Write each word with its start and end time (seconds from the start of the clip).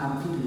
anfibio 0.00 0.37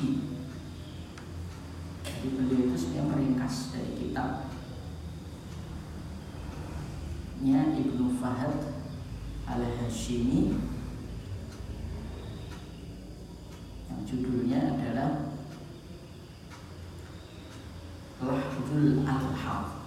Jadi 0.00 0.16
beliau 2.32 2.72
itu 2.72 2.76
sebenarnya 2.80 3.12
meringkas 3.12 3.76
dari 3.76 3.92
kitabnya 4.00 4.40
Ibnu 7.76 8.16
Fahad 8.16 8.80
al 9.44 9.60
Hashimi 9.60 10.56
yang 13.92 14.00
judulnya 14.08 14.72
adalah 14.72 15.36
Lahzul 18.24 19.04
Al-Hafz 19.04 19.79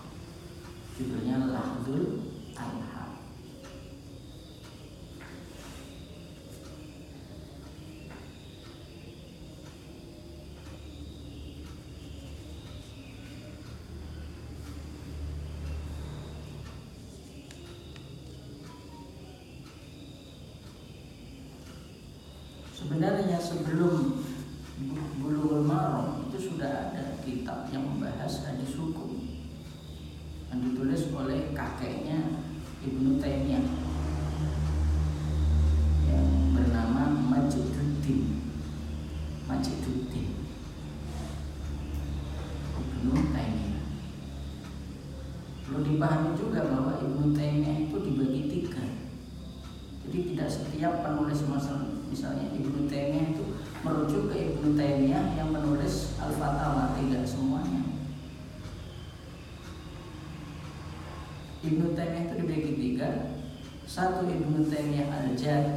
satu 63.93 64.25
Ibnu 64.25 64.65
Taimiyah 64.73 65.21
al-Jami 65.21 65.72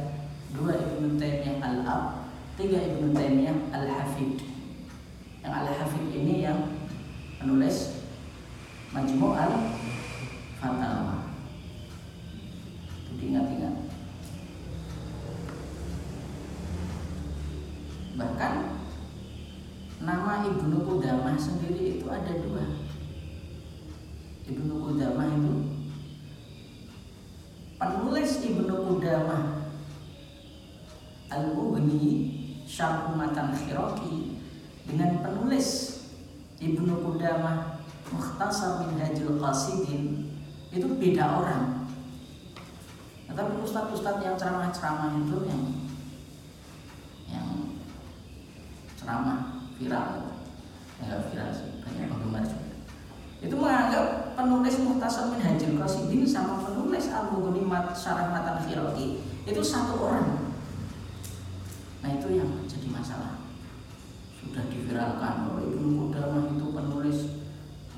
diviralkan 64.87 65.51
oh 65.51 65.59
Ibnu 65.59 66.07
Qudamah 66.07 66.47
itu 66.55 66.71
penulis 66.71 67.19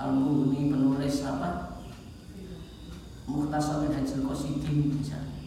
Al-Muni 0.01 0.73
penulis 0.73 1.21
apa? 1.21 1.77
Muhtasar 3.29 3.85
bin 3.85 3.93
Hajjal 3.93 4.25
Qasidin 4.25 4.97
misalnya. 4.97 5.37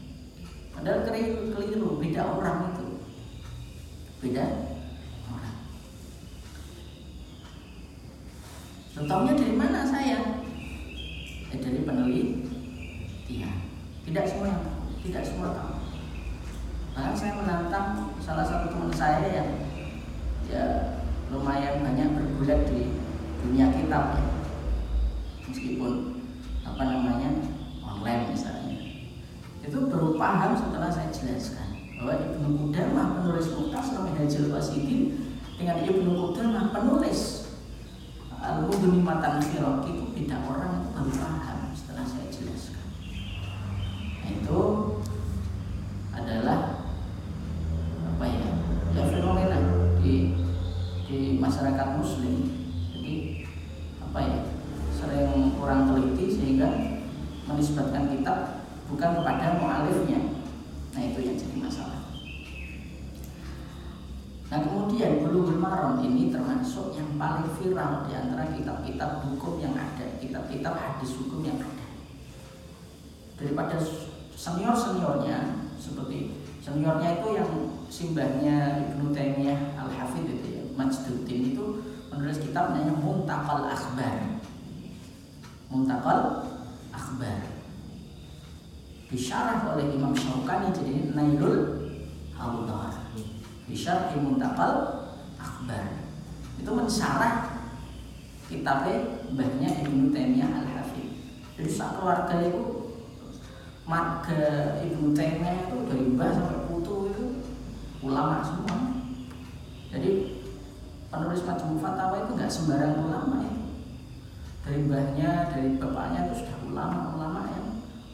Padahal 0.71 1.03
keliru, 1.03 1.51
keliru 1.51 1.99
beda 1.99 2.39
orang 2.39 2.79
itu. 2.79 2.87
Beda? 4.23 4.62
Minhajul 34.43 34.59
Wasidin 34.59 35.03
dengan 35.55 35.87
Ibnu 35.87 36.11
Qudamah 36.19 36.75
penulis 36.75 37.47
Al-Mudhuni 38.43 38.99
Matan 38.99 39.39
Firok 39.39 39.87
itu 39.87 40.03
beda 40.19 40.43
orang 40.51 40.91
baru 40.91 41.15
paham 41.15 41.71
setelah 41.71 42.03
saya 42.03 42.27
jelaskan. 42.27 42.83
Nah, 44.19 44.29
itu 44.35 44.61
adalah 46.11 46.91
apa 48.03 48.25
ya? 48.27 48.47
Ya 48.99 49.03
fenomena 49.15 49.59
di 50.03 50.35
di 51.07 51.39
masyarakat 51.39 52.03
Muslim. 52.03 52.51
Jadi 52.91 53.47
apa 54.03 54.19
ya? 54.27 54.39
Sering 54.91 55.55
kurang 55.55 55.87
teliti 55.87 56.35
sehingga 56.35 56.99
menisbatkan 57.47 58.11
kitab 58.11 58.67
bukan 58.91 59.23
kepada 59.23 59.63
mualifnya. 59.63 60.35
Nah 60.99 61.03
itu 61.07 61.31
yang 61.31 61.39
jadi 61.39 61.57
masalah. 61.63 62.03
Nah 64.53 64.61
kemudian 64.69 65.25
Bulughul 65.25 65.57
Maram 65.57 66.05
ini 66.05 66.29
termasuk 66.29 66.93
yang 66.93 67.17
paling 67.17 67.49
viral 67.57 68.05
di 68.05 68.13
antara 68.13 68.53
kitab-kitab 68.53 69.25
hukum 69.25 69.57
yang 69.57 69.73
ada, 69.73 70.05
kitab-kitab 70.21 70.77
hadis 70.77 71.17
hukum 71.17 71.41
yang 71.41 71.57
ada. 71.57 71.89
Daripada 73.41 73.81
senior-seniornya 74.37 75.57
seperti 75.81 76.37
seniornya 76.61 77.25
itu 77.25 77.29
yang 77.33 77.51
simbahnya 77.89 78.57
Ibnu 78.93 79.17
Taimiyah 79.17 79.73
Al 79.73 79.89
Hafidh 79.89 80.29
itu 80.29 80.61
ya, 80.61 80.63
Majduddin 80.77 81.57
itu 81.57 81.81
menulis 82.13 82.37
kitab 82.45 82.77
namanya 82.77 82.93
Muntakal 82.93 83.73
Akhbar. 83.73 84.37
Muntakal 86.03 86.51
Akhbar. 86.91 87.39
Disyarah 89.07 89.71
oleh 89.71 89.95
Imam 89.95 90.11
Syaukani 90.11 90.75
jadi 90.75 91.15
Nailul 91.15 91.79
Awdar. 92.35 93.07
Bisyarhi 93.71 94.19
Muntakal 94.19 95.07
Akbar 95.39 96.03
Itu 96.59 96.75
mensyarah 96.75 97.55
kitabnya 98.51 99.23
mbahnya 99.31 99.87
Ibnu 99.87 100.11
Taimiyah 100.11 100.67
Al-Hafidh 100.67 101.15
Jadi 101.55 101.71
saat 101.71 102.03
keluarga 102.03 102.35
itu 102.43 102.99
marga 103.87 104.83
Ibnu 104.83 105.15
Taimiyah 105.15 105.71
itu 105.71 105.77
dari 105.87 106.05
mbah 106.19 106.35
sampai 106.35 106.67
putu 106.67 107.15
itu. 107.15 107.25
Ulama 108.03 108.43
semua. 108.43 109.07
Jadi 109.95 110.43
penulis 111.15 111.47
Majmu 111.47 111.79
Fatwa 111.79 112.27
itu 112.27 112.31
nggak 112.35 112.51
sembarang 112.51 112.99
ulama 113.07 113.39
ya 113.47 113.62
dari 114.63 114.79
mbahnya, 114.87 115.51
dari 115.51 115.77
bapaknya 115.77 116.31
itu 116.31 116.47
sudah 116.47 116.59
ulama-ulama 116.71 117.41
yang 117.51 117.67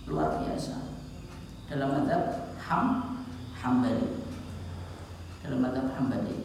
luar 0.08 0.40
biasa 0.40 0.96
dalam 1.68 2.04
adab 2.04 2.56
ham 2.56 2.84
hambali 3.52 4.18
dalam 5.48 5.64
madhab 5.64 5.88
Hambali. 5.96 6.36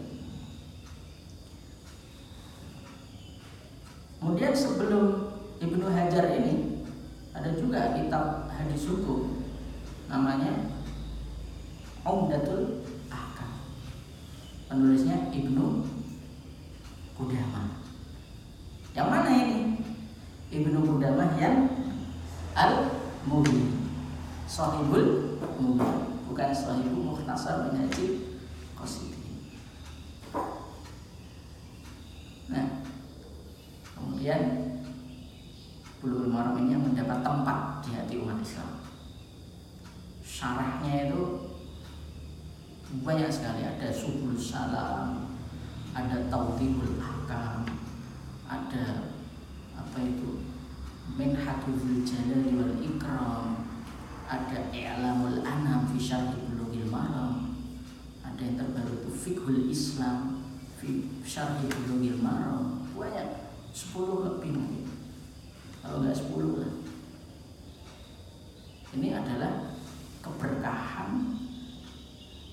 Kemudian 4.15 4.55
sebelum 4.55 5.35
Ibnu 5.59 5.83
Hajar 5.91 6.39
ini 6.39 6.87
ada 7.35 7.51
juga 7.59 7.99
kitab 7.99 8.47
hadis 8.47 8.87
hukum 8.87 9.43
namanya 10.07 10.71
Umdatul 12.07 12.87
Ahkam. 13.11 13.51
Penulisnya 14.71 15.27
Ibnu 15.35 15.83
Qudamah. 17.19 17.83
Yang 18.95 19.07
mana 19.11 19.31
ini? 19.35 19.59
Ibnu 20.47 20.79
Qudamah 20.87 21.35
yang 21.35 21.67
Al-Mughni. 22.55 23.67
Sahibul 24.53 25.41
Mughni, 25.57 26.21
bukan 26.29 26.53
Sahibul 26.53 27.09
Mukhtasar 27.09 27.73
Minhajul 27.73 28.37
Qasidin. 28.77 29.49
Nah, 32.53 32.85
kemudian 33.97 34.41
Bulughul 35.97 36.29
Maram 36.29 36.61
ini 36.61 36.77
mendapat 36.77 37.25
tempat 37.25 37.81
di 37.81 37.97
hati 37.97 38.21
umat 38.21 38.45
Islam. 38.45 38.77
Syarahnya 40.21 41.09
itu 41.09 41.49
banyak 43.01 43.33
sekali 43.33 43.65
ada 43.65 43.89
subul 43.89 44.37
salam, 44.37 45.33
ada 45.97 46.29
tautibul 46.29 47.01
hakam, 47.01 47.65
ada 48.45 49.17
apa 49.73 49.97
itu 49.97 50.45
minhatul 51.17 52.05
jalali 52.05 52.53
wal 52.53 52.77
ikram, 52.83 53.63
ada 54.27 54.71
i'lamul 54.73 55.45
anam 55.45 55.85
fi 55.93 55.97
syarhi 56.01 56.41
bulughil 56.49 56.89
maram, 56.89 57.53
ada 58.25 58.41
yang 58.41 58.57
terbaru 58.57 59.05
itu 59.05 59.11
fikhul 59.13 59.62
Islam 59.73 60.45
fi 60.77 61.09
syarhi 61.25 61.65
bulughil 61.65 62.21
maram 62.21 62.85
banyak. 62.93 63.41
10 63.73 63.97
lebih 64.29 64.53
mungkin 64.53 64.85
kalau 65.81 66.05
nggak 66.05 66.13
10 66.13 66.61
lah. 66.61 66.73
Ini 68.93 69.17
adalah 69.17 69.73
keberkahan 70.21 71.41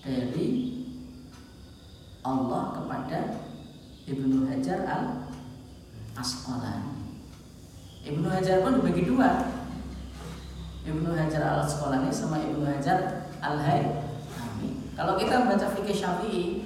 dari 0.01 0.49
Allah 2.25 2.73
kepada 2.73 3.19
Ibnu 4.09 4.49
Hajar 4.49 4.89
al 4.89 5.05
Asqalani 6.17 7.21
Ibnu 8.01 8.27
Hajar 8.33 8.65
pun 8.65 8.81
dibagi 8.81 9.05
dua. 9.05 9.45
Ibnu 10.89 11.13
Hajar 11.13 11.45
al 11.45 11.69
Asqalani 11.69 12.09
sama 12.09 12.41
Ibnu 12.41 12.65
Hajar 12.65 13.29
al 13.45 13.61
Haythami 13.61 14.97
kalau 14.97 15.21
kita 15.21 15.45
baca 15.45 15.69
fikih 15.77 15.97
Syafi'i 15.97 16.60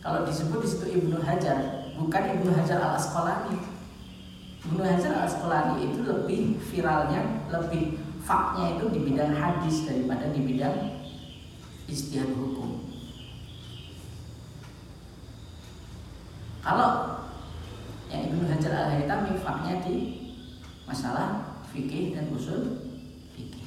kalau 0.00 0.24
disebut 0.24 0.64
di 0.64 0.68
situ 0.68 0.86
Ibnu 1.00 1.20
Hajar 1.20 1.92
bukan 1.96 2.22
Ibnu 2.40 2.50
Hajar 2.56 2.80
al 2.80 2.96
Asqalani 2.96 3.56
Ibnu 4.64 4.80
Hajar 4.80 5.12
al 5.12 5.24
Asqalani 5.28 5.84
itu 5.84 6.00
lebih 6.04 6.56
viralnya 6.72 7.44
lebih 7.52 8.00
faknya 8.24 8.76
itu 8.76 8.84
di 8.92 9.00
bidang 9.10 9.32
hadis 9.32 9.88
daripada 9.88 10.28
di 10.30 10.40
bidang 10.44 11.00
istihad 11.90 12.30
hukum. 12.38 12.86
Kalau 16.60 17.18
yang 18.12 18.30
Ibnu 18.30 18.44
Hajar 18.46 18.72
al 18.76 18.88
Haytami 18.94 19.34
faknya 19.42 19.82
di 19.82 19.96
masalah 20.86 21.58
fikih 21.74 22.14
dan 22.14 22.30
usul 22.30 22.86
fikih. 23.34 23.66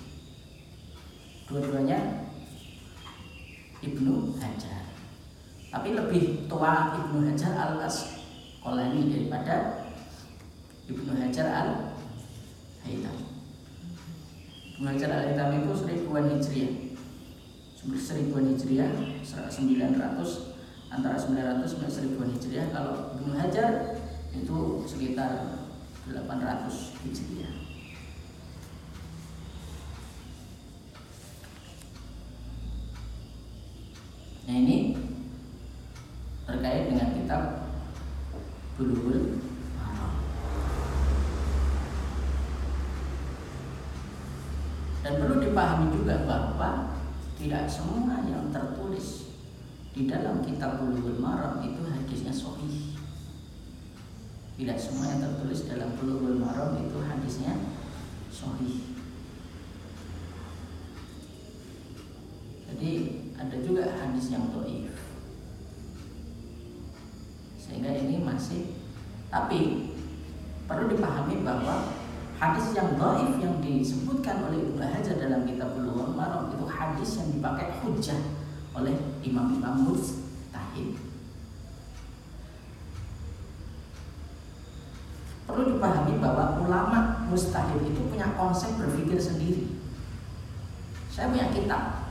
Dua-duanya 1.50 2.30
Ibnu 3.84 4.40
Hajar. 4.40 4.83
Tapi 5.74 5.98
lebih 5.98 6.46
tua 6.46 6.94
Ibnu 7.02 7.26
Hajar 7.26 7.58
al 7.58 7.82
Asqalani 7.82 9.10
daripada 9.10 9.90
Ibnu 10.86 11.18
Hajar 11.18 11.50
al 11.50 11.70
Haytami. 12.86 13.26
Ibnu 14.78 14.86
Hajar 14.86 15.10
al 15.10 15.34
Haytami 15.34 15.66
itu 15.66 15.74
seribuan 15.74 16.30
hijriah. 16.30 16.94
Seribuan 17.98 18.54
hijriah 18.54 18.94
900 19.26 20.54
antara 20.94 21.18
900 21.18 21.66
sampai 21.66 21.90
seribuan 21.90 22.30
hijriah. 22.38 22.70
Kalau 22.70 23.18
Ibnu 23.18 23.34
Hajar 23.34 23.98
itu 24.30 24.86
sekitar 24.86 25.58
800 26.06 27.02
hijriah. 27.02 27.54
Nah 34.44 34.56
ini 34.60 34.94
terkait 36.54 36.94
dengan 36.94 37.10
kitab 37.18 37.42
Bulughul 38.78 39.42
Maram 39.74 40.14
dan 45.02 45.14
perlu 45.18 45.36
dipahami 45.42 45.90
juga 45.98 46.30
bahwa 46.30 47.02
tidak 47.42 47.66
semua 47.66 48.22
yang 48.30 48.54
tertulis 48.54 49.34
di 49.98 50.06
dalam 50.06 50.46
kitab 50.46 50.78
Bulughul 50.78 51.18
Maram 51.18 51.66
itu 51.66 51.82
hadisnya 51.90 52.30
sahih. 52.30 52.94
Tidak 54.54 54.78
semua 54.78 55.10
yang 55.10 55.26
tertulis 55.26 55.66
dalam 55.66 55.98
Bulughul 55.98 56.38
Maram 56.38 56.78
itu 56.78 57.02
hadisnya 57.02 57.58
sahih. 58.30 58.94
Jadi 62.70 62.92
ada 63.42 63.58
juga 63.58 63.90
hadis 63.90 64.30
yang 64.30 64.54
doif 64.54 64.93
ini 67.98 68.22
masih 68.22 68.74
tapi 69.30 69.90
perlu 70.70 70.90
dipahami 70.90 71.42
bahwa 71.42 71.90
hadis 72.38 72.76
yang 72.78 72.98
doif 72.98 73.40
yang 73.42 73.58
disebutkan 73.64 74.46
oleh 74.50 74.62
Ibnu 74.62 74.84
Hajar 74.84 75.16
dalam 75.18 75.48
kitab 75.48 75.74
Bulughul 75.78 76.14
Maram 76.14 76.54
itu 76.54 76.66
hadis 76.68 77.10
yang 77.22 77.30
dipakai 77.34 77.82
hujah 77.82 78.20
oleh 78.74 78.96
imam-imam 79.22 79.86
mustahid. 79.86 80.98
Perlu 85.46 85.78
dipahami 85.78 86.18
bahwa 86.18 86.66
ulama 86.66 87.28
mustahid 87.30 87.80
itu 87.86 88.02
punya 88.10 88.34
konsep 88.34 88.74
berpikir 88.80 89.22
sendiri. 89.22 89.78
Saya 91.14 91.30
punya 91.30 91.54
kitab 91.54 92.10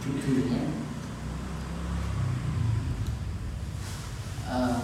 judulnya 0.00 0.60
uh, 4.48 4.76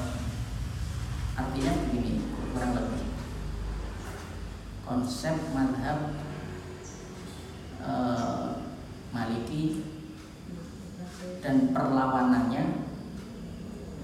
artinya 1.37 1.73
begini 1.85 2.21
kurang 2.53 2.73
lebih 2.77 3.05
konsep 5.27 5.43
madhab 5.51 5.99
uh, 7.83 8.63
Maliki 9.11 9.83
dan 11.43 11.75
perlawanannya 11.75 12.87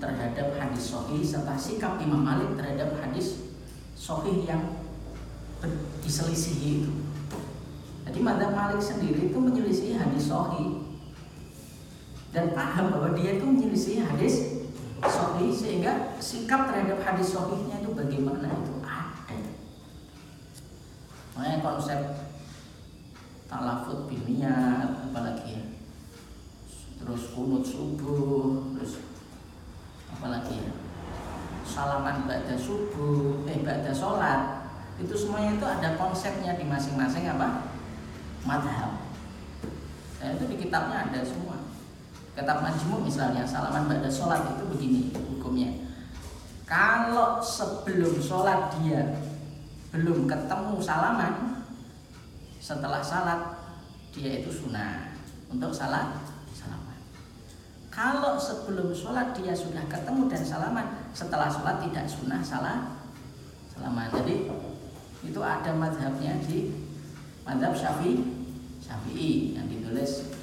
terhadap 0.03 0.59
hadis 0.59 0.91
sohih 0.91 1.23
serta 1.23 1.55
sikap 1.55 2.03
Imam 2.03 2.27
Malik 2.27 2.59
terhadap 2.59 2.99
hadis 2.99 3.55
sohih 3.95 4.43
yang 4.43 4.83
diselisihi 6.03 6.83
itu. 6.83 6.93
Jadi 8.03 8.19
madhab 8.19 8.59
Malik 8.59 8.83
sendiri 8.83 9.31
itu 9.31 9.39
menyelisih 9.39 10.03
hadis 10.03 10.27
sohih 10.27 10.83
dan 12.35 12.51
paham 12.51 12.99
bahwa 12.99 13.15
dia 13.15 13.39
itu 13.39 13.47
menyelisih 13.47 14.03
hadis 14.11 14.67
sohih 15.07 15.55
sehingga 15.55 16.19
sikap 16.19 16.67
terhadap 16.67 16.99
hadis 17.07 17.31
sohihnya 17.31 17.79
itu 17.79 17.95
bagaimana 17.95 18.51
itu. 18.51 18.72
Makanya 21.33 21.59
konsep 21.65 22.01
talafut 23.49 24.09
biniat 24.09 25.09
apalagi 25.09 25.61
ya. 25.61 25.65
Terus 27.01 27.33
kunut 27.33 27.65
subuh 27.65 28.73
terus 28.77 29.01
apalagi 30.13 30.61
ya. 30.61 30.73
Salaman 31.65 32.29
pada 32.29 32.55
subuh 32.57 33.49
eh 33.49 33.65
pada 33.65 33.91
sholat 33.93 34.41
itu 35.01 35.15
semuanya 35.17 35.57
itu 35.57 35.67
ada 35.67 35.89
konsepnya 35.97 36.53
di 36.61 36.69
masing-masing 36.69 37.25
apa? 37.33 37.73
Madhab. 38.45 39.01
Saya 40.21 40.37
itu 40.37 40.45
di 40.53 40.57
kitabnya 40.69 41.09
ada 41.09 41.21
semua. 41.25 41.65
Kitab 42.37 42.65
majmu 42.65 43.05
misalnya 43.05 43.45
salaman 43.45 43.89
pada 43.89 44.09
sholat 44.09 44.57
itu 44.57 44.65
begini 44.69 45.01
hukumnya. 45.17 45.89
Kalau 46.69 47.41
sebelum 47.41 48.21
sholat 48.21 48.73
dia 48.81 49.32
belum 49.93 50.25
ketemu 50.25 50.81
salaman 50.81 51.63
setelah 52.57 53.05
salat 53.05 53.61
dia 54.13 54.41
itu 54.41 54.49
sunnah 54.49 55.13
untuk 55.53 55.69
salat 55.69 56.17
salaman. 56.57 56.97
Kalau 57.93 58.41
sebelum 58.41 58.89
sholat 58.97 59.37
dia 59.37 59.53
sudah 59.53 59.85
ketemu 59.85 60.33
dan 60.33 60.41
salaman, 60.41 60.87
setelah 61.13 61.53
sholat 61.53 61.85
tidak 61.85 62.09
sunnah 62.09 62.41
salah 62.41 62.97
salaman. 63.69 64.09
Jadi 64.17 64.49
itu 65.29 65.41
ada 65.45 65.71
madhabnya 65.77 66.41
di 66.49 66.73
madhab 67.45 67.77
syafi'i 67.77 68.23
syafi'i 68.79 69.59
yang 69.59 69.67
ditulis 69.67 70.35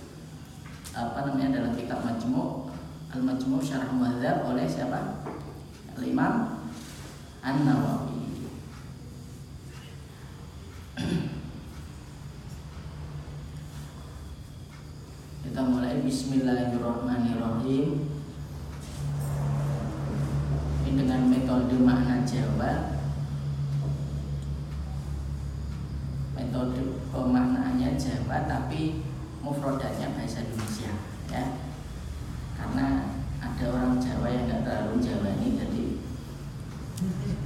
apa 0.95 1.25
namanya 1.25 1.61
dalam 1.61 1.73
kitab 1.75 2.03
majmu 2.03 2.71
al 3.11 3.21
majmu 3.23 3.57
syarah 3.63 3.91
madhab 3.91 4.43
oleh 4.47 4.67
siapa 4.67 5.23
al 5.95 6.03
imam 6.03 6.63
an 7.43 7.55
nawawi 7.63 8.18
Kita 15.39 15.61
mulai 15.63 16.03
Bismillahirrahmanirrahim. 16.03 17.87
Ini 20.83 20.91
dengan 20.91 21.21
metode 21.31 21.75
makna 21.79 22.27
Jawa. 22.27 22.99
Metode 26.35 26.81
pemaknaannya 27.11 27.95
Jawa 27.99 28.47
Tapi 28.47 29.03
mufrodatnya 29.43 30.15
bahasa 30.15 30.43
Indonesia 30.43 30.91
ya 31.29 31.43
Karena 32.55 33.15
ada 33.39 33.63
orang 33.71 33.99
Jawa 33.99 34.27
yang 34.31 34.47
nggak 34.47 34.63
terlalu 34.65 34.99
Jawa 35.03 35.29
ini 35.39 35.49
Jadi 35.59 35.83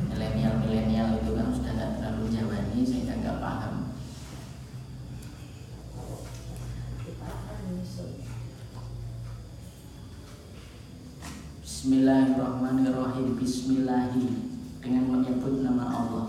milenial-milenial 0.10 1.22
itu 1.22 1.32
kan 1.38 1.48
sudah 1.54 1.74
nggak 1.74 1.92
terlalu 2.00 2.24
Jawa 2.34 2.56
ini 2.74 2.82
Sehingga 2.86 3.14
nggak 3.22 3.38
paham 3.42 3.74
Bismillahirrahmanirrahim 11.64 13.36
Bismillahi 13.36 14.28
Dengan 14.80 15.04
menyebut 15.12 15.60
nama 15.62 15.86
Allah 15.92 16.28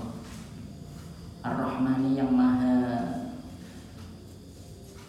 Ar-Rahmani 1.45 2.19
yang 2.19 2.35
maha 2.35 2.75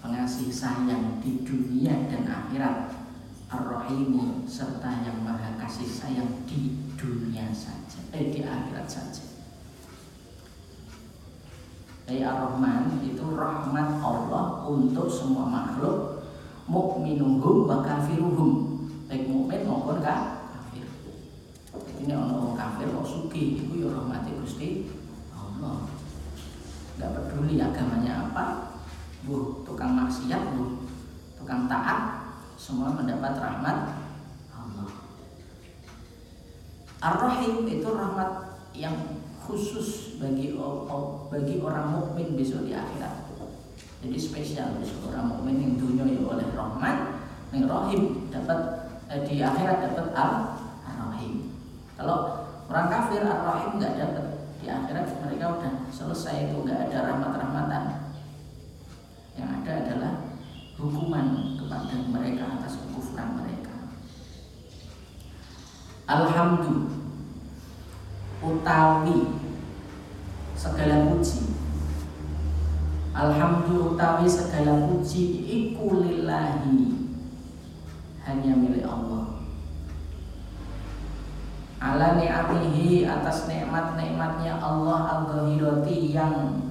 Pengasih 0.05 0.53
sayang 0.53 1.17
di 1.17 1.41
dunia 1.41 2.12
dan 2.13 2.29
akhirat 2.29 2.93
Ar-Rahimi 3.50 4.43
Serta 4.55 4.88
yang 5.03 5.19
maha 5.19 5.59
kasih 5.59 5.83
sayang 5.83 6.47
di 6.47 6.79
dunia 6.95 7.51
saja. 7.51 8.00
Eh 8.15 8.31
di 8.31 8.39
akhirat 8.39 8.88
saja. 8.88 9.35
Jadi 12.07 12.24
Ar-Rahman 12.24 13.03
itu 13.03 13.35
rahmat 13.35 14.00
Allah 14.00 14.63
untuk 14.63 15.12
semua 15.12 15.51
makhluk. 15.51 16.24
Mukminuhum 16.71 17.67
wa 17.67 17.83
kafiruhum. 17.83 18.79
Baik 19.12 19.27
mukmin 19.27 19.67
maupun 19.67 20.00
kafir. 20.00 20.88
Jadi 21.75 22.07
ini 22.07 22.15
orang 22.15 22.55
kafir 22.55 22.88
kok 22.95 23.03
suki 23.03 23.59
Itu 23.59 23.75
ya 23.83 23.91
rahmati 23.91 24.39
Gusti 24.39 24.88
Allah. 25.35 25.83
Gak 26.95 27.12
peduli 27.12 27.59
agamanya 27.59 28.31
apa. 28.31 28.45
Bu, 29.27 29.65
tukang 29.65 29.97
maksiat 29.97 30.53
bu 30.53 30.85
Tukang 31.33 31.65
taat 31.65 32.29
Semua 32.62 32.93
mendapat 32.93 33.41
rahmat 33.41 34.05
Allah 34.53 34.89
Ar-Rahim 37.05 37.69
itu 37.69 37.85
rahmat 37.85 38.57
yang 38.74 39.21
khusus 39.45 40.17
bagi 40.17 40.57
bagi 41.29 41.62
orang 41.62 41.93
mukmin 41.93 42.33
besok 42.33 42.65
di 42.65 42.74
akhirat. 42.74 43.29
Jadi 44.01 44.17
spesial 44.17 44.81
besok 44.81 45.13
orang 45.13 45.29
mukmin 45.29 45.62
yang 45.62 45.74
dunia 45.77 46.05
ya 46.05 46.21
oleh 46.25 46.50
Rahman, 46.57 46.97
yang 47.53 47.69
Rahim 47.69 48.29
dapat 48.33 48.89
eh, 49.13 49.21
di 49.21 49.38
akhirat 49.38 49.85
dapat 49.85 50.17
Ar-Rahim. 50.17 51.53
Kalau 51.93 52.50
orang 52.74 52.89
kafir 52.89 53.21
Ar-Rahim 53.21 53.77
nggak 53.77 53.95
dapat 54.01 54.25
di 54.57 54.65
akhirat 54.65 55.05
mereka 55.21 55.45
udah 55.62 55.74
selesai 55.93 56.50
itu 56.50 56.57
nggak 56.65 56.89
ada 56.89 57.13
rahmat-rahmatan. 57.13 57.83
Yang 59.38 59.50
ada 59.62 59.71
adalah 59.85 60.13
hukuman 60.81 61.53
kepada 61.53 61.95
mereka 62.09 62.43
atas 62.50 62.81
kekufuran 62.81 63.29
mereka. 63.38 63.54
Alhamdulillah 66.05 67.01
utawi 68.45 69.25
segala 70.53 71.09
puji. 71.09 71.50
Alhamdulillah 73.09 73.97
utawi 73.97 74.29
segala 74.29 74.85
puji 74.85 75.50
iku 75.50 76.05
lillahi. 76.05 77.09
Hanya 78.21 78.53
milik 78.53 78.85
Allah. 78.85 79.41
Ala 81.81 82.21
ni'amihi 82.21 83.09
atas 83.09 83.50
nikmat-nikmatnya 83.50 84.62
Allah 84.62 85.21
al-zahirati 85.21 86.13
yang 86.13 86.62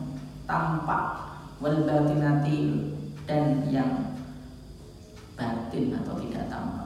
tampak 0.46 1.34
wal 1.58 1.82
batinati 1.82 2.90
dan 3.26 3.66
yang 3.66 4.14
batin 5.34 5.90
atau 5.98 6.18
tidak 6.22 6.46
tampak 6.50 6.83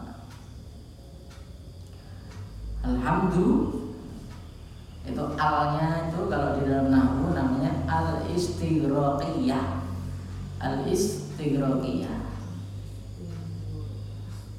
Alhamdulillah 2.89 3.77
itu 5.09 5.25
alnya 5.41 6.13
itu 6.13 6.21
kalau 6.29 6.57
di 6.57 6.69
dalam 6.69 6.93
nahwu 6.93 7.33
namanya 7.33 7.73
al 7.89 8.29
istighraqiyah 8.29 9.85
al 10.61 10.85
istighraqiyah 10.85 12.17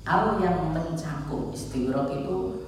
al 0.10 0.42
yang 0.42 0.74
mencakup 0.74 1.54
istighraq 1.54 2.10
itu 2.10 2.66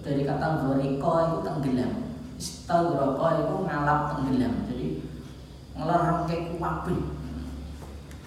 dari 0.00 0.24
kata 0.24 0.64
ghariko 0.64 1.10
itu 1.28 1.38
tenggelam. 1.44 1.92
Istighraqo 2.40 3.26
itu 3.36 3.54
ngalap 3.68 4.00
tenggelam. 4.16 4.54
Jadi 4.68 4.88
ngelarang 5.76 6.28
kuwabe 6.28 6.96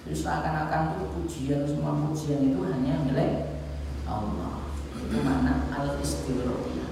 Jadi 0.04 0.16
seakan-akan 0.18 1.00
itu 1.00 1.06
pujian 1.16 1.62
semua 1.64 1.96
pujian 1.96 2.42
itu 2.44 2.60
hanya 2.66 3.08
milik 3.08 3.62
Allah. 4.04 4.63
Itu 5.04 5.18
mana 5.20 5.68
al 5.76 6.00
istighraqiyah. 6.00 6.92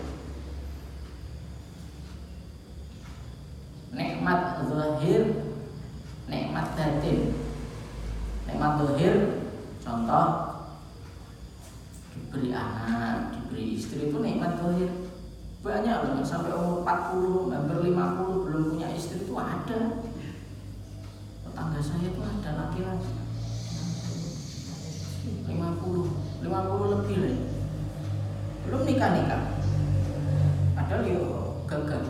Nikmat 3.91 4.41
zahir, 4.67 5.23
nikmat 6.27 6.67
batin. 6.75 7.19
Nikmat 8.47 8.71
zahir 8.83 9.15
contoh 9.81 10.27
diberi 12.11 12.51
anak, 12.51 13.35
diberi 13.35 13.79
istri 13.79 14.11
itu 14.11 14.17
nikmat 14.19 14.59
zahir. 14.59 14.91
Banyak 15.61 15.97
loh 16.09 16.25
sampai 16.25 16.57
umur 16.57 16.81
40, 16.81 17.53
hampir 17.53 17.77
50 17.93 18.45
belum 18.49 18.63
punya 18.73 18.87
istri 18.97 19.21
itu 19.21 19.33
ada. 19.37 20.01
Tetangga 21.45 21.81
saya 21.83 22.07
itu 22.09 22.21
ada 22.23 22.49
laki-laki 22.65 23.13
50, 25.45 26.41
50 26.41 26.93
lebih 26.97 27.17
lah. 27.21 27.60
Belum 28.67 28.81
nikah-nikah. 28.85 29.43
Padahal 30.77 31.01
yo 31.07 31.21
gagal. 31.65 32.03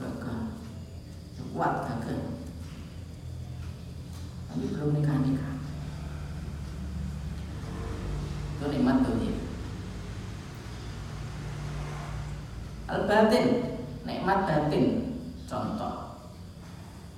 Gagal. 0.00 0.38
Kuat 1.50 1.74
gagal. 1.84 2.20
Tapi 4.50 4.64
belum 4.70 4.90
nikah-nikah. 4.96 5.52
Itu 8.60 8.64
nikmat 8.68 8.98
dunia. 9.04 9.34
Al-batin, 12.90 13.46
nikmat 14.02 14.38
batin. 14.44 14.86
Contoh. 15.46 16.18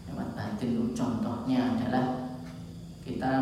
Nikmat 0.04 0.28
batin 0.36 0.68
itu 0.68 0.84
contohnya 0.92 1.72
adalah 1.72 2.28
kita 3.02 3.32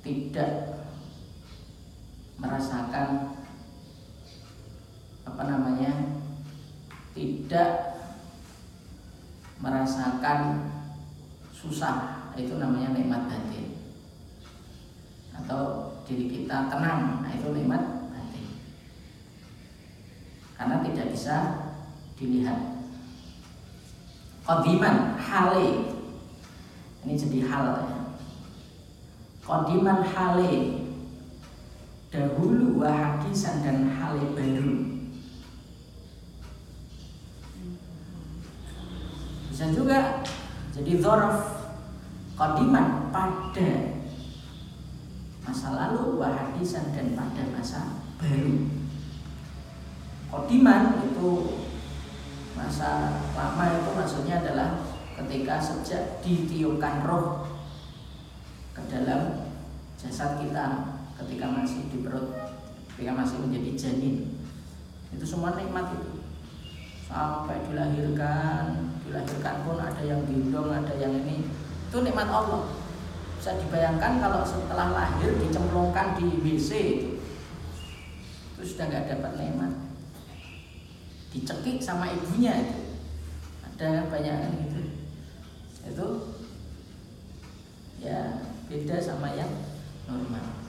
tidak 0.00 0.79
merasakan 2.40 3.36
apa 5.28 5.42
namanya 5.44 5.92
tidak 7.12 8.00
merasakan 9.60 10.72
susah 11.52 12.32
itu 12.32 12.56
namanya 12.56 12.96
nikmat 12.96 13.28
batin. 13.28 13.76
Atau 15.36 15.92
diri 16.08 16.32
kita 16.32 16.72
tenang 16.72 17.20
nah 17.20 17.32
itu 17.36 17.52
nikmat 17.52 18.08
batin. 18.08 18.48
Karena 20.56 20.76
tidak 20.80 21.06
bisa 21.12 21.36
dilihat. 22.16 22.80
Kodiman 24.40 25.20
hale. 25.20 25.68
Ini 27.04 27.12
jadi 27.16 27.38
hal 27.44 27.64
ya. 27.84 27.98
Kodiman 29.44 30.00
hale 30.04 30.52
dahulu 32.10 32.82
wahadisan 32.82 33.62
dan 33.62 33.86
hale 33.94 34.34
baru. 34.34 34.70
Bisa 39.46 39.70
juga 39.70 40.26
jadi 40.74 40.98
zorof 40.98 41.70
kodiman 42.34 43.14
pada 43.14 43.70
masa 45.46 45.68
lalu 45.70 46.18
wahadisan 46.18 46.90
dan 46.90 47.14
pada 47.14 47.46
masa 47.54 48.02
baru. 48.18 48.66
Kodiman 50.30 51.06
itu 51.06 51.30
masa 52.58 53.22
lama 53.38 53.64
itu 53.70 53.90
maksudnya 53.94 54.42
adalah 54.42 54.82
ketika 55.14 55.62
sejak 55.62 56.18
ditiupkan 56.26 57.06
roh 57.06 57.46
ke 58.74 58.82
dalam 58.90 59.46
jasad 60.00 60.40
kita 60.42 60.99
ketika 61.24 61.46
masih 61.52 61.80
di 61.92 62.00
perut 62.00 62.32
ketika 63.00 63.16
masih 63.16 63.36
menjadi 63.40 63.70
janin. 63.76 64.36
Itu 65.12 65.24
semua 65.24 65.56
nikmat 65.56 65.96
itu. 65.96 66.20
Sampai 67.08 67.64
dilahirkan 67.64 68.92
dilahirkan 69.08 69.56
pun 69.66 69.80
ada 69.80 70.02
yang 70.04 70.20
gendong 70.28 70.68
ada 70.68 70.94
yang 71.00 71.16
ini. 71.24 71.48
Itu 71.88 72.04
nikmat 72.04 72.28
Allah. 72.28 72.76
Bisa 73.40 73.56
dibayangkan 73.56 74.20
kalau 74.20 74.44
setelah 74.44 74.92
lahir 74.92 75.32
dicemplungkan 75.40 76.20
di 76.20 76.44
WC 76.44 76.70
itu 76.76 77.10
itu 78.60 78.76
sudah 78.76 78.92
nggak 78.92 79.16
dapat 79.16 79.32
nikmat. 79.40 79.72
Dicekik 81.32 81.80
sama 81.80 82.12
ibunya 82.12 82.52
itu. 82.60 83.00
Ada 83.64 84.12
banyak 84.12 84.36
kan 84.36 84.52
gitu. 84.60 84.80
Itu 85.88 86.06
ya 88.04 88.44
beda 88.68 88.96
sama 89.00 89.32
yang 89.32 89.48
normal 90.04 90.59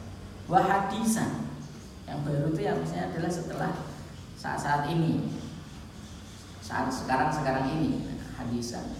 wahadisan. 0.49 1.51
Yang 2.07 2.19
baru 2.27 2.45
itu 2.51 2.61
yang 2.65 2.77
misalnya 2.81 3.13
adalah 3.13 3.31
setelah 3.31 3.71
saat-saat 4.35 4.89
ini. 4.91 5.31
Saat 6.59 6.91
sekarang-sekarang 6.91 7.71
ini 7.77 8.09
hadisan. 8.35 8.95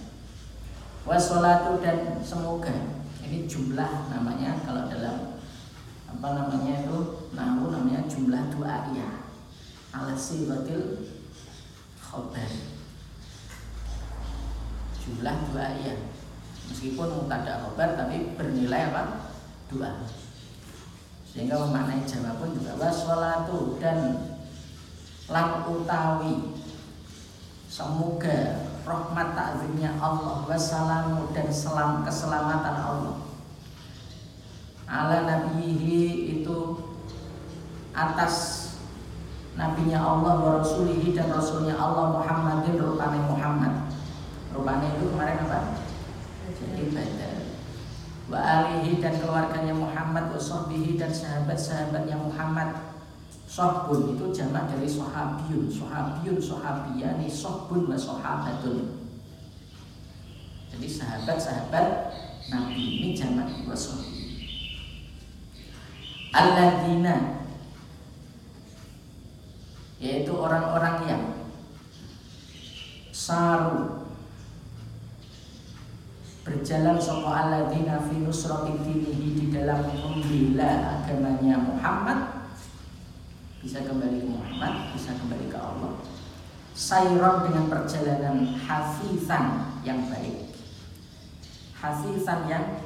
Wasolatu 1.02 1.82
dan 1.82 2.22
semoga. 2.22 2.72
Ini 3.22 3.50
jumlah 3.50 4.12
namanya 4.12 4.62
kalau 4.62 4.86
dalam 4.86 5.40
apa 6.12 6.28
namanya 6.36 6.84
itu 6.84 6.98
nahu 7.32 7.72
namanya 7.72 8.04
jumlah 8.04 8.52
doa 8.52 8.92
ya 8.92 9.08
ala 9.92 10.14
sifatil 10.14 11.08
khobar. 11.98 12.50
Jumlah 15.02 15.36
doa 15.50 15.68
ya 15.80 15.94
meskipun 16.70 17.08
mutada 17.24 17.66
khobar 17.66 17.98
tapi 17.98 18.36
bernilai 18.36 18.92
apa? 18.92 19.32
Doa 19.72 20.06
sehingga 21.32 21.56
memaknai 21.64 22.04
jawab 22.04 22.44
pun 22.44 22.52
juga 22.52 22.76
wasolatu 22.76 23.80
dan 23.80 24.20
lam 25.32 25.64
utawi. 25.64 26.60
Semoga 27.72 28.68
rahmat 28.84 29.32
takzimnya 29.32 29.96
Allah 29.96 30.44
wassalamu 30.44 31.32
dan 31.32 31.48
selam 31.48 32.04
keselamatan 32.04 32.76
Allah. 32.76 33.16
Ala 34.84 35.24
nabihi 35.24 36.36
itu 36.36 36.76
atas 37.96 38.68
nabinya 39.56 40.04
Allah 40.04 40.36
wa 40.36 40.50
rasulihi 40.60 41.16
dan 41.16 41.32
rasulnya 41.32 41.80
Allah 41.80 42.20
Muhammadin 42.20 42.76
rupane 42.76 43.24
Muhammad. 43.24 43.88
Rupane 44.52 45.00
itu 45.00 45.08
kemarin 45.16 45.48
apa? 45.48 45.80
Jadi 46.60 46.92
wa 48.30 48.38
alihi 48.38 49.02
dan 49.02 49.18
keluarganya 49.18 49.74
Muhammad 49.74 50.30
wa 50.30 50.38
sahbihi 50.38 50.98
dan 51.00 51.10
sahabat-sahabatnya 51.10 52.18
Muhammad. 52.18 52.94
Sohbun 53.52 54.16
itu 54.16 54.32
jamak 54.32 54.64
dari 54.72 54.88
sohabiyun 54.88 55.68
Sohabiyun, 55.68 56.40
sohabiyani, 56.40 57.28
sohbun 57.28 57.84
wa 57.84 57.98
sohabatun. 57.98 59.02
Jadi 60.72 60.88
sahabat-sahabat 60.88 61.86
Nabi 62.48 62.80
ini 62.80 63.08
jamak 63.12 63.52
wa 63.68 63.76
sohbi 63.76 64.48
Alladina 66.32 67.44
Yaitu 70.00 70.32
orang-orang 70.34 70.96
yang 71.06 71.22
Saru 73.12 74.01
Berjalan 76.42 76.98
sopa 76.98 77.46
alladina 77.46 78.02
fi 78.02 78.18
nusrati 78.18 78.74
dinihi 78.82 79.28
Di 79.38 79.46
dalam 79.54 79.86
membela 79.94 80.98
agamanya 80.98 81.62
Muhammad 81.62 82.42
bisa 83.62 83.78
kembali 83.86 84.18
ke 84.18 84.26
Muhammad, 84.26 84.90
bisa 84.90 85.14
kembali 85.14 85.46
ke 85.46 85.54
Allah. 85.54 86.02
Sayron 86.74 87.46
dengan 87.46 87.70
perjalanan 87.70 88.58
hafizan 88.58 89.78
yang 89.86 90.10
baik. 90.10 90.50
Hafizan 91.78 92.50
yang 92.50 92.82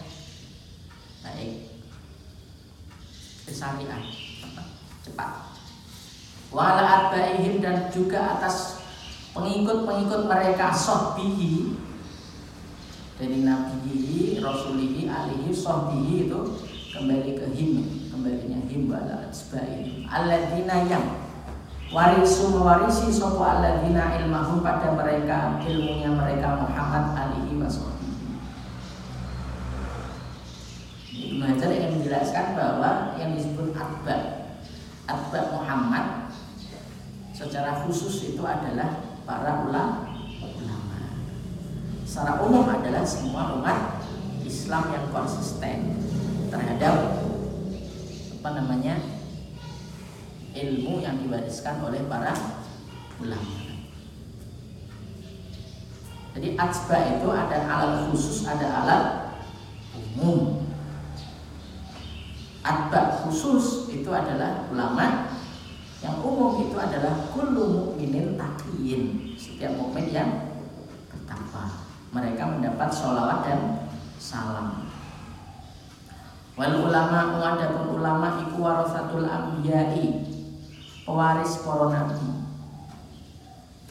baik. 1.25 1.81
Kesarian, 3.49 4.05
cepat. 5.01 5.33
Wala 6.53 7.09
atbaihim 7.09 7.64
dan 7.64 7.88
juga 7.88 8.37
atas 8.37 8.85
pengikut-pengikut 9.33 10.29
mereka 10.29 10.77
sohbihi 10.77 11.73
dari 13.17 13.41
nabihi, 13.41 14.45
rasulihi, 14.45 15.09
alihi, 15.09 15.49
sohbihi 15.49 16.29
itu 16.29 16.41
kembali 16.97 17.37
ke 17.37 17.47
him 17.53 17.85
kembalinya 18.09 18.61
him 18.73 18.89
wala 18.89 19.29
atsbaihim 19.29 20.09
alladzina 20.09 20.89
yang 20.89 21.05
warisu 21.93 22.57
mewarisi 22.57 23.13
sopo 23.13 23.45
alladzina 23.45 24.17
ilmahum 24.25 24.65
pada 24.65 24.97
mereka 24.97 25.61
ilmunya 25.61 26.09
mereka 26.17 26.57
Muhammad 26.65 27.13
alihi 27.13 27.61
wasahbihi 27.61 28.25
Ibnu 31.17 31.43
Hajar 31.45 31.69
ingin 31.69 32.01
menjelaskan 32.01 32.57
bahwa 32.57 33.13
yang 33.21 33.37
disebut 33.37 33.77
atba 33.77 34.17
atba 35.05 35.41
Muhammad 35.53 36.33
secara 37.37 37.85
khusus 37.85 38.33
itu 38.33 38.41
adalah 38.41 39.05
para 39.29 39.69
ulama 39.69 40.06
secara 42.17 42.41
umum 42.41 42.65
adalah 42.65 43.05
semua 43.05 43.61
umat 43.61 44.01
Islam 44.41 44.89
yang 44.89 45.13
konsisten 45.13 46.01
terhadap 46.49 47.21
apa 48.41 48.51
namanya 48.57 48.97
ilmu 50.57 51.05
yang 51.05 51.21
diwariskan 51.21 51.77
oleh 51.85 52.01
para 52.09 52.33
ulama. 53.21 53.69
Jadi 56.33 56.57
atsba 56.57 57.21
itu 57.21 57.29
ada 57.29 57.59
alat 57.69 58.09
khusus, 58.09 58.49
ada 58.49 58.65
alat 58.65 59.05
umum. 59.93 60.65
Atba 62.65 63.29
khusus 63.29 63.93
itu 63.93 64.09
adalah 64.09 64.65
ulama, 64.73 65.37
yang 66.01 66.17
umum 66.25 66.65
itu 66.65 66.81
adalah 66.81 67.29
kullu 67.29 67.93
mukminin 67.93 68.41
taqiyin. 68.41 69.37
Setiap 69.37 69.77
mukmin 69.77 70.09
yang 70.17 70.57
bertakwa. 71.13 71.86
Mereka 72.14 72.42
mendapat 72.47 72.90
sholawat 72.90 73.38
dan 73.47 73.61
salam. 74.19 74.87
Wal 76.57 76.87
ulama 76.87 77.38
adapun 77.40 78.01
ulama 78.01 78.47
iku 78.47 78.62
warasatul 78.62 79.29
anbiya'i 79.29 80.25
pewaris 81.05 81.61
para 81.62 81.87
nabi. 81.92 82.29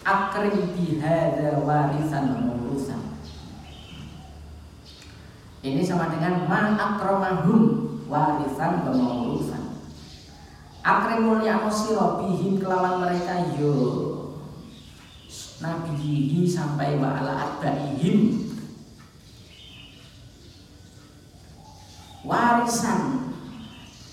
Akrim 0.05 0.77
bihada 0.77 1.65
warisan 1.65 2.45
maurusan 2.45 3.15
ini 5.65 5.81
sama 5.81 6.13
dengan 6.13 6.45
ma 6.45 6.77
akromahum 6.77 7.61
warisan 8.05 8.85
maurusan 8.85 9.81
akrim 10.85 11.25
mulia 11.25 11.57
sira 11.73 12.21
bihim 12.21 12.61
kelawan 12.61 13.01
mereka 13.01 13.49
yo 13.57 13.73
nabihi 15.63 16.43
sampai 16.49 16.99
wa 16.99 17.19
ala 17.19 17.33
adbaihim 17.39 18.45
warisan. 22.25 23.31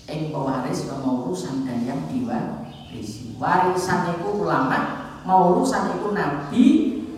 Ing 0.03 0.35
pewaris 0.35 0.85
pemaurusan 0.85 1.63
dan 1.63 1.87
yang 1.87 2.01
diwarisi. 2.11 3.33
Warisan 3.39 4.19
itu 4.19 4.29
ulama 4.45 5.03
mau 5.23 5.55
urusan 5.55 5.95
itu 5.95 6.11
nabi 6.11 6.65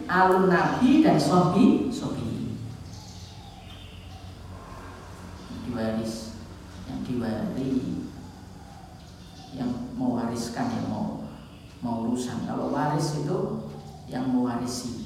alun 0.06 0.48
nabi 0.48 1.02
dan 1.02 1.18
sobi 1.18 1.90
sobi. 1.90 2.56
Diwaris 5.66 6.38
yang 6.86 7.02
diwari 7.04 7.74
yang 9.58 9.72
mewariskan 9.98 10.70
yang 10.70 10.88
mau 10.94 11.26
mau 11.82 12.06
urusan 12.06 12.46
kalau 12.46 12.70
waris 12.70 13.18
itu 13.26 13.65
yang 14.10 14.30
mewarisi. 14.30 15.06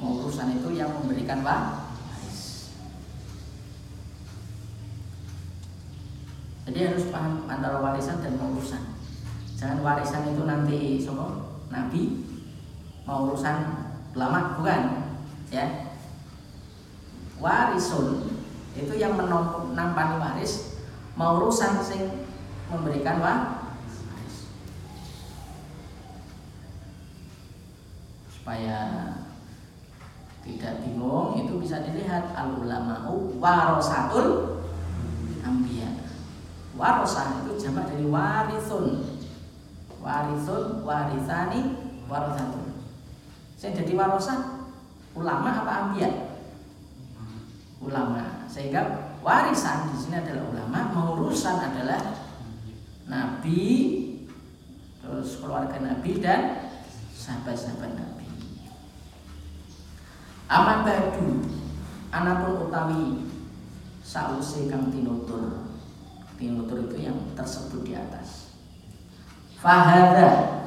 Mau 0.00 0.20
urusan 0.20 0.60
itu 0.60 0.74
yang 0.76 0.90
memberikan 0.90 1.40
waris 1.46 2.68
jadi 6.64 6.90
harus 6.90 7.06
paham 7.14 7.46
antara 7.46 7.78
warisan 7.78 8.18
dan 8.18 8.34
urusan 8.40 8.82
Jangan 9.54 9.80
warisan 9.80 10.28
itu 10.34 10.42
nanti 10.44 10.78
sopo 11.00 11.56
nabi. 11.70 12.20
Mau 13.06 13.30
urusan 13.30 13.56
lama 14.12 14.58
bukan? 14.60 15.08
Ya. 15.48 15.94
Warisun 17.38 18.28
itu 18.74 18.92
yang 18.98 19.14
menampani 19.14 20.18
waris. 20.18 20.76
Mau 21.14 21.38
urusan 21.38 21.78
sing 21.80 22.28
memberikan 22.68 23.22
waris. 23.22 23.53
Supaya 28.44 29.08
tidak 30.44 30.84
bingung 30.84 31.40
itu 31.40 31.56
bisa 31.64 31.80
dilihat. 31.80 32.36
Al 32.36 32.60
ulama 32.60 33.08
warasatul 33.40 34.60
ambiya. 35.40 36.12
Warosah 36.76 37.40
itu 37.40 37.56
jamak 37.56 37.88
dari 37.88 38.04
warisun. 38.04 39.16
Warisun 40.04 40.84
warisani 40.84 41.60
warosatun 42.04 42.74
saya 43.64 43.80
jadi 43.80 43.96
warosan 43.96 44.68
ulama 45.16 45.64
apa 45.64 45.72
ambia 45.88 46.36
ulama. 47.80 48.44
Sehingga 48.44 49.16
warisan 49.24 49.88
di 49.88 49.96
sini 49.96 50.20
adalah 50.20 50.52
ulama 50.52 50.78
mengurusan 50.92 51.72
adalah 51.72 51.96
nabi 53.08 53.64
terus 55.00 55.40
keluarga 55.40 55.80
nabi 55.80 56.20
dan 56.20 56.68
sahabat-sahabat 57.16 57.96
nabi 57.96 58.13
amat 60.48 60.78
badu 60.84 61.40
anapun 62.12 62.68
utawi 62.68 63.04
sause 64.04 64.68
kang 64.68 64.92
tinutur. 64.92 65.72
Tinutur 66.34 66.90
itu 66.90 67.08
yang 67.08 67.16
tersebut 67.32 67.86
di 67.86 67.92
atas. 67.96 68.52
Fahada 69.56 70.60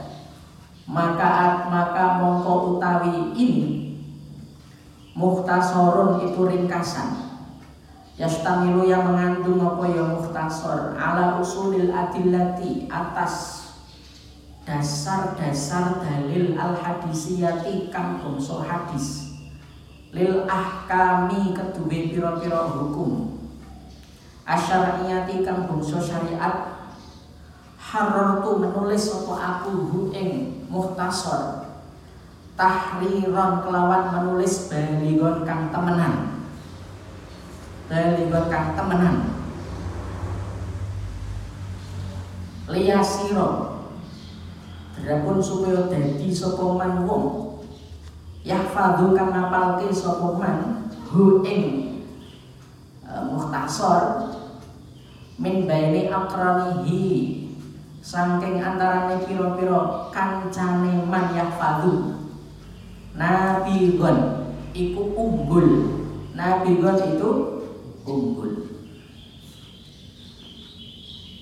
maka 0.87 1.67
maka 1.67 2.23
mongko 2.23 2.79
utawi 2.79 3.35
ini 3.35 3.63
muhtasorun 5.13 6.25
itu 6.25 6.41
ringkasan. 6.47 7.27
Yastamilu 8.17 8.89
yang 8.89 9.05
mengandung 9.05 9.61
apa 9.61 9.93
ya 9.93 10.09
muhtasor 10.09 10.97
ala 10.97 11.37
usulil 11.37 11.93
adillati 11.93 12.89
atas 12.89 13.67
dasar-dasar 14.65 16.01
dalil 16.01 16.57
al 16.57 16.73
hadisiyati 16.73 17.93
kang 17.93 18.17
bangsa 18.17 18.65
hadis 18.65 19.26
lil 20.15 20.47
ahkami 20.47 21.51
kedue 21.51 22.13
pira-pira 22.13 22.71
hukum. 22.71 23.35
Asyariyati 24.47 25.43
kang 25.43 25.67
bangsa 25.67 25.99
syariat 25.99 26.77
tu 28.43 28.51
menulis 28.59 29.03
apa 29.15 29.33
aku 29.35 29.71
hu 29.91 29.99
muhtasor 30.67 31.71
tahriron 32.59 33.63
kelawan 33.63 34.11
menulis 34.11 34.67
baligon 34.67 35.47
kang 35.47 35.71
temenan. 35.71 36.43
Baligon 37.87 38.45
kang 38.51 38.75
temenan. 38.75 39.15
Liyasiro. 42.67 43.79
Berapun 44.97 45.39
supaya 45.39 45.87
dadi 45.87 46.27
sapa 46.33 46.75
man 46.75 47.07
wong 47.07 47.46
yahfadhu 48.47 49.12
kang 49.12 49.36
ngapalke 49.36 49.91
sapa 49.91 50.39
man? 50.39 50.88
Hu 51.12 51.43
ing. 51.43 51.63
E, 53.03 53.12
muhtasor. 53.27 54.31
Min 55.38 55.69
baini 55.69 56.10
akranihi 56.10 57.03
Sangking 58.01 58.63
antarane 58.63 59.19
piro-piro 59.27 60.10
kancane 60.15 61.03
man 61.05 61.36
yahfadu 61.36 62.15
Nabigon 63.13 64.47
iku 64.71 65.03
unggul. 65.12 65.67
Nabigon 66.31 66.97
itu 67.03 67.31
unggul. 68.07 68.51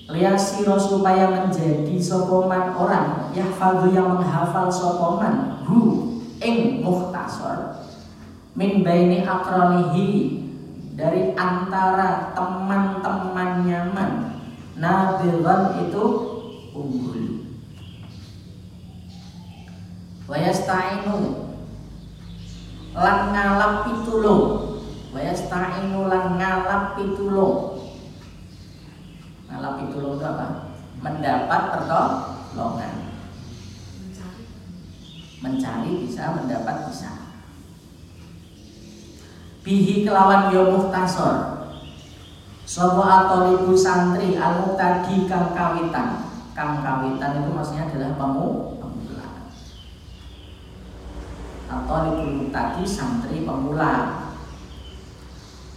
Liasiro 0.06 0.78
supaya 0.78 1.34
menjadi 1.34 1.98
sopoman 1.98 2.78
orang 2.78 3.34
Yahfadu 3.34 3.90
yang 3.90 4.14
menghafal 4.14 4.70
sopoman 4.70 5.66
Hu 5.66 6.05
ing 6.40 6.84
muhtasor 6.84 7.84
Min 8.56 8.80
baini 8.84 9.24
akronihi 9.24 10.08
Dari 10.96 11.36
antara 11.36 12.32
teman-temannya 12.32 13.80
man 13.92 14.12
Nabigon 14.76 15.88
itu 15.88 16.04
unggul. 16.76 17.48
Wayasta'inu 20.28 21.46
lan 22.96 23.18
ngalap 23.32 23.88
pitulung 23.88 24.44
wayasta'inu 25.12 26.08
lan 26.08 26.40
ngalap 26.40 26.96
pitulung 26.96 27.76
ngalap 29.52 29.74
pitulung 29.84 30.16
itu 30.16 30.24
apa? 30.24 30.46
mendapat 31.04 31.60
pertolongan 31.76 33.05
mencari 35.40 36.06
bisa 36.06 36.32
mendapat 36.32 36.88
bisa. 36.88 37.12
Bihi 39.66 40.06
kelawan 40.06 40.54
yo 40.54 40.70
muhtasor. 40.70 41.58
Sopo 42.66 43.02
atau 43.02 43.54
ibu 43.54 43.74
santri 43.78 44.38
al 44.38 44.74
tadi 44.78 45.26
kang 45.26 45.54
kawitan? 45.54 46.26
Kang 46.54 46.82
kawitan 46.82 47.42
itu 47.42 47.50
maksudnya 47.50 47.90
adalah 47.90 48.10
pemu 48.14 48.78
pemula. 48.78 49.28
Atau 51.66 51.98
dulu 52.14 52.50
tadi 52.50 52.82
santri 52.86 53.42
pemula. 53.42 54.22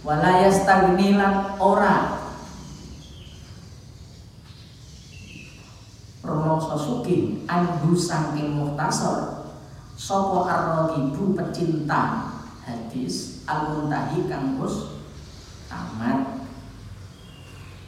Walayas 0.06 0.62
tagnilan 0.66 1.58
ora. 1.58 2.18
Rumongso 6.20 6.76
suki 6.78 7.42
anhu 7.50 7.96
saking 7.96 8.54
muhtasor 8.54 9.39
Sopo 10.00 10.48
ibu 10.96 11.36
pecinta 11.36 12.32
hadis 12.64 13.44
al-muntahi 13.44 14.24
kang 14.32 14.56
wis 14.56 14.96
tamat 15.68 16.40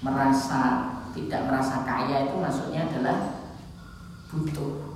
merasa 0.05 0.93
tidak 1.17 1.49
merasa 1.49 1.89
kaya 1.89 2.29
itu 2.29 2.37
maksudnya 2.37 2.85
adalah 2.85 3.49
butuh. 4.29 4.93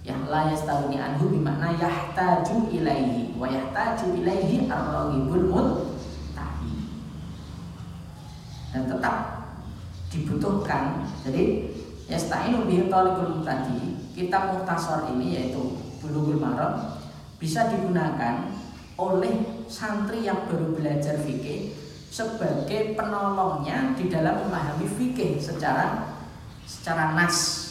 Ya 0.00 0.16
la 0.24 0.48
yastawni 0.48 0.96
anhu 0.96 1.28
bimakna 1.28 1.76
yahtaju 1.76 2.64
ilaihi 2.72 3.36
wa 3.36 3.52
yahtaju 3.52 4.16
ilaihi 4.16 4.72
ar-raghibul 4.72 5.52
muntahi. 5.52 6.72
Dan 8.72 8.88
tetap 8.88 9.16
dibutuhkan. 10.08 11.04
Jadi 11.28 11.76
yasta'inu 12.08 12.64
bihi 12.64 12.88
talikul 12.88 13.44
tadi 13.44 14.00
kitab 14.16 14.56
muhtasar 14.56 15.12
ini 15.12 15.36
yaitu 15.36 15.81
bulughul 16.02 16.42
maram 16.42 16.98
bisa 17.38 17.70
digunakan 17.70 18.50
oleh 18.98 19.64
santri 19.70 20.26
yang 20.26 20.44
baru 20.50 20.74
belajar 20.76 21.16
fikih 21.22 21.72
sebagai 22.12 22.92
penolongnya 22.92 23.96
di 23.96 24.12
dalam 24.12 24.44
memahami 24.44 24.84
fikih 24.84 25.40
secara 25.40 26.12
secara 26.68 27.16
nas. 27.16 27.70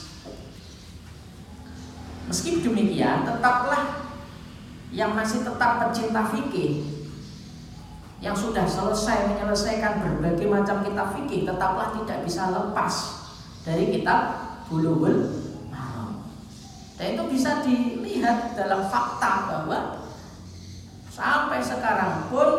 Meski 2.26 2.64
demikian, 2.64 3.28
tetaplah 3.28 4.08
yang 4.90 5.14
masih 5.14 5.46
tetap 5.46 5.88
pecinta 5.88 6.26
fikih 6.32 7.02
yang 8.22 8.38
sudah 8.38 8.70
selesai 8.70 9.34
menyelesaikan 9.34 9.98
berbagai 10.04 10.46
macam 10.46 10.86
kitab 10.86 11.18
fikih 11.18 11.42
tetaplah 11.42 11.90
tidak 11.98 12.22
bisa 12.22 12.54
lepas 12.54 12.94
dari 13.66 13.90
kitab 13.90 14.38
Bulughul. 14.70 15.41
Dan 17.02 17.18
itu 17.18 17.34
bisa 17.34 17.66
dilihat 17.66 18.54
dalam 18.54 18.86
fakta 18.86 19.50
bahwa 19.50 20.06
sampai 21.10 21.58
sekarang 21.58 22.30
pun 22.30 22.50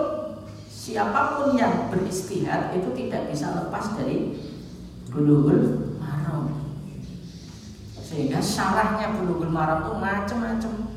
siapa 0.67 1.39
pun 1.39 1.55
yang 1.55 1.87
beristihad 1.87 2.75
itu 2.75 2.91
tidak 2.91 3.31
bisa 3.31 3.55
lepas 3.55 3.95
dari 3.95 4.35
bulughul 5.15 5.95
maram. 6.03 6.75
Sehingga 8.03 8.43
syarahnya 8.43 9.15
bulughul 9.15 9.55
maram 9.55 9.87
itu 9.87 9.95
macam-macam. 9.95 10.91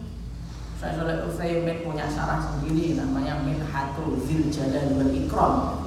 Saya 0.82 0.98
Soleh 0.98 1.30
Utsaimin 1.30 1.86
punya 1.86 2.10
syarah 2.10 2.42
sendiri 2.42 2.98
namanya 2.98 3.46
Minhatul 3.46 4.26
Zil 4.26 4.50
Jalal 4.50 4.98
wal 4.98 5.14
Ikram. 5.14 5.86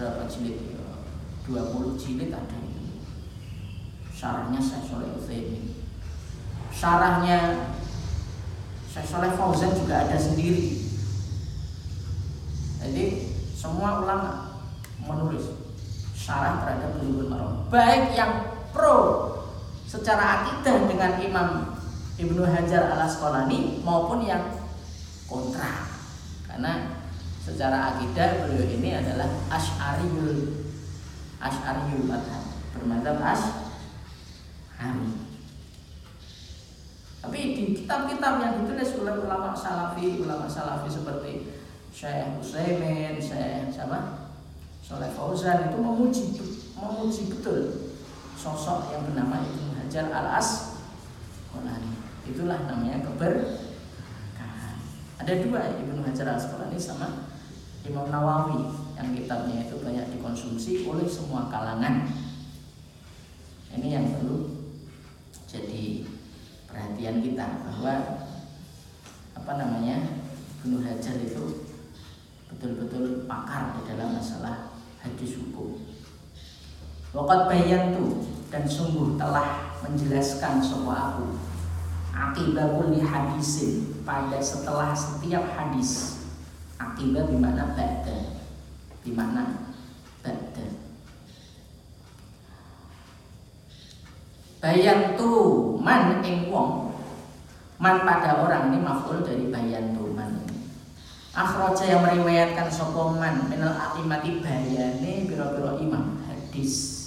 Berapa 0.00 0.24
jilid? 0.32 0.80
20 1.44 2.00
jilid 2.00 2.32
ada. 2.32 2.56
Syarahnya 4.16 4.64
saya 4.64 4.80
Soleh 4.80 5.12
Utsaimin. 5.12 5.79
Syarahnya 6.80 7.68
saya 8.88 9.04
Soleh 9.04 9.36
Fauzan 9.36 9.76
juga 9.76 10.08
ada 10.08 10.16
sendiri 10.16 10.80
jadi 12.80 13.28
semua 13.52 14.00
ulama 14.00 14.64
menulis 14.96 15.52
syarah 16.16 16.64
terhadap 16.64 16.96
Bulughul 16.96 17.28
Maram. 17.28 17.68
Baik 17.68 18.16
yang 18.16 18.64
pro 18.72 19.28
secara 19.84 20.40
akidah 20.40 20.88
dengan 20.88 21.20
Imam 21.20 21.48
Ibnu 22.16 22.48
Hajar 22.48 22.96
al 22.96 23.04
Asqalani 23.04 23.84
maupun 23.84 24.24
yang 24.24 24.56
kontra. 25.28 25.84
Karena 26.48 26.96
secara 27.44 27.94
akidah 27.94 28.48
beliau 28.48 28.64
ini 28.64 28.96
adalah 28.96 29.28
Asy'ariyul 29.52 30.64
Asy'ariyul 31.40 32.08
madhab, 32.08 32.44
bermadzhab 32.72 33.20
Asy'ari. 33.20 35.29
Tapi 37.20 37.38
di 37.52 37.64
kitab-kitab 37.76 38.40
yang 38.40 38.52
ditulis 38.64 38.96
oleh 38.96 39.20
ulama 39.20 39.52
salafi, 39.52 40.24
ulama 40.24 40.48
salafi 40.48 40.88
seperti 40.88 41.52
Syekh 41.92 42.40
Utsaimin, 42.40 43.20
Syekh 43.20 43.68
siapa? 43.68 44.32
Soleh 44.80 45.12
Fauzan 45.12 45.70
itu 45.70 45.78
memuji 45.78 46.34
memuji 46.74 47.28
betul 47.30 47.92
sosok 48.34 48.88
yang 48.90 49.04
bernama 49.04 49.44
Ibnu 49.44 49.76
Hajar 49.76 50.08
Al 50.08 50.40
Asqalani. 50.40 51.92
Itulah 52.24 52.64
namanya 52.64 53.04
keberkahan. 53.04 54.76
Ada 55.20 55.44
dua 55.44 55.76
Ibnu 55.76 56.00
Hajar 56.00 56.32
Al 56.32 56.40
Asqalani 56.40 56.80
sama 56.80 57.28
Imam 57.84 58.08
Nawawi 58.08 58.64
yang 58.96 59.12
kitabnya 59.12 59.68
itu 59.68 59.76
banyak 59.84 60.08
dikonsumsi 60.16 60.88
oleh 60.88 61.04
semua 61.04 61.52
kalangan. 61.52 62.08
Ini 63.76 63.88
yang 63.92 64.06
perlu 64.16 64.56
jadi 65.46 66.02
perhatian 66.70 67.20
kita 67.20 67.66
bahwa 67.66 68.24
apa 69.34 69.52
namanya 69.58 70.22
Ibnu 70.62 70.80
Hajar 70.86 71.18
itu 71.18 71.66
betul-betul 72.50 73.26
pakar 73.26 73.78
di 73.78 73.90
dalam 73.90 74.14
masalah 74.14 74.74
hadis 75.02 75.38
hukum. 75.38 75.82
Wakat 77.10 77.50
bayan 77.50 77.94
tu 77.94 78.22
dan 78.50 78.66
sungguh 78.66 79.18
telah 79.18 79.78
menjelaskan 79.82 80.62
semua 80.62 81.14
aku 81.14 81.38
akibat 82.14 82.78
kulli 82.78 83.02
hadisin 83.02 84.02
pada 84.02 84.38
setelah 84.42 84.94
setiap 84.94 85.42
hadis 85.54 86.22
akibat 86.76 87.30
di 87.30 87.38
mana 87.38 87.74
ba'da 87.74 88.18
di 89.06 89.10
mana 89.14 89.72
ba'da 90.20 90.66
bayan 94.60 95.16
tu 95.16 95.32
man 95.80 96.20
ing 96.20 96.52
wong. 96.52 96.92
Man 97.80 98.04
pada 98.04 98.44
orang 98.44 98.68
ini 98.70 98.84
maf'ul 98.84 99.24
dari 99.24 99.48
bayan 99.48 99.96
tu 99.96 100.12
man 100.12 100.44
Akhraja 101.30 101.86
yang 101.86 102.02
meriwayatkan 102.02 102.66
sokoman 102.68 103.46
minal 103.46 103.72
akimati 103.72 104.42
bayane 104.42 105.30
biro-biro 105.30 105.78
imam 105.78 106.18
hadis. 106.26 107.06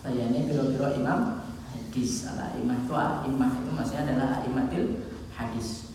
Bayane 0.00 0.48
biro-biro 0.48 0.96
imam 0.96 1.44
hadis. 1.68 2.26
Ala 2.32 2.56
imah 2.56 2.80
itu 2.80 2.96
imah 3.28 3.52
itu 3.60 3.70
maksudnya 3.76 4.02
adalah 4.08 4.40
imatil 4.40 5.04
hadis. 5.36 5.92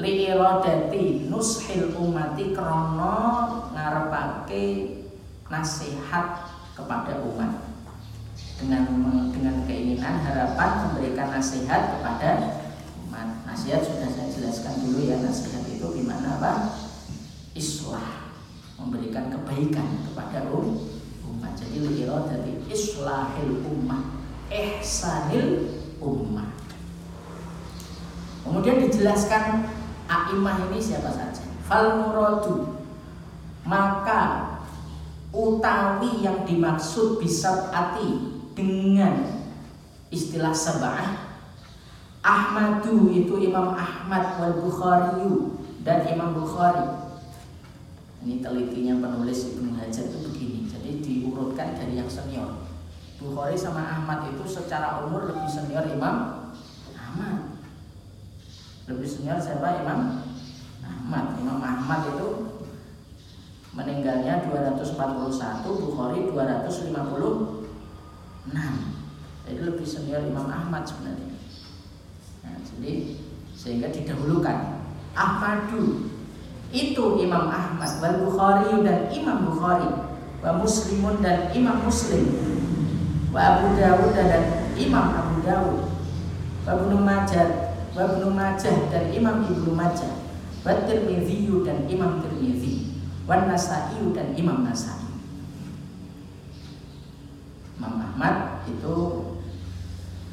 Li 0.00 0.32
iradati 0.32 1.28
nushil 1.28 1.92
umati 1.92 2.56
krono 2.56 3.68
ngarepake 3.76 4.64
nasihat 5.52 6.48
kepada 6.72 7.20
umat 7.20 7.67
dengan 8.58 8.84
dengan 9.30 9.56
keinginan 9.64 10.20
harapan 10.26 10.70
memberikan 10.90 11.30
nasihat 11.30 11.98
kepada 11.98 12.30
umat. 13.06 13.46
Nasihat 13.46 13.82
sudah 13.86 14.10
saya 14.10 14.28
jelaskan 14.28 14.74
dulu 14.82 15.06
ya 15.06 15.22
nasihat 15.22 15.62
itu 15.70 15.86
gimana 16.02 16.42
pak? 16.42 16.58
Islah 17.54 18.34
memberikan 18.78 19.30
kebaikan 19.30 20.06
kepada 20.10 20.50
umat. 20.50 21.52
Jadi 21.54 21.86
lihat 21.86 22.30
dari 22.30 22.62
islahil 22.70 23.62
umat 23.66 24.18
ihsanil 24.48 25.76
umat 26.00 26.56
kemudian 28.48 28.80
dijelaskan 28.88 29.68
aimah 30.08 30.56
ini 30.72 30.80
siapa 30.80 31.12
saja? 31.12 31.44
Fal 31.68 32.00
muradu 32.00 32.80
maka 33.68 34.56
utawi 35.28 36.24
yang 36.24 36.48
dimaksud 36.48 37.20
bisa 37.20 37.68
ati 37.68 38.37
dengan 38.58 39.14
istilah 40.10 40.50
sabah 40.50 41.30
Ahmadu 42.18 43.14
itu 43.14 43.38
Imam 43.38 43.78
Ahmad 43.78 44.34
wal 44.42 44.58
Bukhari 44.58 45.30
dan 45.86 46.02
Imam 46.10 46.34
Bukhari. 46.34 47.14
Ini 48.26 48.42
telitinya 48.42 48.98
penulis 48.98 49.54
Ibnu 49.54 49.78
Hajar 49.78 50.10
itu 50.10 50.18
begini. 50.26 50.66
Jadi 50.66 50.98
diurutkan 50.98 51.78
dari 51.78 52.02
yang 52.02 52.10
senior. 52.10 52.66
Bukhari 53.22 53.54
sama 53.54 53.86
Ahmad 53.86 54.34
itu 54.34 54.42
secara 54.50 55.06
umur 55.06 55.30
lebih 55.30 55.46
senior 55.46 55.86
Imam 55.86 56.50
Ahmad. 56.98 57.54
Lebih 58.90 59.06
senior 59.06 59.38
siapa 59.38 59.86
Imam 59.86 60.26
Ahmad. 60.82 61.38
Imam 61.38 61.62
Ahmad 61.62 62.10
itu 62.10 62.58
meninggalnya 63.70 64.42
241, 64.50 65.62
Bukhari 65.62 66.26
256. 68.52 69.48
Jadi 69.48 69.60
lebih 69.64 69.86
senior 69.88 70.22
Imam 70.28 70.48
Ahmad 70.48 70.84
sebenarnya. 70.84 71.32
Nah, 72.44 72.56
jadi 72.60 73.16
sehingga 73.56 73.88
didahulukan. 73.88 74.84
Ahmadu. 75.16 76.12
Itu 76.68 77.16
Imam 77.16 77.48
Ahmad. 77.48 77.96
Wal 78.04 78.28
Bukhari 78.28 78.84
dan 78.84 79.08
Imam 79.08 79.48
Bukhari. 79.48 79.88
Wa 80.44 80.60
Muslimun 80.60 81.24
dan 81.24 81.48
Imam 81.56 81.80
Muslim. 81.80 82.28
Wa 83.32 83.56
Abu 83.56 83.72
Dawud 83.80 84.12
dan 84.12 84.72
Imam 84.76 85.16
Abu 85.16 85.40
Dawud. 85.42 85.88
Wa 86.68 86.76
Ibnu 86.76 86.96
Majah. 87.00 87.72
Wa 87.96 88.04
Ibnu 88.04 88.28
Majah 88.36 88.76
dan 88.92 89.08
Imam 89.16 89.48
Ibnu 89.48 89.72
Majah. 89.72 90.12
Wa 90.60 90.84
Tirmidzi 90.84 91.48
dan 91.64 91.88
Imam 91.88 92.20
Tirmidzi 92.20 92.88
wa 93.28 93.44
Nasa'i 93.44 94.00
dan 94.16 94.32
Imam 94.32 94.64
Nasa'i 94.64 95.07
Imam 97.78 97.94
Ahmad 98.02 98.66
itu 98.66 98.96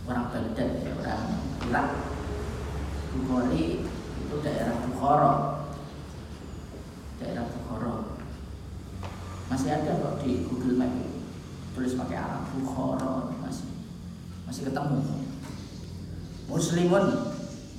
orang 0.10 0.34
Baghdad 0.34 0.82
ya 0.82 0.92
orang 0.98 1.38
Irak. 1.62 1.88
Bukhari 3.14 3.86
itu 4.26 4.36
daerah 4.42 4.74
Bukhara. 4.90 5.34
Daerah 7.22 7.46
Bukhara. 7.46 7.96
Masih 9.46 9.70
ada 9.78 10.02
kok 10.02 10.26
di 10.26 10.42
Google 10.50 10.82
Map 10.82 10.90
tulis 11.78 11.94
pakai 11.94 12.18
Arab 12.18 12.50
Bukhara 12.50 13.30
masih 13.46 13.70
masih 14.50 14.66
ketemu. 14.66 15.06
Muslimun 16.50 17.06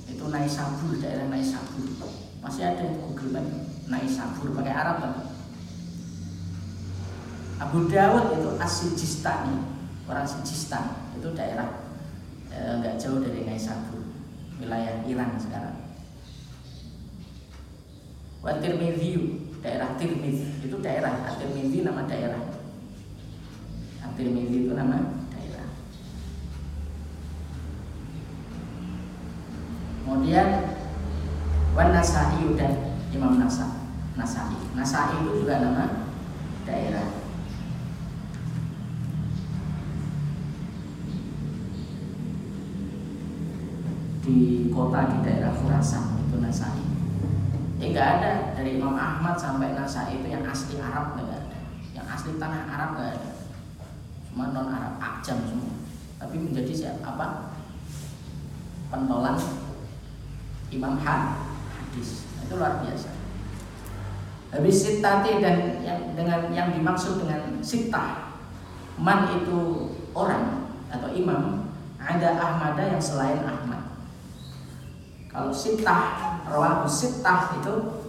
itu 0.07 0.23
Naisabur 0.31 0.95
daerah 0.95 1.27
Naisabur. 1.27 2.07
Masih 2.39 2.63
ada 2.63 2.87
di 2.87 3.03
Google 3.03 3.35
Map 3.35 3.47
Naisabur 3.91 4.55
pakai 4.55 4.71
Arab 4.71 4.95
kan? 5.03 5.13
Abu 7.57 7.89
Dawud 7.89 8.37
itu 8.37 8.49
Asijistani 8.61 9.57
orang 10.05 10.29
Sijistan. 10.29 11.09
Itu 11.17 11.33
daerah 11.33 11.89
eh, 12.53 12.77
nggak 12.77 13.01
jauh 13.01 13.17
dari 13.17 13.49
Naisabur 13.49 14.05
wilayah 14.61 15.01
Iran 15.09 15.33
sekarang. 15.41 15.77
Wa 18.45 18.61
Tirmidzi 18.61 19.41
daerah 19.65 19.97
Tirmidzi 19.97 20.69
itu 20.69 20.77
daerah. 20.77 21.33
Tirmidzi 21.41 21.81
nama 21.81 22.05
daerah. 22.05 22.41
Tirmidzi 24.17 24.65
itu 24.65 24.73
nama 24.73 24.97
daerah. 25.33 25.67
Kemudian 30.05 30.47
Wan 31.77 31.93
Nasai 31.93 32.41
dan 32.57 32.97
Imam 33.13 33.37
Nasa 33.41 33.81
Nasai. 34.13 34.57
Nasai 34.77 35.21
itu 35.25 35.45
juga 35.45 35.61
nama 35.61 36.09
daerah 36.65 37.26
di 44.27 44.67
kota 44.67 45.07
di 45.07 45.17
daerah 45.23 45.55
Khurasan 45.55 46.19
itu 46.27 46.35
Nasai. 46.43 46.83
Ya 47.79 48.19
ada 48.19 48.51
dari 48.51 48.75
Imam 48.75 48.99
Ahmad 48.99 49.39
sampai 49.39 49.71
Nasai 49.71 50.19
itu 50.19 50.27
yang 50.27 50.43
asli 50.43 50.75
Arab 50.83 51.15
nggak 51.15 51.31
ada, 51.31 51.59
yang 51.95 52.03
asli 52.03 52.35
tanah 52.35 52.67
Arab 52.67 52.89
nggak 52.99 53.09
ada, 53.15 53.31
cuma 54.27 54.51
non 54.51 54.67
Arab 54.67 54.99
Ajam 54.99 55.39
semua. 55.47 55.79
Tapi 56.19 56.35
menjadi 56.43 56.73
siapa 56.75 57.07
apa 57.07 57.27
pentolan 58.91 59.39
Imam 60.75 60.99
hadis 60.99 62.27
itu 62.43 62.53
luar 62.59 62.83
biasa. 62.83 63.15
Habis 64.51 64.75
sitati 64.75 65.39
dan 65.39 65.79
yang 65.83 66.15
dengan 66.17 66.51
yang 66.51 66.75
dimaksud 66.75 67.23
dengan 67.23 67.63
sitah 67.63 68.35
man 68.97 69.29
itu 69.37 69.91
orang 70.17 70.73
atau 70.89 71.11
imam 71.13 71.69
ada 72.01 72.39
Ahmada 72.39 72.81
yang 72.81 73.03
selain 73.03 73.43
Ahmad 73.45 73.76
kalau 75.37 75.53
sitah, 75.53 76.41
rawahu 76.49 76.89
sitah 76.89 77.61
itu 77.61 78.01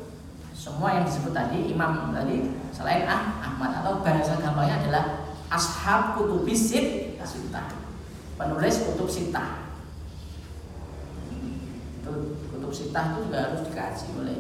semua 0.57 0.97
yang 0.97 1.05
disebut 1.05 1.37
tadi 1.37 1.69
imam 1.69 2.09
tadi 2.17 2.57
selain 2.73 3.05
ah, 3.05 3.37
Ahmad 3.45 3.85
atau 3.85 4.01
bahasa 4.01 4.41
gampangnya 4.41 4.81
adalah 4.81 5.05
ashab 5.53 6.17
kutub 6.17 6.49
sit 6.49 7.21
sitah. 7.21 7.69
Penulis 8.41 8.81
kutub 8.81 9.13
sitah. 9.13 9.69
Itu 12.01 12.41
kutub 12.49 12.73
sitah 12.73 13.13
itu 13.13 13.29
juga 13.29 13.39
harus 13.45 13.61
dikaji 13.61 14.07
oleh 14.17 14.39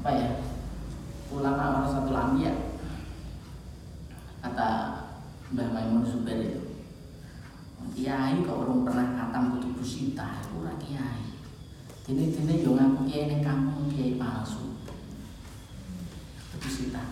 apa 0.00 0.10
ya? 0.16 0.30
ulama 1.28 1.84
satu 1.84 2.08
anbiya 2.16 2.72
kata 4.40 4.68
Mbah 5.52 5.68
Maimun 5.76 6.08
Zubair 6.08 6.40
itu 6.40 6.67
kiai 7.94 8.44
kok 8.44 8.58
belum 8.64 8.84
pernah 8.84 9.16
khatam 9.16 9.56
kutubu 9.56 9.84
sita 9.84 10.42
ora 10.56 10.74
kiai. 10.80 11.36
Dene 12.04 12.32
dene 12.32 12.54
yo 12.60 12.76
ngaku 12.76 13.08
kiai 13.08 13.28
ning 13.30 13.40
kampung 13.44 13.88
kiai 13.92 14.16
palsu. 14.20 14.80
Kutubu 16.40 16.68
sita 16.68 17.04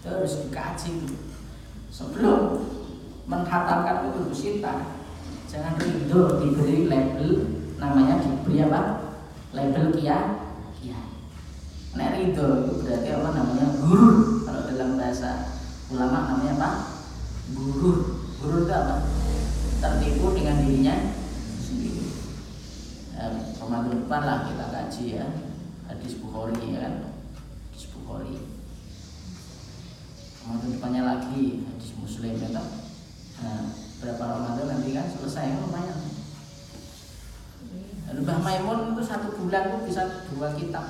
terus 0.00 0.48
dikaji 0.48 1.04
sebelum 1.92 2.64
menghatamkan 3.28 4.08
kutubu 4.08 4.32
sita 4.32 4.96
jangan 5.44 5.76
rindu 5.76 6.40
diberi 6.40 6.88
label 6.88 7.32
namanya 7.76 8.24
diberi 8.24 8.64
apa? 8.66 8.80
Label 9.52 9.92
kiai 9.94 10.26
kiai. 10.80 11.08
Nek 11.94 12.12
rindu 12.16 12.46
itu 12.66 12.72
berarti 12.82 13.08
apa 13.14 13.28
namanya? 13.34 13.66
Guru. 13.78 14.08
Kalau 14.46 14.62
dalam 14.66 14.98
bahasa 14.98 15.30
ulama 15.92 16.18
namanya 16.32 16.52
apa? 16.58 16.70
Guru. 17.54 17.92
Guru 18.40 18.64
itu 18.64 18.72
apa 18.72 19.19
tertipu 19.80 20.36
dengan 20.36 20.60
dirinya 20.60 20.96
sendiri. 21.56 22.04
Ramadan 23.56 24.04
depan 24.04 24.22
lah 24.28 24.38
kita 24.52 24.66
kaji 24.68 25.04
ya 25.16 25.26
hadis 25.88 26.20
Bukhari 26.20 26.76
ya 26.76 26.78
kan 26.84 26.94
hadis 27.72 27.88
Bukhari. 27.96 28.36
Ramadan 30.44 30.68
depannya 30.76 31.02
lagi 31.08 31.64
hadis 31.64 31.90
Muslim 31.96 32.36
ya 32.36 32.48
kan. 32.52 32.68
Nah, 33.40 33.72
berapa 34.04 34.20
Ramadan 34.20 34.66
nanti 34.68 34.92
kan 34.92 35.08
selesai 35.08 35.48
kan 35.48 35.64
lumayan. 35.64 35.98
Lalu 38.10 38.20
Mbah 38.26 38.40
Maimun 38.44 38.80
itu 38.92 39.02
satu 39.06 39.32
bulan 39.32 39.72
tuh 39.72 39.80
bisa 39.88 40.02
dua 40.28 40.52
kitab. 40.60 40.84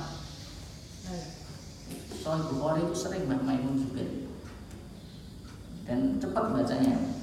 Soal 2.19 2.43
Bukhari 2.51 2.83
itu 2.83 2.95
sering 2.95 3.23
Mbah 3.23 3.39
Maimun 3.39 3.87
juga 3.87 4.03
dan 5.87 6.19
cepat 6.21 6.55
bacanya 6.55 7.20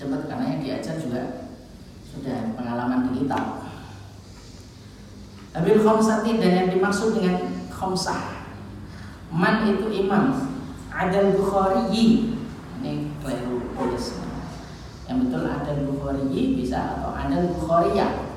cepat 0.00 0.32
karena 0.32 0.56
yang 0.56 0.60
diajar 0.64 0.96
juga 0.96 1.52
sudah 2.08 2.56
pengalaman 2.56 3.12
di 3.12 3.20
kitab. 3.20 3.68
Abil 5.52 5.84
khomsati 5.84 6.40
dan 6.40 6.52
yang 6.56 6.68
dimaksud 6.72 7.20
dengan 7.20 7.68
khomsah. 7.68 8.48
Man 9.28 9.68
itu 9.68 9.92
imam 9.92 10.56
Adal 10.88 11.36
Bukhari. 11.36 12.32
Ini 12.80 13.12
keliru 13.20 13.76
tulis. 13.76 14.24
Yang 15.04 15.28
betul 15.28 15.44
Adal 15.52 15.84
Bukhari 15.84 16.56
bisa 16.56 16.96
atau 16.96 17.12
Adal 17.12 17.52
Bukhariya. 17.52 18.32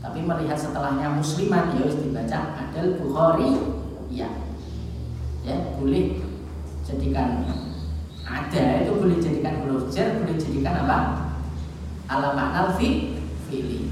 Tapi 0.00 0.24
melihat 0.24 0.56
setelahnya 0.56 1.12
musliman 1.12 1.76
ya 1.76 1.92
dibaca 1.92 2.56
Adal 2.56 2.96
Bukhari 2.96 3.52
ya 4.08 4.32
Ya 5.44 5.76
boleh 5.76 6.24
jadikan 6.82 7.44
ada 8.30 8.86
itu 8.86 8.92
boleh 8.94 9.18
jadikan 9.18 9.66
jar 9.90 10.22
boleh 10.22 10.38
jadikan 10.38 10.86
apa? 10.86 10.98
Alamat 12.06 12.50
alfi 12.54 13.18
fili. 13.50 13.90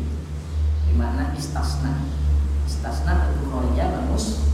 Di 0.86 0.92
mana 0.94 1.34
istasna. 1.34 2.06
Istasna 2.62 3.34
itu 3.34 3.50
korea 3.50 3.90
bagus. 3.90 4.48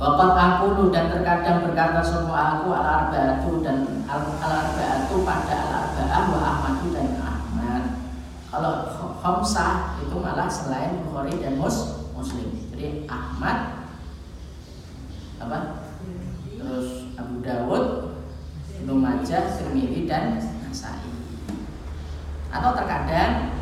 Wakat 0.00 0.32
aku 0.32 0.88
dan 0.88 1.12
terkadang 1.12 1.60
berkata 1.60 2.00
semua 2.00 2.56
aku 2.56 2.72
al 2.72 3.04
arbaatu 3.04 3.60
dan 3.60 4.00
al 4.08 4.32
arbaatu 4.40 5.14
pada 5.28 5.56
al 5.60 5.72
arbaah 5.92 6.24
wa 6.32 6.40
ahmadu 6.40 6.88
dan 6.96 7.20
ahmad. 7.20 8.00
Kalau 8.48 8.96
khamsah 9.20 10.00
itu 10.00 10.16
malah 10.16 10.48
selain 10.48 11.04
bukhari 11.04 11.36
dan 11.36 11.60
mus 11.60 12.08
muslim. 12.16 12.48
Jadi 12.72 13.04
ahmad 13.12 13.84
apa 15.40 15.79
Abu 17.30 17.46
Dawud, 17.46 17.86
Ibnu 18.82 18.94
Majah, 18.98 19.54
Tirmidzi 19.54 20.10
dan 20.10 20.42
Nasai. 20.66 20.98
Atau 22.50 22.74
terkadang 22.74 23.54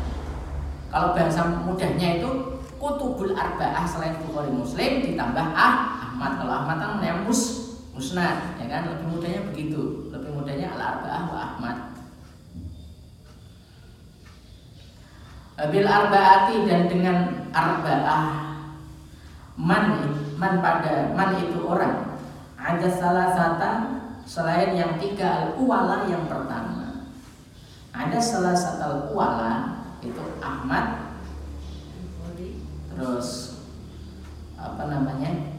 kalau 0.89 1.13
bahasa 1.13 1.45
mudahnya 1.61 2.17
itu 2.17 2.57
kutubul 2.81 3.37
arba'ah 3.37 3.85
selain 3.85 4.17
Bukhari 4.25 4.49
Muslim 4.49 5.05
ditambah 5.05 5.45
ah 5.53 6.01
Ahmad. 6.09 6.41
Kalau 6.41 6.53
Ahmad 6.65 6.81
kan 6.81 6.97
namanya 6.97 7.21
mus 7.21 7.77
musnad, 7.93 8.57
ya 8.57 8.65
kan? 8.65 8.89
Lebih 8.89 9.05
mudahnya 9.13 9.41
begitu. 9.53 10.09
Lebih 10.09 10.33
mudahnya 10.33 10.73
al 10.73 10.81
arba'ah 10.81 11.23
wa 11.29 11.39
Ahmad. 11.53 11.77
Bil 15.69 15.85
arba'ati 15.85 16.55
dan 16.65 16.89
dengan 16.89 17.17
arba'ah 17.53 18.23
man 19.61 19.85
man 20.41 20.57
pada 20.57 21.13
man 21.13 21.37
itu 21.37 21.61
orang 21.67 22.08
ada 22.69 22.85
salah 22.85 23.33
satu 23.33 23.97
selain 24.29 24.77
yang 24.77 25.01
tiga 25.01 25.25
al 25.25 25.57
uwala 25.57 26.05
yang 26.05 26.29
pertama. 26.29 27.09
Ada 27.89 28.21
salah 28.21 28.53
satu 28.53 28.83
al 28.85 28.99
uwala 29.09 29.81
itu 30.05 30.21
Ahmad. 30.37 31.17
Terus 32.93 33.57
apa 34.53 34.85
namanya? 34.85 35.49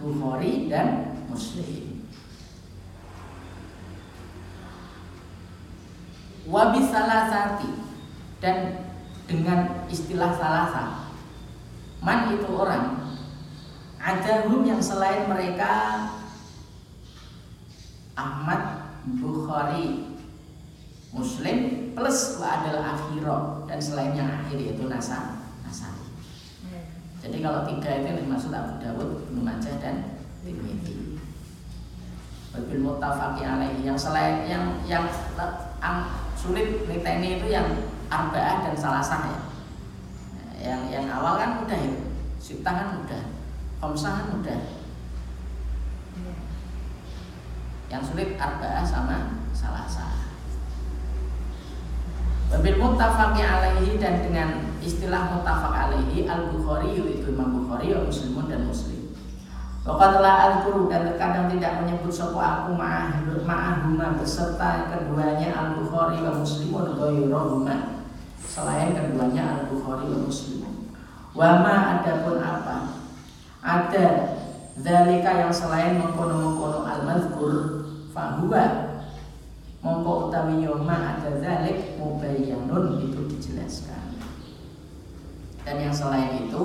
Bukhari 0.00 0.72
dan 0.72 1.20
Muslim. 1.28 2.08
Wabi 6.48 6.80
salasati. 6.88 7.70
Dan 8.40 8.89
dengan 9.30 9.86
istilah 9.86 10.34
salasa 10.34 11.06
man 12.02 12.34
itu 12.34 12.50
orang 12.50 13.14
ada 14.02 14.50
hum 14.50 14.66
yang 14.66 14.82
selain 14.82 15.30
mereka 15.30 16.02
Ahmad 18.18 18.90
Bukhari 19.22 20.18
Muslim 21.14 21.90
plus 21.94 22.42
wa 22.42 22.48
adalah 22.62 22.98
akhiro 22.98 23.38
dan 23.70 23.78
selain 23.78 24.14
yang 24.18 24.30
akhir 24.30 24.58
yaitu 24.58 24.86
nasa 24.86 25.42
nasari. 25.66 26.06
Jadi 27.20 27.42
kalau 27.42 27.66
tiga 27.66 28.00
itu 28.00 28.24
dimaksud 28.24 28.54
Abu 28.54 28.78
Dawud, 28.78 29.28
Ibnu 29.28 29.42
Majah 29.42 29.74
dan 29.82 30.16
Tirmidzi. 30.40 31.18
Wabil 32.54 32.80
mutafaqi 32.80 33.42
alaihi. 33.42 33.84
Yang 33.84 33.98
selain 34.08 34.46
yang 34.46 34.64
yang, 34.86 35.04
yang 35.36 35.98
sulit 36.38 36.86
niteni 36.88 37.42
itu 37.42 37.46
yang 37.52 37.68
arba'ah 38.10 38.66
dan 38.66 38.74
salasah 38.74 39.22
ya. 39.30 39.40
Yang 40.60 40.82
yang 40.92 41.06
awal 41.08 41.38
kan 41.40 41.62
mudah 41.62 41.78
itu. 41.78 42.02
Sitah 42.42 42.74
kan 42.74 42.88
mudah. 43.00 43.22
Khamsah 43.80 44.12
kan 44.12 44.26
mudah. 44.34 44.58
Iya. 46.18 46.34
Yang 47.88 48.02
sulit 48.12 48.36
arba'ah 48.36 48.84
sama 48.84 49.40
salasah. 49.54 50.20
Wabil 52.50 52.82
muttafaqi 52.82 53.46
alaihi 53.46 54.02
dan 54.02 54.26
dengan 54.26 54.74
istilah 54.82 55.30
muttafaq 55.30 55.70
alaihi 55.70 56.26
al-Bukhari 56.26 56.98
itu 56.98 57.30
Imam 57.30 57.62
Bukhari 57.62 57.94
wa 57.94 58.10
Muslimun 58.10 58.50
dan 58.50 58.66
Muslim. 58.66 59.14
Waqad 59.86 60.18
la 60.18 60.34
al 60.50 60.54
dan 60.90 61.08
terkadang 61.08 61.46
tidak 61.48 61.80
menyebut 61.80 62.12
sopo 62.12 62.42
aku 62.42 62.74
ma'ah 62.74 63.22
ma'ahuma 63.46 64.18
beserta 64.18 64.90
keduanya 64.90 65.54
al-Bukhari 65.56 66.20
wa 66.20 66.42
Muslimun 66.42 66.98
ghairuhuma. 66.98 67.99
Selain 68.44 68.96
keduanya 68.96 69.64
al-Bukhari 69.64 70.08
wa 70.08 70.20
Muslimun. 70.26 70.74
Wa 71.36 71.62
ma 71.62 71.74
adapun 72.00 72.40
apa? 72.40 72.76
Ada 73.60 74.06
zalika 74.80 75.30
yang 75.46 75.52
selain 75.52 76.00
mengkono-mengkono 76.00 76.88
al-mazkur 76.88 77.54
fahuwa 78.10 78.90
mongko 79.80 80.28
utawi 80.28 80.64
yoma 80.64 81.16
ada 81.16 81.40
zalik 81.40 81.96
mubayyanun 81.96 83.00
itu 83.00 83.20
dijelaskan 83.32 84.20
dan 85.64 85.76
yang 85.80 85.94
selain 85.94 86.48
itu 86.48 86.64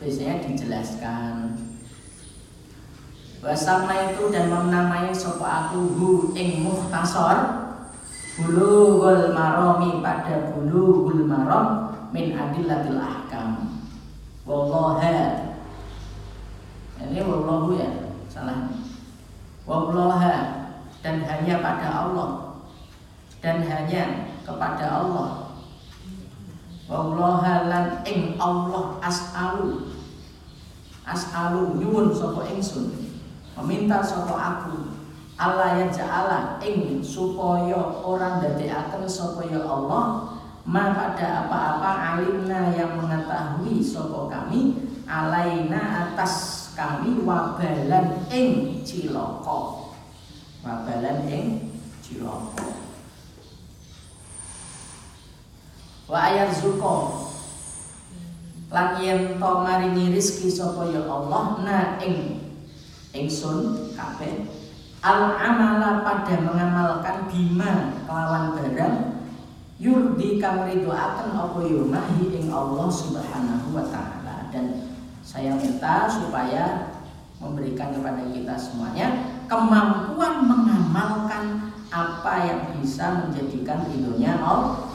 biasanya 0.00 0.44
dijelaskan 0.44 1.56
Wasama 3.46 4.10
itu 4.10 4.32
dan 4.32 4.50
menamai 4.50 5.14
sopo 5.14 5.44
aku 5.46 5.78
hu 5.78 6.10
ing 6.34 6.66
muhtasor 6.66 7.65
Bulughul 8.36 9.32
maromi 9.32 10.04
pada 10.04 10.52
bulughul 10.52 11.24
marom 11.24 11.88
min 12.12 12.36
adillatil 12.36 13.00
ahkam. 13.00 13.80
Wallaha 14.44 15.56
Ini 17.00 17.24
wallahu 17.24 17.80
ya 17.80 18.12
salah 18.28 18.68
Wallaha 19.64 20.68
dan 21.00 21.24
hanya 21.24 21.64
pada 21.64 21.88
Allah. 21.88 22.60
Dan 23.40 23.64
hanya 23.64 24.28
kepada 24.44 24.84
Allah. 24.84 25.56
Wallaha 26.92 27.72
lan 27.72 28.04
ing 28.04 28.36
Allah 28.36 29.00
as'alu. 29.00 29.96
As'alu 31.08 31.80
nyuwun 31.80 32.12
sapa 32.12 32.52
ingsun. 32.52 33.16
Meminta 33.56 34.04
sapa 34.04 34.36
aku 34.36 34.95
Allah 35.36 35.84
ya 35.84 35.86
ja'ala 35.92 36.56
ing 36.64 37.04
supaya 37.04 37.76
orang 38.00 38.40
dadekaken 38.40 39.04
sapa 39.04 39.44
ya 39.44 39.60
Allah 39.68 40.32
ma 40.64 40.96
pada 40.96 41.44
apa-apa 41.44 42.16
alimna 42.16 42.72
yang 42.72 42.96
mengetahui 42.96 43.84
sapa 43.84 44.32
kami 44.32 44.80
alaina 45.04 46.08
atas 46.08 46.66
kami 46.72 47.20
wabalan 47.20 48.24
ing 48.32 48.80
cilaka. 48.80 49.88
Wabalan 50.64 51.18
ing 51.28 51.72
cilaka. 52.00 52.64
Wa 56.08 56.32
ayat 56.32 56.52
zuko. 56.56 57.28
Lan 58.66 58.98
to 58.98 59.50
maringi 59.62 60.16
rizki 60.16 60.48
sapa 60.48 60.88
ya 60.92 61.04
Allah 61.04 61.60
na 61.60 61.78
ing 62.00 62.40
ingsun 63.14 63.92
kabeh 63.94 64.65
al 65.06 65.38
amala 65.38 66.02
pada 66.02 66.34
mengamalkan 66.42 67.30
bima 67.30 67.94
kelawan 68.10 68.58
barang 68.58 69.22
yurdi 69.78 70.42
kang 70.42 70.66
ridhoaken 70.66 71.30
apa 71.30 71.58
yumahi 71.62 72.34
ing 72.34 72.50
Allah 72.50 72.90
Subhanahu 72.90 73.70
wa 73.70 73.86
taala. 73.86 74.50
Dan 74.50 74.90
saya 75.22 75.54
minta 75.54 76.10
supaya 76.10 76.90
memberikan 77.38 77.94
kepada 77.94 78.26
kita 78.34 78.54
semuanya 78.58 79.30
kemampuan 79.46 80.42
mengamalkan 80.42 81.70
apa 81.94 82.34
yang 82.42 82.60
bisa 82.74 83.22
menjadikan 83.22 83.86
ridhonya 83.86 84.42
Allah. 84.42 84.90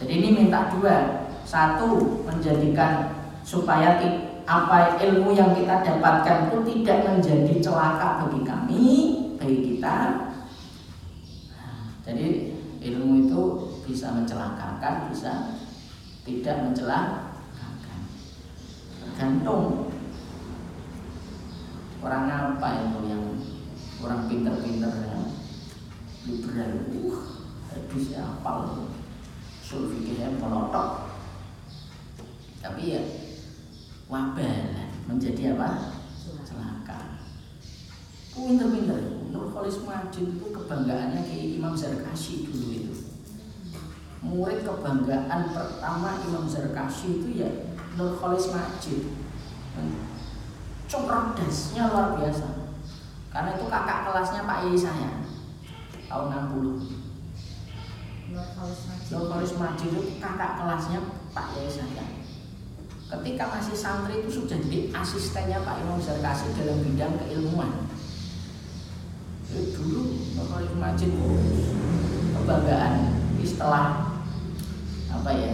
Jadi 0.00 0.12
ini 0.20 0.28
minta 0.48 0.72
dua. 0.72 1.28
Satu, 1.44 2.24
menjadikan 2.24 3.20
supaya 3.44 4.00
apa 4.44 4.96
ilmu 5.00 5.32
yang 5.32 5.52
kita 5.56 5.80
dapatkan 5.80 6.48
itu 6.48 6.58
tidak 6.72 6.98
menjadi 7.08 7.54
celaka 7.60 8.24
bagi 8.24 8.40
kami, 8.44 8.53
bagi 9.38 9.58
kita. 9.74 9.96
Jadi 12.04 12.26
ilmu 12.84 13.28
itu 13.28 13.42
bisa 13.88 14.12
mencelakakan, 14.12 15.08
bisa 15.08 15.60
tidak 16.24 16.56
mencelakakan. 16.68 18.00
Tergantung 19.00 19.94
orang 22.04 22.28
apa 22.28 22.68
itu 22.84 23.00
yang 23.08 23.24
orang 24.04 24.28
pinter-pinter 24.28 24.92
yang 25.08 25.24
liberal, 26.28 26.72
uh, 26.92 27.20
hadisnya 27.72 28.20
hafal 28.20 28.88
usul 29.64 29.88
fikihnya 29.88 30.36
pelotok 30.36 31.08
tapi 32.60 32.96
ya 32.96 33.02
wabalan 34.12 34.92
menjadi 35.08 35.56
apa 35.56 35.93
pinter-pinter 38.34 39.00
Nur 39.30 39.50
Khalis 39.54 39.78
Majid 39.86 40.26
itu 40.38 40.46
kebanggaannya 40.50 41.22
kayak 41.26 41.58
Imam 41.58 41.74
Zarkashi 41.78 42.50
dulu 42.50 42.66
itu. 42.74 42.94
Murid 44.20 44.66
kebanggaan 44.66 45.54
pertama 45.54 46.18
Imam 46.26 46.44
Zarkashi 46.50 47.22
itu 47.22 47.28
ya 47.40 47.50
Nur 47.94 48.18
Khalis 48.18 48.50
Majid 48.50 49.24
cerdasnya 50.88 51.90
luar 51.90 52.14
biasa. 52.18 52.46
Karena 53.34 53.58
itu 53.58 53.66
kakak 53.66 54.06
kelasnya 54.06 54.46
Pak 54.46 54.58
Yai 54.70 54.78
saya 54.78 55.10
tahun 56.06 56.54
60 56.54 57.04
Nurholis 59.10 59.52
Majid 59.58 59.90
itu 59.90 60.22
kakak 60.22 60.62
kelasnya 60.62 61.02
Pak 61.34 61.58
Yai 61.58 61.70
saya. 61.70 62.06
Ketika 63.04 63.44
masih 63.50 63.76
santri 63.76 64.22
itu 64.22 64.42
sudah 64.42 64.58
jadi 64.58 64.90
asistennya 64.94 65.58
Pak 65.66 65.82
Imam 65.82 65.98
Zarkasi 65.98 66.50
dalam 66.54 66.78
bidang 66.82 67.14
keilmuan. 67.26 67.83
Dulu 69.52 70.02
Nurholis 70.38 70.74
Majid 70.80 71.10
itu 71.12 71.30
kebanggaan 72.32 72.94
setelah 73.44 74.16
apa 75.12 75.30
ya 75.36 75.52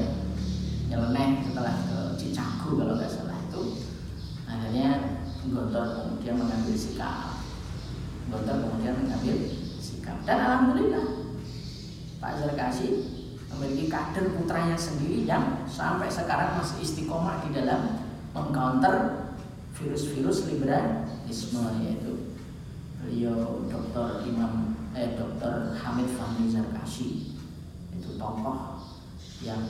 nyeleneh 0.86 1.42
setelah 1.42 1.74
ke 1.84 1.98
Cicago 2.14 2.78
kalau 2.78 2.94
nggak 2.94 3.10
salah 3.10 3.38
itu 3.50 3.62
akhirnya 4.46 5.20
Gontor 5.40 5.84
kemudian 5.96 6.36
mengambil 6.36 6.76
sikap. 6.76 7.40
Gontor 8.28 8.56
kemudian 8.60 8.94
mengambil 9.00 9.36
sikap. 9.80 10.20
Dan 10.28 10.36
alhamdulillah 10.36 11.06
Pak 12.20 12.32
Zarkasi 12.44 12.88
memiliki 13.48 13.88
kader 13.88 14.36
putranya 14.36 14.76
sendiri 14.76 15.24
yang 15.24 15.64
sampai 15.64 16.12
sekarang 16.12 16.60
masih 16.60 16.84
istiqomah 16.84 17.40
di 17.48 17.56
dalam 17.56 18.04
mengcounter 18.36 19.26
virus-virus 19.74 20.44
liberalisme 20.46 21.64
yaitu 21.80 22.29
beliau 23.00 23.64
Dr. 23.66 24.28
Imam 24.28 24.76
eh 24.92 25.16
Dr. 25.16 25.74
Hamid 25.76 26.08
Fahmi 26.14 26.52
Zarkasi 26.52 27.36
itu 27.96 28.10
tokoh 28.20 28.80
yang 29.40 29.60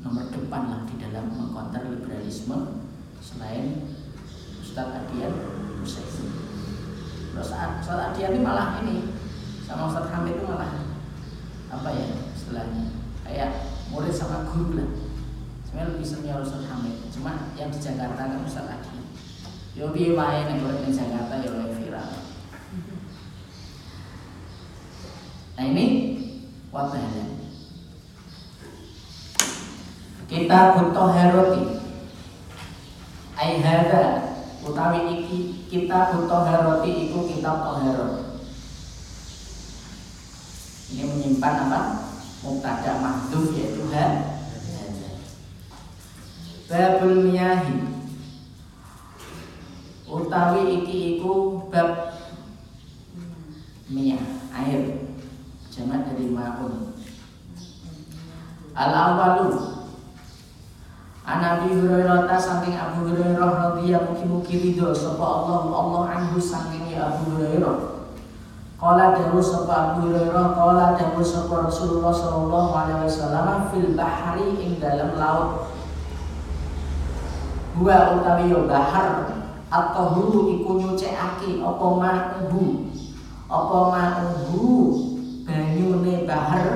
nomor 0.00 0.32
depan 0.32 0.62
lah 0.68 0.80
di 0.88 0.96
dalam 0.96 1.28
mengcounter 1.36 1.84
liberalisme 1.92 2.88
selain 3.20 3.84
Ustadz 4.64 4.96
Adian. 4.96 5.34
Terus 5.80 6.00
Ustadz 7.36 7.88
Adian 7.88 8.32
ini 8.36 8.40
malah 8.40 8.80
ini 8.80 9.12
sama 9.68 9.92
Ustadz 9.92 10.10
Hamid 10.10 10.40
itu 10.40 10.44
malah 10.48 10.90
apa 11.70 11.88
ya 11.94 12.06
istilahnya 12.34 12.90
kayak 13.22 13.50
murid 13.94 14.10
sama 14.10 14.42
guru 14.50 14.74
lah 14.74 14.90
sebenarnya 15.70 15.94
lebih 15.94 16.06
senior 16.06 16.42
Ustaz 16.42 16.66
Hamid 16.66 16.98
cuma 17.14 17.54
yang 17.54 17.70
di 17.70 17.78
Jakarta 17.78 18.26
kan 18.26 18.42
Ustaz 18.42 18.66
Adi 18.66 18.98
yo 19.78 19.94
piye 19.94 20.18
wae 20.18 20.50
nek 20.50 20.58
di 20.82 20.90
Jakarta 20.90 21.38
ya 21.38 21.48
oleh 21.54 21.70
viral 21.78 22.10
ini 25.60 25.86
wabahnya 26.72 27.36
kita 30.30 30.58
butuh 30.78 31.08
heroti 31.12 31.64
ai 33.36 33.60
utawi 34.64 35.00
iki 35.20 35.68
kita 35.68 36.16
butuh 36.16 36.42
heroti 36.48 36.90
itu 37.08 37.18
kitab 37.28 37.64
toherot 37.64 38.30
ini 40.90 41.06
menyimpan 41.06 41.70
apa? 41.70 41.80
Mubtada 42.42 42.98
mahdhuf 42.98 43.54
yaitu 43.54 43.86
ha. 43.94 44.34
Babul 46.66 47.30
miyahi. 47.30 47.90
utawi 50.10 50.82
iki 50.82 50.96
iku 51.16 51.66
bab 51.70 52.18
miyah 53.86 54.22
air 54.50 54.99
jamak 55.70 56.10
dari 56.10 56.26
maun 56.34 56.90
al 58.74 58.92
awalu 58.92 59.70
An 61.30 61.46
Abi 61.46 61.78
saking 62.42 62.74
Abu 62.74 63.06
Hurairah 63.06 63.78
radhiyallahu 63.78 64.18
mugi-mugi 64.18 64.74
ridho 64.74 64.90
sapa 64.90 65.22
Allah 65.22 65.62
Allah 65.70 66.02
anhu 66.16 66.42
saking 66.42 66.90
ya 66.90 67.06
Abu 67.06 67.38
Hurairah. 67.38 68.02
Qala 68.74 69.14
dawu 69.14 69.38
sapa 69.38 69.94
Abu 69.94 70.10
Hurairah 70.10 70.58
qala 70.58 70.98
dawu 70.98 71.22
sapa 71.22 71.70
Rasulullah 71.70 72.10
sallallahu 72.10 72.72
alaihi 72.74 73.06
wasallam 73.06 73.68
fil 73.70 73.94
bahri 73.94 74.48
ing 74.58 74.82
dalam 74.82 75.14
laut. 75.14 75.70
Huwa 77.78 78.18
utawi 78.18 78.50
yo 78.50 78.66
bahar 78.66 79.30
atau 79.70 80.18
hulu 80.18 80.50
iku 80.58 80.82
nyucekake 80.82 81.62
apa 81.62 81.86
ma'uhu? 81.94 82.90
Apa 83.46 83.78
ma'uhu 83.94 85.09
banyune 85.50 86.30
bahar 86.30 86.66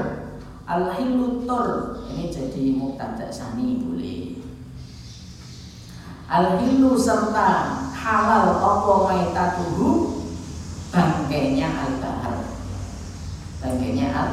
al 0.67 0.99
hilutur 0.99 2.03
ini 2.11 2.27
jadi 2.27 2.75
mubtada 2.75 3.31
sani 3.31 3.79
boleh. 3.79 4.43
Al 6.27 6.59
hilu 6.67 6.99
serta 6.99 7.79
halal 7.95 8.59
apa 8.59 8.93
maitatuhu 9.07 10.19
bangkainya 10.91 11.71
al 11.71 11.93
bahar 12.03 12.39
bangkainya 13.63 14.11
al 14.11 14.31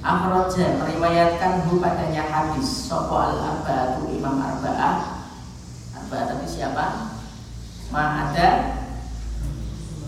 Akhraja 0.00 0.80
meriwayatkan 0.80 1.68
hu 1.68 1.76
padanya 1.76 2.24
hadis 2.24 2.88
Sopo 2.88 3.20
al-abadu 3.20 4.08
imam 4.08 4.32
arba'ah. 4.40 5.28
Arba'ah 5.92 6.24
tapi 6.24 6.48
siapa? 6.48 7.20
Ma 7.92 8.32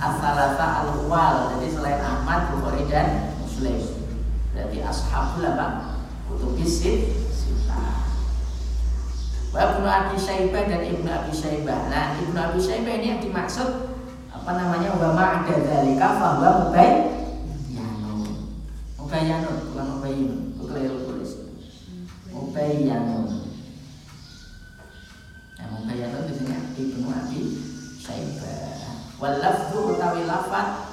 ada 0.02 0.18
Asalata 0.18 0.66
al-wal 0.82 1.54
Jadi 1.54 1.78
selain 1.78 2.02
Ahmad, 2.02 2.50
Bukhari 2.50 2.90
dan 2.90 3.38
Muslim. 3.38 3.78
Berarti 4.50 4.78
ashabul 4.82 5.46
apa? 5.46 5.66
Kutubis 6.26 6.82
sita. 7.30 8.10
Wa 9.54 9.58
Ibnu 9.62 9.86
Abi 9.86 10.16
Syaibah 10.18 10.66
dan 10.66 10.82
Ibnu 10.82 11.06
Abi 11.06 11.30
Syaibah. 11.30 11.86
Nah 11.86 12.18
Ibnu 12.18 12.34
Abi 12.34 12.58
Syaibah 12.58 12.92
ini 12.98 13.06
yang 13.14 13.20
dimaksud 13.22 13.94
Apa 14.32 14.58
namanya? 14.58 14.90
Wa 14.98 15.14
ma'ada 15.14 15.54
dhalika 15.54 16.18
fahuwa 16.18 16.50
mubayin 16.66 16.98
Mubayyanun, 18.98 19.70
bukan 19.70 19.86
mubayyinun. 19.86 20.40
Keliru 20.56 20.98
tulis. 21.06 21.32
Mubayyanun. 22.32 23.54
Nah 25.62 25.66
mubayyanun 25.78 26.26
sini 26.26 26.56
Ibnu 26.74 27.06
Abi 27.06 27.40
Syaibah 28.02 28.81
Wal 29.22 29.38
lafzu 29.38 29.94
utawi 29.94 30.26
lafad 30.26 30.90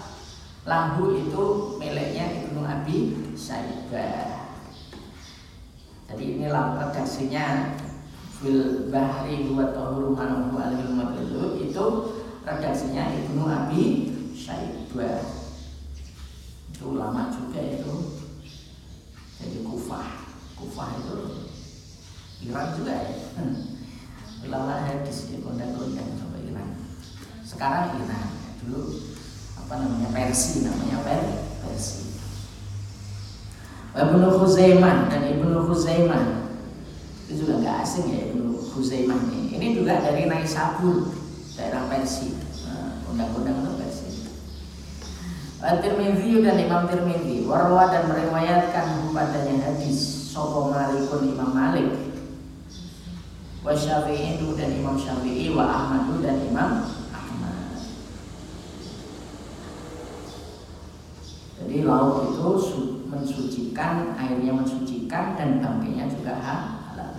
Lahu 0.70 1.18
itu 1.18 1.44
miliknya 1.82 2.46
Ibnu 2.46 2.62
Abi 2.62 3.18
Syaibah. 3.34 4.54
Jadi 6.06 6.24
ini 6.38 6.46
redaksinya 6.46 7.74
Fil 8.38 8.94
bahri 8.94 9.50
huwa 9.50 9.74
tahuru 9.74 10.14
manuhu 10.14 10.62
alil 10.62 10.94
mabilu 10.94 11.58
Itu 11.58 11.86
redaksinya 12.46 13.10
Ibnu 13.18 13.50
Abi 13.50 13.84
Syaibah. 14.38 15.26
Itu 16.70 17.02
lama 17.02 17.34
juga 17.34 17.66
itu. 17.66 17.96
Jadi 19.42 19.58
kufah. 19.66 20.30
Kufah 20.54 20.90
itu 21.02 21.18
Iran 22.46 22.78
juga 22.78 22.94
ya. 22.94 23.16
Ulama 24.46 24.86
hadis 24.86 25.34
ya 25.34 25.42
kondang-kondang 25.42 26.14
sampai 26.14 26.46
Iran 26.46 26.89
sekarang 27.50 27.98
Iran 27.98 28.30
dulu 28.62 29.10
apa 29.58 29.74
namanya 29.82 30.10
Persi 30.14 30.62
namanya 30.70 31.02
per 31.02 31.22
Persi. 31.66 32.14
Ibnu 33.98 34.28
Khuzaimah 34.38 35.10
dan 35.10 35.26
Ibnu 35.26 35.66
Khuzaimah. 35.66 36.46
Itu 37.26 37.46
juga 37.46 37.66
nggak 37.66 37.78
asing 37.82 38.06
ya 38.14 38.30
Ibnu 38.30 38.54
Khuzaimah 38.70 39.18
ini. 39.34 39.58
Ini 39.58 39.68
juga 39.82 39.98
dari 39.98 40.30
Naisabur 40.30 41.10
daerah 41.58 41.90
Persi. 41.90 42.38
Undang-undang 43.10 43.66
itu 43.66 43.72
Persi. 43.82 44.08
Al-Tirmidzi 45.60 46.46
dan 46.46 46.56
Imam 46.62 46.86
Tirmidzi 46.86 47.50
warwa 47.50 47.90
dan 47.90 48.08
meriwayatkan 48.08 49.12
padanya 49.12 49.74
hadis 49.74 49.98
Sopo 50.30 50.70
Malikun 50.70 51.34
Imam 51.34 51.52
Malik? 51.52 51.90
Wa 53.60 53.76
Syafi'i 53.76 54.40
dan 54.56 54.70
Imam 54.72 54.96
Syafi'i 54.96 55.52
Wa 55.52 55.68
Ahmadu 55.68 56.24
dan 56.24 56.40
Imam 56.48 56.88
Ahmad 57.12 57.76
Jadi 61.70 61.86
laut 61.86 62.34
itu 62.34 62.50
mensucikan 63.14 64.18
Airnya 64.18 64.58
mensucikan 64.58 65.38
Dan 65.38 65.62
bangkainya 65.62 66.10
juga 66.10 66.34
halal. 66.42 67.14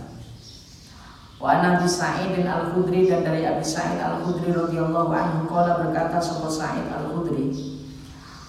Wa 1.38 1.62
Nabi 1.62 1.86
Sa'id 1.86 2.34
bin 2.34 2.50
Al-Khudri 2.50 3.06
Dan 3.06 3.22
dari 3.22 3.46
Abi 3.46 3.62
Sa'id 3.62 4.02
Al-Khudri 4.02 4.50
radhiyallahu 4.50 5.14
anhu 5.14 5.46
Kala 5.46 5.86
berkata 5.86 6.18
Sopo 6.18 6.50
Sa'id 6.50 6.82
Al-Khudri 6.90 7.46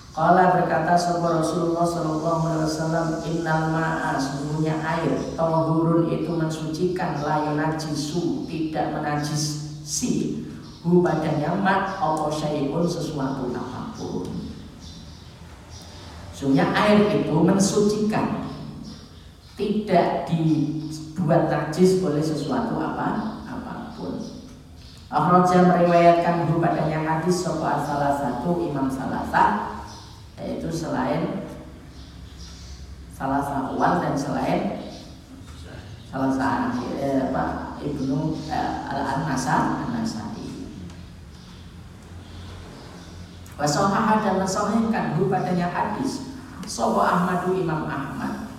Kala 0.10 0.58
berkata 0.58 0.98
sebuah 0.98 1.46
Rasulullah 1.46 1.86
Sallallahu 1.86 2.42
Alaihi 2.50 2.66
Wasallam 2.66 3.08
Innal 3.30 3.70
ma'a 3.70 4.18
sesungguhnya 4.18 4.82
air 4.82 5.38
Tawahurun 5.38 6.10
itu 6.10 6.34
mensucikan 6.34 7.22
Layu 7.22 7.62
najisu 7.62 8.50
tidak 8.50 8.90
menajis 8.98 9.78
si 9.86 10.42
Hu 10.82 11.06
padanya 11.06 11.54
mat 11.62 12.02
Apa 12.02 12.26
syai'un 12.34 12.90
sesuatu 12.90 13.54
apa 13.54 13.94
pun 13.94 14.41
Sesungguhnya 16.42 16.74
air 16.74 17.22
itu 17.22 17.38
mensucikan. 17.38 18.50
Tidak 19.54 20.26
dibuat 20.26 21.54
najis 21.54 22.02
oleh 22.02 22.18
sesuatu 22.18 22.82
apa 22.82 23.38
apa 23.46 23.94
pun. 23.94 24.18
Akhraja 25.06 25.70
meriwayatkan 25.70 26.50
hu 26.50 26.58
hadis 26.58 27.46
Sopo 27.46 27.62
salah 27.62 28.18
satu 28.18 28.58
imam 28.58 28.90
salah 28.90 29.22
yaitu 30.42 30.66
selain 30.74 31.46
salah 33.14 33.46
sahwan 33.46 34.02
dan 34.02 34.18
selain 34.18 34.82
salah 36.10 36.34
satu 36.34 36.90
eh, 36.98 37.30
apa 37.30 37.78
ibnu 37.86 38.34
eh, 38.50 38.90
al 38.90 39.30
nasar 39.30 39.78
an 39.86 39.94
nasari 39.94 40.74
wasohah 43.62 44.26
dan 44.26 44.42
mensohihkan 44.42 45.22
hu 45.22 45.30
padanya 45.30 45.70
hadis 45.70 46.31
Sobo 46.68 47.02
Ahmadu 47.02 47.58
Imam 47.58 47.86
Ahmad 47.88 48.52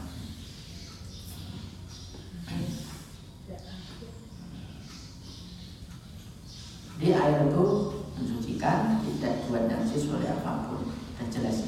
di 7.03 7.11
air 7.11 7.51
itu 7.51 7.67
mensucikan 8.15 9.03
tidak 9.03 9.35
buat 9.51 9.67
najis 9.67 10.07
oleh 10.07 10.31
apa 10.31 10.71
pun 10.71 10.87
dan 11.19 11.27
jelas 11.31 11.67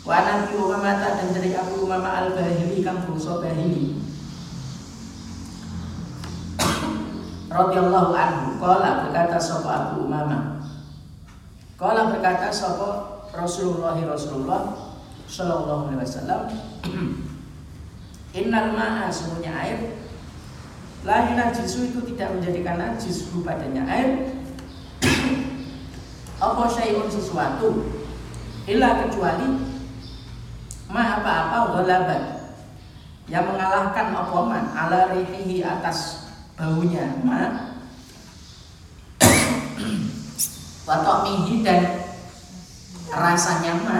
Wa 0.00 0.16
Nabi 0.24 0.56
Umamah 0.56 0.96
dan 1.00 1.28
dari 1.32 1.52
Abu 1.54 1.84
Umamah 1.84 2.28
al-Bahili 2.28 2.80
kang 2.80 3.04
bangsa 3.04 3.36
Bahili. 3.38 4.00
radhiyallahu 7.50 8.14
anhu 8.14 8.62
qala 8.62 9.04
berkata 9.04 9.36
sapa 9.36 9.68
Abu 9.68 10.06
Umamah. 10.06 10.62
Qala 11.74 12.14
berkata 12.14 12.48
sapa 12.54 13.19
Rasulullah 13.30 13.94
Rasulullah 13.94 14.62
sallallahu 15.30 15.94
alaihi 15.94 16.02
wasallam. 16.02 16.42
Innal 18.40 18.74
ma'a 18.74 19.06
semuanya 19.10 19.54
air. 19.62 19.78
La 21.06 21.30
yunajisu 21.30 21.94
itu 21.94 22.00
tidak 22.14 22.36
menjadikan 22.36 22.76
najis 22.78 23.30
padanya 23.42 23.86
air. 23.86 24.34
Apa 26.44 26.64
syai'un 26.70 27.06
sesuatu? 27.06 27.86
Illa 28.66 29.06
kecuali 29.06 29.46
ma 30.90 31.22
apa-apa 31.22 31.80
ghalaban. 31.80 32.22
Yang 33.30 33.44
mengalahkan 33.46 34.06
opoman 34.10 34.74
ala 34.74 35.14
rihihi 35.14 35.62
atas 35.62 36.26
baunya 36.58 37.14
ma. 37.22 37.70
Mihi 40.90 41.62
dan 41.62 42.09
rasanya 43.10 43.74
ma 43.82 43.98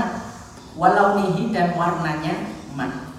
walau 0.79 1.19
nihi 1.19 1.51
dan 1.51 1.75
warnanya 1.75 2.55
ma 2.75 3.11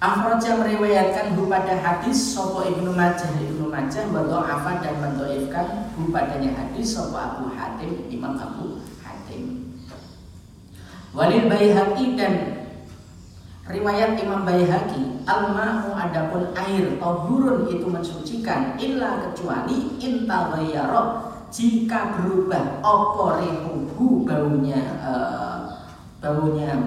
Akhraja 0.00 0.56
meriwayatkan 0.56 1.36
hu 1.36 1.44
pada 1.44 1.76
hadis 1.76 2.32
Sopo 2.32 2.64
Ibnu 2.64 2.96
Majah? 2.96 3.36
Ibnu 3.36 3.68
Majah 3.68 4.08
wa 4.08 4.48
apa 4.48 4.80
dan 4.80 4.96
mendoifkan 4.96 5.92
hu 5.92 6.08
padanya 6.08 6.56
hadis 6.56 6.96
Sopo 6.96 7.20
Abu 7.20 7.52
Hatim? 7.52 8.08
Imam 8.08 8.32
Abu 8.40 8.80
Hatim. 9.04 9.76
Walil 11.12 11.52
Baihaqi 11.52 12.16
dan 12.16 12.64
Riwayat 13.70 14.18
Imam 14.18 14.42
Baihaqi, 14.42 15.22
al-ma'u 15.28 15.94
adapun 15.94 16.50
air 16.58 16.96
tahurun 16.98 17.70
itu 17.70 17.86
mensucikan 17.86 18.74
illa 18.82 19.30
kecuali 19.30 19.94
intaghayyara 20.02 21.29
jika 21.50 22.14
berubah 22.14 22.78
apa 22.78 23.26
rihuhu 23.42 24.22
baunya 24.22 25.02
uh, 25.02 25.82
baunya 26.22 26.78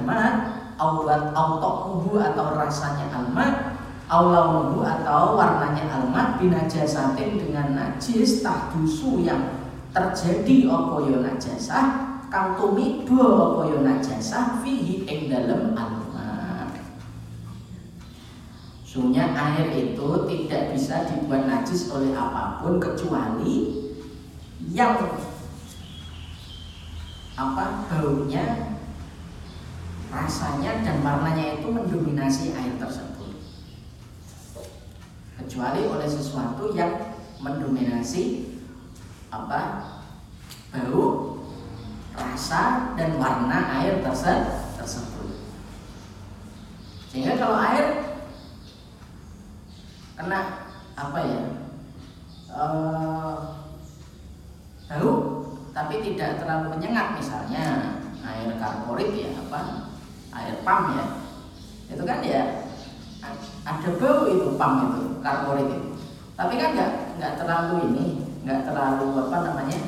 awat 0.79 1.35
automuhu 1.35 2.17
atau 2.17 2.57
rasanya 2.57 3.11
alma 3.11 3.77
aulaunuhu 4.07 4.81
atau 4.83 5.35
warnanya 5.35 5.85
alma 5.91 6.39
binajasatin 6.39 7.39
dengan 7.39 7.75
najis 7.75 8.39
tahdusu 8.39 9.23
yang 9.27 9.63
terjadi 9.93 10.67
apa 10.71 10.95
yo 11.05 11.21
najasah? 11.21 11.85
Kang 12.33 12.57
tumiba 12.57 13.21
apa 13.21 13.61
yo 13.69 13.85
najasah? 13.85 14.65
Fihi 14.65 15.05
ing 15.05 15.29
dalem 15.29 15.77
alma 15.77 16.03
air 19.43 19.69
itu 19.73 20.07
tidak 20.29 20.63
bisa 20.73 21.09
dibuat 21.09 21.49
najis 21.49 21.89
oleh 21.89 22.13
apa 22.13 22.61
pun 22.61 22.77
kecuali 22.77 23.82
yang 24.71 24.95
apa 27.33 27.89
baunya, 27.89 28.77
rasanya 30.13 30.85
dan 30.85 31.01
warnanya 31.01 31.59
itu 31.59 31.67
mendominasi 31.67 32.53
air 32.53 32.77
tersebut. 32.77 33.41
Kecuali 35.41 35.89
oleh 35.89 36.07
sesuatu 36.07 36.71
yang 36.77 37.17
mendominasi 37.41 38.55
apa 39.33 39.89
bau, 40.69 41.41
rasa 42.13 42.93
dan 42.95 43.17
warna 43.17 43.81
air 43.81 43.99
tersebut. 44.05 45.29
Sehingga 47.09 47.37
kalau 47.37 47.57
air 47.57 47.85
kena 50.13 50.69
apa 50.93 51.19
ya 51.25 51.41
uh, 52.53 53.62
bau 54.93 55.41
tapi 55.73 56.05
tidak 56.05 56.37
terlalu 56.37 56.77
menyengat 56.77 57.17
misalnya. 57.17 57.97
Air 58.23 58.55
karborit 58.55 59.11
ya 59.19 59.35
apa? 59.35 59.89
Air 60.31 60.63
pam 60.63 60.95
ya. 60.95 61.05
Itu 61.91 62.03
kan 62.05 62.23
ya 62.23 62.69
ada 63.67 63.89
bau 63.99 64.29
itu 64.29 64.47
pam 64.55 64.73
itu 64.87 65.01
karborit 65.19 65.67
itu. 65.67 65.89
Tapi 66.37 66.53
kan 66.55 66.69
nggak 66.77 66.91
nggak 67.19 67.33
terlalu 67.41 67.75
ini 67.91 68.05
nggak 68.45 68.63
terlalu 68.69 69.05
apa 69.27 69.37
namanya 69.43 69.79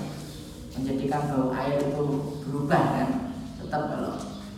menjadikan 0.76 1.22
bau 1.32 1.48
air 1.54 1.80
itu 1.80 2.04
berubah 2.44 2.84
kan. 2.98 3.10
Tetap 3.62 3.82
kalau 3.94 4.14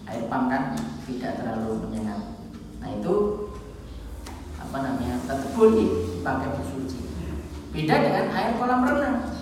air 0.09 0.23
pam 0.25 0.49
kan 0.49 0.73
tidak 1.05 1.37
terlalu 1.37 1.85
menyengat. 1.85 2.21
Nah 2.81 2.89
itu 2.97 3.13
apa 4.57 4.77
namanya 4.81 5.21
tetap 5.21 5.53
boleh 5.53 6.17
dipakai 6.17 6.49
bersuci 6.59 6.99
beda 7.71 7.95
dengan 8.03 8.25
air 8.33 8.51
kolam 8.57 8.81
renang 8.83 9.36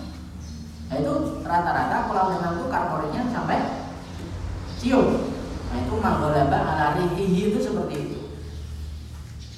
nah 0.86 0.96
itu 1.02 1.12
rata-rata 1.42 2.06
kolam 2.06 2.38
renang 2.38 2.54
itu 2.62 2.66
karboritnya 2.70 3.22
sampai 3.34 3.58
cium. 4.78 5.34
Nah 5.66 5.76
itu 5.82 5.94
manggolaba 5.98 6.58
ala 6.62 6.86
rihihi 6.94 7.50
itu 7.50 7.58
seperti 7.58 7.94
itu. 8.06 8.18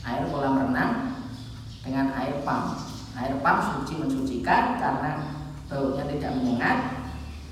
Air 0.08 0.24
kolam 0.32 0.56
renang 0.56 1.20
dengan 1.84 2.16
air 2.16 2.40
pam 2.44 2.80
air 3.18 3.34
pam 3.42 3.58
suci 3.60 3.98
mensucikan 3.98 4.78
karena 4.80 5.10
baunya 5.68 6.04
tidak 6.08 6.32
menyengat. 6.40 6.78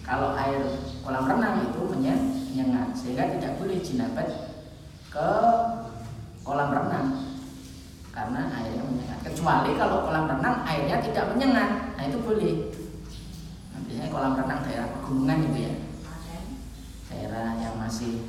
Kalau 0.07 0.39
air 0.39 0.62
kolam 1.05 1.27
renang 1.27 1.68
itu 1.68 1.81
menyengat 1.85 2.95
sehingga 2.97 3.29
tidak 3.37 3.59
boleh 3.61 3.83
jinabat 3.83 4.29
ke 5.11 5.31
kolam 6.47 6.70
renang 6.72 7.07
karena 8.14 8.41
airnya 8.57 8.83
menyengat. 8.87 9.18
Kecuali 9.20 9.77
kalau 9.77 10.09
kolam 10.09 10.24
renang 10.31 10.64
airnya 10.64 10.97
tidak 11.05 11.37
menyengat, 11.37 11.93
nah 11.99 12.05
itu 12.09 12.16
boleh. 12.24 12.86
Nantinya 14.07 14.22
kolam 14.22 14.38
renang 14.38 14.62
daerah 14.62 14.86
pegunungan 14.94 15.50
itu 15.50 15.59
ya, 15.66 15.74
daerah 17.11 17.59
yang 17.59 17.74
masih 17.74 18.22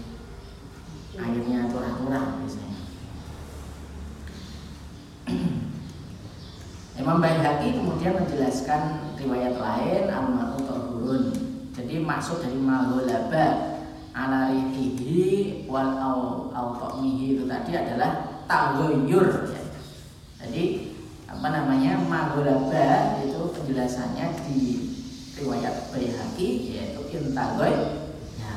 airnya 1.13 1.69
turah-turah 1.69 2.41
biasanya. 2.41 2.81
Imam 6.97 7.21
Baihaqi 7.21 7.77
kemudian 7.77 8.17
menjelaskan 8.17 9.13
riwayat 9.21 9.61
lain 9.61 10.09
al-ma'u 10.09 10.57
tahurun. 10.65 11.23
Jadi 11.77 12.01
maksud 12.01 12.41
dari 12.41 12.57
magholaba 12.57 13.77
ala 14.17 14.49
rihihi 14.49 15.69
wal 15.69 15.93
au, 16.01 16.49
au 16.57 17.05
itu 17.05 17.45
tadi 17.45 17.77
adalah 17.77 18.41
tagoyur 18.49 19.45
ya. 19.53 19.61
Jadi 20.41 20.89
apa 21.29 21.53
namanya 21.53 22.01
magolaba 22.01 23.21
itu 23.21 23.53
penjelasannya 23.53 24.25
di 24.49 24.86
riwayat 25.37 25.93
Baihaqi 25.93 26.73
yaitu 26.73 27.01
intagoy 27.13 27.73
ya 28.41 28.53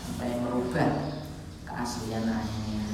sampai 0.00 0.40
merubah 0.40 1.16
keaslian 1.68 2.24
ayatnya. 2.24 2.84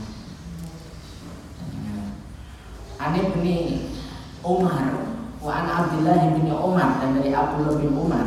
Ani 2.98 3.20
bin 3.38 3.94
Umar 4.42 5.06
wa 5.38 5.52
an 5.54 5.66
Abdullah 5.70 6.34
bin 6.34 6.50
Umar 6.50 6.98
dan 6.98 7.18
dari 7.18 7.30
Abdullah 7.30 7.78
bin 7.78 7.94
Umar 7.94 8.26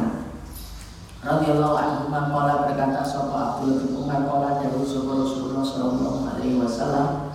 radhiyallahu 1.20 1.76
anhu 1.76 2.08
qala 2.08 2.64
berkata 2.64 3.04
sapa 3.04 3.60
Abdullah 3.60 3.84
bin 3.84 3.92
Umar 4.00 4.24
qala 4.24 4.64
dari 4.64 4.72
Rasulullah 4.80 5.28
sallallahu 5.28 6.20
alaihi 6.24 6.56
wasallam 6.56 7.28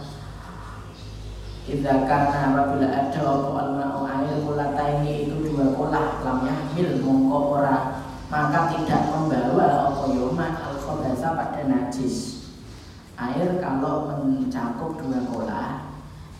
Idza 1.65 2.05
kana 2.05 2.53
apabila 2.53 2.93
ada 2.93 3.21
apa 3.25 3.49
al-ma'u 3.57 4.05
air 4.05 4.37
kulataini 4.45 5.25
itu 5.25 5.49
dua 5.49 5.73
kolah 5.73 6.21
lam 6.21 6.45
yahmil 6.45 7.01
mongko 7.01 7.39
ora 7.57 8.05
maka 8.29 8.69
tidak 8.69 9.09
membawa 9.09 9.89
apa 9.89 10.05
yoma 10.13 10.61
al 10.61 10.77
khabasa 10.77 11.33
pada 11.33 11.65
najis. 11.65 12.53
Air 13.17 13.65
kalau 13.65 14.13
mencakup 14.13 15.01
dua 15.01 15.25
kolah 15.25 15.89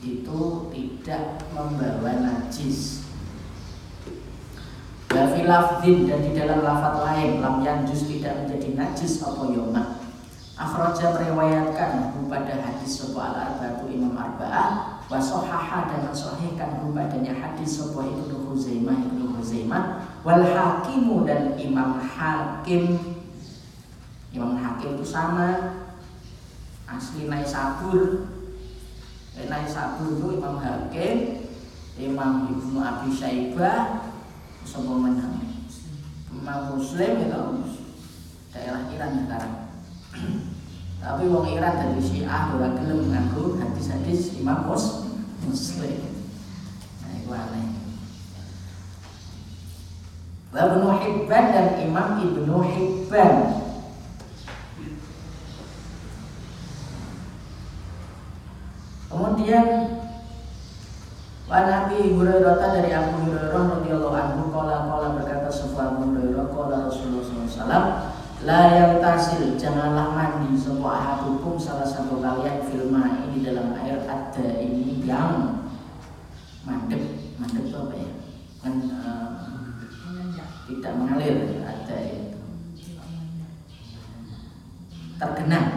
itu 0.05 0.69
tidak 0.69 1.41
membawa 1.57 2.13
najis. 2.21 3.09
Wa 5.09 5.25
lafdin 5.25 6.05
dan 6.05 6.21
di 6.21 6.37
dalam 6.37 6.61
lafat 6.61 7.01
lain 7.01 7.41
lam 7.41 7.65
yanjus 7.65 8.13
tidak 8.13 8.45
menjadi 8.45 8.77
najis 8.77 9.25
apa 9.25 9.41
yoma. 9.49 10.05
Akhraja 10.61 11.17
meriwayatkan 11.17 12.13
pada 12.29 12.55
hadis 12.61 13.03
sebuah 13.03 13.33
al-arba'atu 13.33 13.91
Imam 13.91 14.15
Arba'ah 14.15 14.94
wasohaha 15.09 15.85
dan 15.89 16.09
mensohihkan 16.09 16.81
padanya 16.95 17.37
hadis 17.37 17.81
sebuah 17.81 18.09
Ibnu 18.09 18.49
Huzaimah 18.49 18.97
Ibnu 19.05 19.37
Huzaimah 19.37 19.83
wal 20.25 20.45
hakimu 20.45 21.29
dan 21.29 21.57
Imam 21.61 22.01
Hakim. 22.01 22.99
Imam 24.35 24.57
Hakim 24.59 24.97
itu 24.99 25.07
sama. 25.07 25.81
Asli 26.85 27.27
Naisabur 27.27 28.29
eh, 29.35 29.49
Naisabur 29.49 30.21
itu 30.21 30.37
Imam 30.37 30.61
Hakim 30.61 31.43
Imam 31.97 32.49
Ibnu 32.49 32.79
Abi 32.81 33.09
Syaibah. 33.13 34.11
Semua 34.65 34.97
menang. 34.97 35.45
Imam 36.33 36.77
Muslim 36.77 37.25
itu 37.25 37.43
daerah 38.53 38.89
Iran 38.91 39.13
sekarang 39.25 39.55
tapi 41.05 41.29
wong 41.29 41.45
Iran 41.53 41.77
dari 41.85 42.01
Syiah 42.01 42.57
ora 42.57 42.73
gelem 42.81 43.13
ngaku 43.13 43.61
hadis-hadis 43.61 44.41
Imam 44.41 44.65
Mus 44.65 45.05
Muslim. 45.45 46.01
Nah, 47.05 47.13
itu 47.13 47.29
aneh. 47.29 47.69
Ibnu 50.55 50.89
Hibban 50.97 51.45
dan 51.51 51.67
Imam 51.83 52.23
Ibnu 52.23 52.57
Hibban 52.63 53.33
Kemudian 59.11 59.67
Wa 61.45 61.61
Nabi 61.69 62.15
Hurairah 62.15 62.57
dari 62.71 62.91
Abu 62.95 63.29
Hurairah 63.29 63.83
radhiyallahu 63.83 64.17
anhu 64.17 64.43
qala 64.55 64.89
qala 64.89 65.19
berkata 65.19 65.51
sebuah 65.51 65.99
Abu 65.99 66.17
Hurairah 66.17 66.47
qala 66.55 66.89
Rasulullah 66.89 67.47
SAW 67.51 68.14
La 68.45 68.77
yang 68.77 69.01
tasil 69.01 69.57
janganlah 69.57 70.13
mandi. 70.13 70.53
Semua 70.53 71.01
ahadukum 71.01 71.57
salah 71.57 71.89
satu 71.89 72.21
kalian 72.21 72.61
filma 72.69 73.25
ini 73.25 73.41
dalam 73.41 73.73
air 73.73 74.05
ada 74.05 74.47
ini 74.61 75.01
yang 75.01 75.65
mandek. 76.69 77.33
Mandek 77.41 77.73
itu 77.73 77.77
apa 77.81 77.95
ya? 77.97 78.11
Kan 78.61 78.75
uh, 78.93 79.29
tidak 80.69 80.93
mengalir 80.93 81.57
ada 81.65 81.97
itu. 82.05 82.41
Tergenang. 85.17 85.69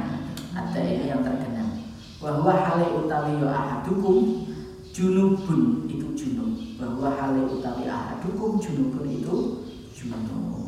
Ada 0.52 0.80
ini 0.84 1.08
yang 1.08 1.24
tergenang. 1.24 1.72
Bahwa 2.20 2.52
hale 2.52 3.00
utawi 3.00 3.40
yo 3.40 3.48
ahadukum 3.48 4.44
junubun 4.92 5.88
itu 5.88 6.12
junub. 6.20 6.52
Bahwa 6.76 7.16
hale 7.16 7.48
utawi 7.48 7.88
ahadukum 7.88 8.60
junubun 8.60 9.08
itu 9.08 9.36
junub 9.96 10.67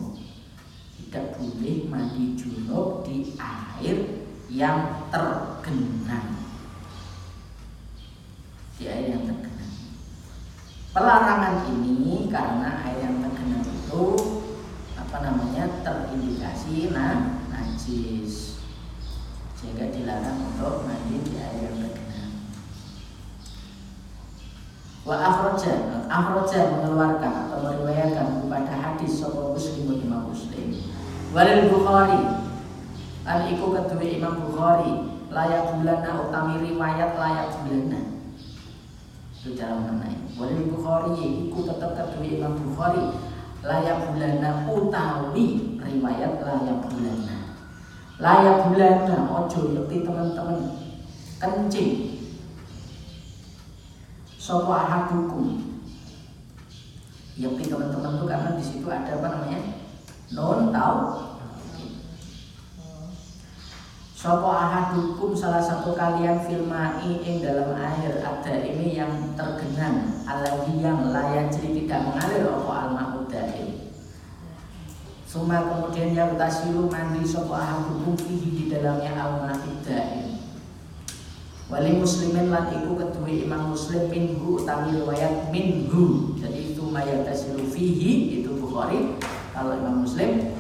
tidak 1.10 1.42
boleh 1.42 1.90
mandi 1.90 2.38
junub 2.38 3.02
di 3.02 3.34
air 3.42 3.98
yang 4.46 5.10
tergenang. 5.10 6.38
Di 8.78 8.86
air 8.86 9.18
yang 9.18 9.26
tergenang. 9.26 9.74
Pelarangan 10.94 11.66
ini 11.66 12.30
karena 12.30 12.86
air 12.86 13.10
yang 13.10 13.26
tergenang 13.26 13.66
itu 13.66 14.06
apa 15.02 15.18
namanya 15.26 15.82
terindikasi 15.82 16.94
nah 16.94 17.42
najis. 17.58 18.62
Sehingga 19.58 19.90
dilarang 19.90 20.46
untuk 20.46 20.86
mandi 20.86 21.26
di 21.26 21.42
air 21.42 21.74
yang 21.74 21.90
tergenang. 21.90 22.54
Wa 25.10 25.18
akhraja 25.18 26.06
akhraja 26.06 26.70
mengeluarkan 26.70 27.34
atau 27.50 27.58
meriwayatkan 27.66 28.46
kepada 28.46 28.74
hadis 28.78 29.26
muslim 29.26 29.49
walil 31.30 31.62
bukhari. 31.70 32.22
An 33.30 33.46
iku 33.46 33.70
kedua 33.78 34.02
imam 34.02 34.36
bukhari 34.50 34.92
layak 35.30 35.78
bulana 35.78 36.26
utami 36.26 36.54
riwayat 36.66 37.14
layak 37.14 37.54
bulana 37.62 38.02
itu 39.40 39.56
cara 39.56 39.78
mengenai. 39.78 40.18
Walil 40.36 40.74
bukhari 40.74 41.14
iku 41.48 41.60
tetap 41.70 41.94
kedua 41.94 42.26
imam 42.26 42.54
bukhari 42.58 43.14
layak 43.62 44.10
bulana 44.10 44.66
utawi 44.66 45.78
riwayat 45.78 46.34
layak 46.42 46.78
bulana 46.90 47.38
layak 48.20 48.58
bulana 48.66 49.18
ojo 49.30 49.60
yakti 49.78 49.98
teman-teman. 50.02 50.60
Kencing. 51.40 51.92
Sopo 54.36 54.74
ahadukum 54.74 55.78
yakti 57.38 57.64
teman-teman 57.70 58.18
tuh 58.18 58.28
karena 58.28 58.58
di 58.58 58.64
situ 58.66 58.90
ada 58.90 59.14
apa 59.14 59.28
namanya 59.30 59.79
non 60.34 60.70
tahu 60.70 61.00
Sopo 64.20 64.52
ahadukum 64.52 65.32
salah 65.32 65.64
satu 65.64 65.96
kalian 65.96 66.44
filmai 66.44 67.24
ing 67.24 67.40
dalam 67.40 67.72
air 67.72 68.20
ada 68.20 68.52
ini 68.68 69.00
yang 69.00 69.32
tergenang. 69.40 70.28
Alladhi 70.28 70.84
yang 70.84 71.08
layak 71.08 71.48
jadi 71.48 71.72
tidak 71.72 72.04
mengalir 72.04 72.52
opo 72.52 72.68
alma 72.68 73.16
udaim 73.16 73.96
Suma 75.24 75.64
kemudian 75.64 76.12
yang 76.12 76.36
tasilu 76.36 76.92
mandi 76.92 77.24
sopo 77.24 77.56
ahadukum 77.56 78.20
fihi 78.20 78.60
di 78.60 78.64
dalamnya 78.68 79.16
alma 79.16 79.56
udaim 79.56 80.36
Wali 81.72 81.96
muslimin 81.96 82.52
lan 82.52 82.76
iku 82.76 83.00
kedua 83.00 83.30
imam 83.30 83.72
muslim 83.72 84.12
minhu 84.12 84.60
utami 84.60 85.00
riwayat 85.00 85.48
minhu. 85.48 86.36
Jadi 86.36 86.76
itu 86.76 86.84
mayatasilu 86.84 87.72
fihi 87.72 88.44
itu 88.44 88.52
Bukhari 88.60 89.16
Kalau 89.60 89.76
imam 89.76 90.08
muslim 90.08 90.56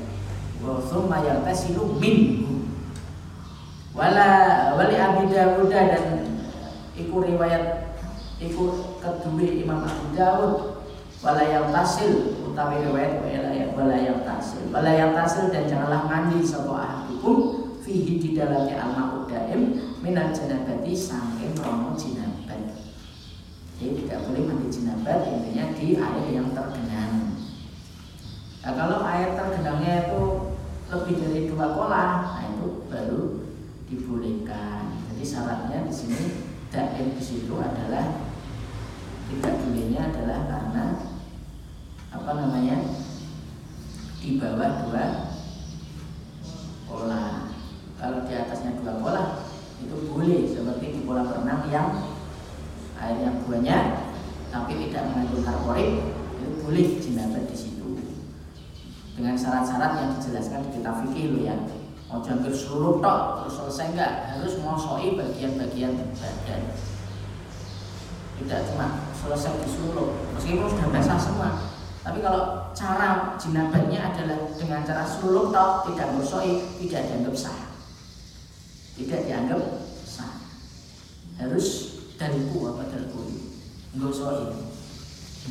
Wa 0.59 0.75
summa 0.83 1.23
yaghtasilu 1.23 1.95
minhu 2.03 2.67
wala 3.95 4.27
wali 4.75 4.99
Abi 4.99 5.31
Dawud 5.31 5.71
dan 5.71 6.27
iku 6.99 7.23
riwayat 7.23 7.95
iku 8.43 8.95
kedua 8.99 9.47
Imam 9.55 9.87
Abu 9.87 10.11
Dawud 10.19 10.83
wala 11.23 11.43
yang 11.47 11.71
tasil 11.71 12.43
utawi 12.43 12.83
riwayat 12.83 13.23
wala 13.23 13.51
yang 13.55 13.71
wala 13.71 13.95
yang 13.95 14.19
tasil 14.27 14.67
wala 14.67 14.91
yang 14.91 15.15
tasil 15.15 15.47
dan 15.47 15.63
janganlah 15.63 16.03
mandi 16.03 16.43
sapa 16.43 16.75
ahadukum 16.75 17.71
fihi 17.79 18.19
di 18.19 18.29
dalamnya 18.35 18.83
al 18.83 19.23
daim 19.31 19.79
minal 20.03 20.35
janabati 20.35 20.91
sangking 20.91 21.55
romo 21.55 21.95
jinabat. 21.95 22.83
Jadi 23.79 24.03
tidak 24.03 24.27
boleh 24.27 24.43
mandi 24.43 24.67
jinabat 24.67 25.23
intinya 25.23 25.65
di 25.71 25.87
air 25.95 26.27
yang 26.35 26.51
tergenang 26.51 27.28
nah 28.59 28.71
kalau 28.75 28.99
air 29.07 29.39
tergenangnya 29.39 30.11
itu 30.11 30.21
lebih 30.89 31.15
dari 31.21 31.41
dua 31.47 31.67
kolah 31.77 32.11
nah 32.27 32.43
itu 32.49 32.83
baru 32.91 33.39
dibolehkan. 33.89 34.93
Jadi 35.09 35.23
syaratnya 35.25 35.89
di 35.89 35.93
sini 35.93 36.21
daim 36.69 37.17
di 37.17 37.23
situ 37.23 37.57
adalah 37.57 38.29
tidak 39.29 39.53
bolehnya 39.65 40.13
adalah 40.13 40.39
karena 40.45 40.85
apa 42.09 42.31
namanya 42.37 42.77
di 44.21 44.37
bawah 44.37 44.71
dua 44.85 45.05
pola. 46.85 47.25
Kalau 47.97 48.19
di 48.29 48.33
atasnya 48.37 48.77
dua 48.79 49.01
pola 49.01 49.23
itu 49.81 49.95
boleh 50.13 50.45
seperti 50.45 50.85
di 50.93 51.01
pola 51.03 51.25
renang 51.25 51.65
yang 51.73 51.89
airnya 52.99 53.41
banyak 53.47 53.85
tapi 54.49 54.71
tidak 54.87 55.07
mengandung 55.13 55.45
karborit 55.45 56.03
itu 56.35 56.47
boleh 56.65 56.87
jinabat 56.99 57.43
di 57.47 57.55
situ 57.55 57.87
dengan 59.15 59.39
syarat-syarat 59.39 59.91
yang 59.99 60.09
dijelaskan 60.19 60.67
di 60.67 60.69
kitab 60.79 60.95
fikih 61.05 61.25
lo 61.31 61.39
ya 61.47 61.55
hampir 62.29 62.53
seluruh 62.53 63.01
tok 63.01 63.21
terus 63.41 63.53
selesai 63.57 63.85
enggak? 63.97 64.13
Harus 64.37 64.53
mosoi 64.61 65.17
bagian-bagian 65.17 65.97
badan. 65.97 66.61
Tidak 68.39 68.59
cuma 68.71 69.09
selesai 69.17 69.65
di 69.65 69.67
seluruh 69.67 70.13
meskipun 70.37 70.69
sudah 70.69 70.89
basah 70.93 71.19
semua 71.19 71.49
tapi 71.99 72.23
kalau 72.23 72.71
cara 72.71 73.35
jinabatnya 73.35 74.13
adalah 74.13 74.39
dengan 74.55 74.85
cara 74.85 75.03
seluruh 75.03 75.51
tok 75.51 75.91
tidak 75.91 76.07
mosoi 76.13 76.63
tidak 76.85 77.01
dianggap 77.09 77.35
sah. 77.35 77.59
Tidak 78.95 79.19
dianggap 79.27 79.61
sah. 80.07 80.37
Harus 81.41 81.99
dariku 82.19 82.75
apa 82.75 82.83
dariku 82.91 83.23
nggosoi 83.95 84.51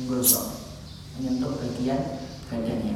nggosok 0.05 0.45
menyentuh 1.17 1.57
bagian 1.57 2.21
badannya 2.47 2.95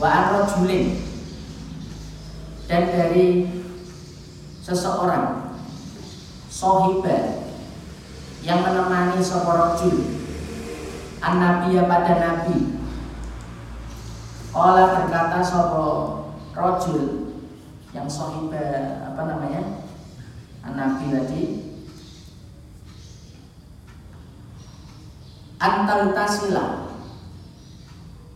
wa 0.00 0.08
arrojulin 0.08 0.96
dan 2.64 2.88
dari 2.88 3.44
seseorang 4.64 5.60
sohiba 6.48 7.44
yang 8.40 8.64
menemani 8.64 9.20
seorang 9.20 9.76
an 11.20 11.34
nabiya 11.36 11.84
pada 11.84 12.16
nabi. 12.16 12.80
Allah 14.56 15.04
berkata 15.04 15.44
sopo 15.44 15.86
rojul 16.56 17.36
yang 17.92 18.08
sohiba 18.08 19.04
apa 19.04 19.20
namanya 19.28 19.84
an 20.64 20.72
nabi 20.80 21.12
tadi 21.12 21.42
antal 25.60 26.16
tasila 26.16 26.88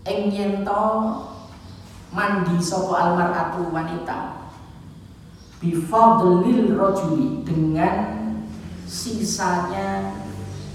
ing 0.05 0.29
mandi 2.15 2.63
sopo 2.63 2.95
almaratu 2.95 3.75
wanita. 3.75 4.47
Bifadlil 5.59 6.79
rojuli 6.79 7.43
dengan 7.43 8.31
sisanya 8.87 10.15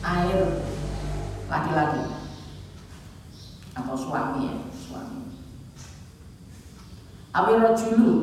air 0.03 0.67
laki-laki. 1.47 2.03
Atau 3.71 3.95
suami 3.95 4.51
ya 4.51 4.55
suami. 4.75 5.31
Awil 7.31 7.57
rojulu 7.63 8.13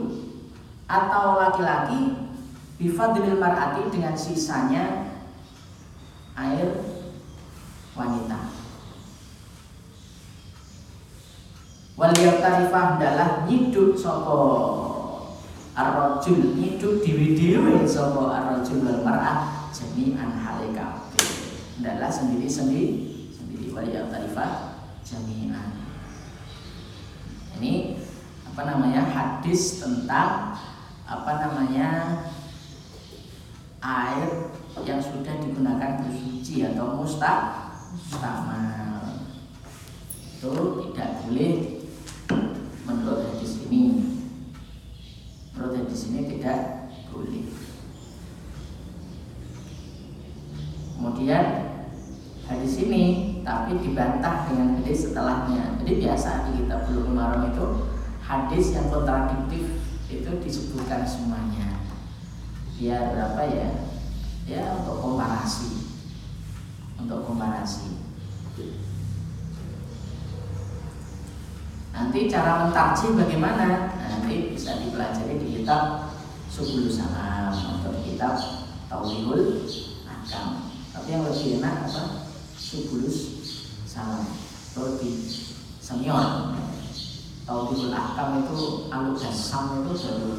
atau 0.87 1.41
laki-laki 1.41 2.29
bifadlil 2.77 3.41
mar'ati 3.41 3.89
dengan 3.89 4.13
sisanya 4.13 5.17
air 6.37 6.85
wanita 7.97 8.56
wal 11.97 12.13
tarifah 12.13 13.01
adalah 13.01 13.49
nyiduk 13.49 13.97
sapa 13.97 14.37
arrojul 15.73 16.53
nyiduk 16.61 17.01
diwi-diwi 17.01 17.89
sapa 17.89 18.21
arrojul 18.37 18.85
wal 18.85 19.01
mar'ah 19.01 19.69
jami'an 19.73 20.37
hale 20.37 20.77
kabeh. 20.77 21.29
Adalah 21.81 22.13
sendiri-sendiri 22.13 23.29
sendiri 23.33 23.73
wal 23.73 23.89
tarifah 24.13 24.77
jami'an 25.01 25.73
ini 27.57 27.97
apa 28.45 28.69
namanya 28.69 29.01
hadis 29.09 29.81
tentang 29.81 30.53
apa 31.09 31.33
namanya 31.41 31.89
air 33.81 34.53
yang 34.85 35.01
sudah 35.01 35.41
digunakan 35.41 36.05
bersuci 36.05 36.61
atau 36.69 37.01
mustah 37.01 37.73
mustamal. 37.97 39.25
Itu 40.37 40.53
tidak 40.93 41.25
boleh 41.25 41.81
menurut 42.87 43.35
hadis 43.35 43.67
ini 43.67 43.83
menurut 45.57 45.75
hadis 45.81 46.13
ini 46.13 46.21
tidak 46.37 46.93
boleh 47.11 47.49
kemudian 50.97 51.47
hadis 52.47 52.75
ini 52.85 53.05
tapi 53.43 53.79
dibantah 53.83 54.47
dengan 54.51 54.79
hadis 54.97 55.13
setelahnya 55.13 55.77
jadi 55.85 55.93
biasa 56.09 56.49
di 56.49 56.65
kitab 56.65 56.89
Bulughul 56.89 57.13
Maram 57.13 57.53
itu 57.53 57.67
hadis 58.25 58.73
yang 58.73 58.89
kontradiktif 58.89 59.77
itu 60.09 60.31
disebutkan 60.41 61.05
semuanya 61.05 61.85
biar 62.81 63.13
berapa 63.13 63.45
ya 63.45 63.69
ya 64.49 64.73
untuk 64.81 64.97
komparasi 65.05 66.01
untuk 66.97 67.29
komparasi 67.29 68.09
Nanti 71.97 72.29
cara 72.29 72.69
mentarjih 72.69 73.17
bagaimana? 73.17 73.89
Nanti 73.97 74.53
bisa 74.53 74.85
dipelajari 74.85 75.41
di 75.41 75.61
kitab 75.61 76.13
Subul 76.45 76.93
Salam 76.93 77.57
atau 77.57 77.89
di 77.97 78.13
kitab 78.13 78.37
Tauhidul 78.85 79.65
Akam. 80.05 80.77
Tapi 80.93 81.09
yang 81.09 81.25
lebih 81.25 81.57
enak 81.57 81.89
apa? 81.89 82.29
Subulus 82.53 83.17
Salam. 83.89 84.46
Lebih 84.77 85.17
senior. 85.81 86.53
Tauhidul 87.47 87.95
Akam 87.95 88.43
itu 88.43 88.91
Aluk 88.91 89.17
Hasam 89.23 89.87
itu 89.87 89.95
baru 90.03 90.31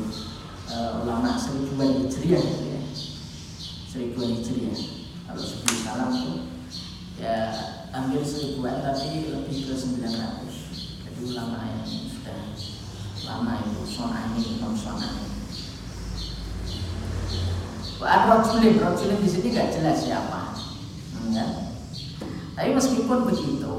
uh, 0.68 0.92
ulama 1.08 1.40
seribuan 1.40 2.04
hijriah 2.04 2.44
gitu 2.44 2.66
ya. 2.68 2.82
Seribuan 3.88 4.38
hijriah. 4.38 4.76
Kalau 5.28 5.42
Subulus 5.42 5.80
Salam 5.84 6.12
itu 6.12 6.32
ya 7.18 7.50
hampir 7.90 8.22
seribuan 8.22 8.84
tapi 8.86 9.34
lebih 9.34 9.58
ke 9.66 9.74
900 9.74 10.54
itu 11.10 11.22
ulama 11.34 11.66
yang 11.66 11.82
sudah 11.88 12.40
lama 13.26 13.54
itu 13.66 13.82
sonani 13.90 14.42
non 14.62 14.78
sonani 14.78 15.26
Wah, 17.98 18.30
rojulin, 18.30 18.78
rojulin 18.78 19.26
di 19.26 19.26
sini 19.26 19.58
nggak 19.58 19.74
jelas 19.74 20.06
siapa, 20.06 20.54
ya. 21.34 21.66
Tapi 22.58 22.74
meskipun 22.74 23.30
begitu, 23.30 23.76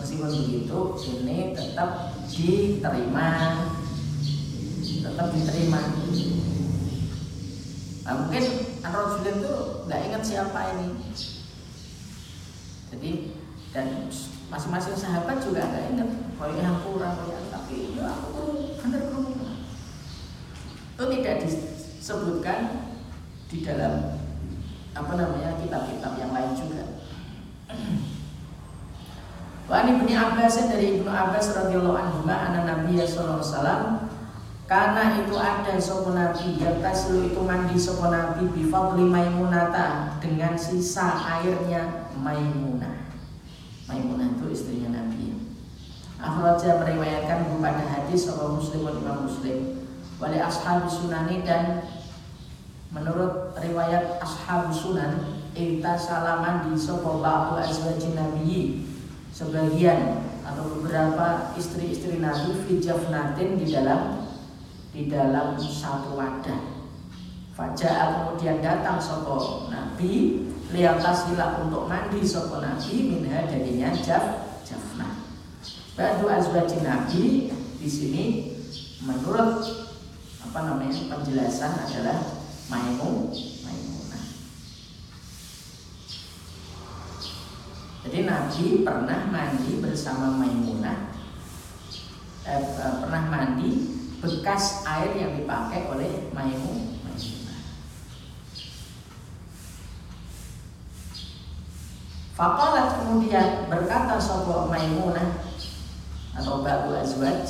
meskipun 0.00 0.30
begitu, 0.32 0.78
ini 1.20 1.52
tetap 1.52 2.16
diterima, 2.32 3.28
tetap 4.80 5.26
diterima. 5.36 5.80
Nah, 8.02 8.14
mungkin 8.24 8.44
rojulin 8.80 9.36
itu 9.44 9.54
nggak 9.84 10.00
ingat 10.08 10.22
siapa 10.24 10.60
ini. 10.74 10.88
Jadi 12.88 13.12
dan 13.72 14.08
masing-masing 14.52 14.96
sahabat 14.96 15.40
juga 15.40 15.64
nggak 15.64 15.84
ingat 15.96 16.08
kalau 16.36 16.54
yang 16.60 16.76
kurang 16.84 17.16
yang 17.24 17.48
tapi 17.48 17.96
ya 17.96 18.04
aku 18.04 18.76
benar 18.76 19.00
kerumunan 19.08 19.64
itu 20.92 21.04
tidak 21.08 21.36
disebutkan 21.40 22.60
di 23.48 23.64
dalam 23.64 24.20
apa 24.92 25.12
namanya 25.16 25.56
kitab-kitab 25.56 26.20
yang 26.20 26.36
lain 26.36 26.52
juga 26.52 26.91
Wa 29.70 29.88
ibnu 29.88 30.12
Abbas 30.12 30.68
dari 30.68 31.00
ibnu 31.00 31.08
Abbas 31.08 31.56
radhiyallahu 31.56 31.96
anhu 31.96 32.18
anak 32.28 32.62
Nabi 32.66 33.00
sallallahu 33.00 33.40
alaihi 33.40 33.48
wasallam 33.48 33.82
karena 34.66 35.04
itu 35.20 35.34
ada 35.36 35.74
sopo 35.76 36.16
nabi 36.16 36.56
yang 36.56 36.80
tasilu 36.80 37.28
itu 37.28 37.40
mandi 37.44 37.76
sopo 37.76 38.08
nabi 38.08 38.48
bifadli 38.56 39.04
maimunata 39.04 40.16
dengan 40.16 40.56
sisa 40.56 41.12
airnya 41.28 42.08
maimunah 42.16 43.02
Maimunah 43.92 44.40
itu 44.40 44.46
istrinya 44.48 45.04
Nabi. 45.04 45.36
Akhraja 46.16 46.80
meriwayatkan 46.80 47.50
pada 47.60 47.84
hadis 47.84 48.24
soal 48.24 48.56
Muslim 48.56 48.88
dan 48.88 48.96
Imam 49.04 49.18
Muslim. 49.28 49.84
Wali 50.16 50.38
ashab 50.40 50.88
sunani 50.88 51.44
dan 51.44 51.84
menurut 52.88 53.52
riwayat 53.58 54.22
ashab 54.22 54.72
sunan 54.72 55.41
Ita 55.52 55.92
salaman 56.00 56.68
di 56.68 56.80
sopo 56.80 57.20
ba'du 57.20 57.60
azwajin 57.60 58.16
Nabi. 58.16 58.88
Sebagian 59.32 60.28
atau 60.44 60.64
beberapa 60.76 61.56
istri-istri 61.56 62.20
Nabi 62.20 62.52
Fijafnatin 62.68 63.56
di 63.60 63.66
dalam 63.68 64.28
di 64.92 65.08
dalam 65.08 65.56
satu 65.56 66.16
wadah. 66.16 66.60
Fajar 67.52 68.24
kemudian 68.24 68.64
datang 68.64 68.96
sopo 68.96 69.68
Nabi 69.68 70.48
liatasila 70.72 71.60
untuk 71.60 71.84
mandi 71.84 72.24
sopo 72.24 72.64
nabi 72.64 73.12
minha 73.12 73.44
darinya 73.44 73.92
jaf 73.92 74.56
jafna. 74.64 75.20
Badu 75.92 76.32
azwaji 76.32 76.80
nabi 76.80 77.52
di 77.76 77.88
sini 77.88 78.24
menurut 79.04 79.60
apa 80.40 80.58
namanya 80.64 80.96
penjelasan 81.12 81.76
adalah 81.76 82.40
maimun 82.72 83.28
maimunah. 83.68 84.24
Jadi 88.02 88.18
Nabi 88.26 88.82
pernah 88.82 89.30
mandi 89.30 89.78
bersama 89.78 90.34
Maimunah. 90.34 91.14
Eh, 92.42 92.58
eh 92.58 92.94
pernah 92.98 93.22
mandi 93.30 93.70
bekas 94.22 94.82
air 94.86 95.14
yang 95.18 95.38
dipakai 95.38 95.86
oleh 95.90 96.30
Maimun 96.30 97.02
Fakalat 102.32 102.98
kemudian 102.98 103.68
berkata 103.68 104.16
sopo 104.16 104.66
Maimunah 104.66 105.44
atau 106.32 106.64
Babu 106.64 106.96
Azwaj 106.96 107.44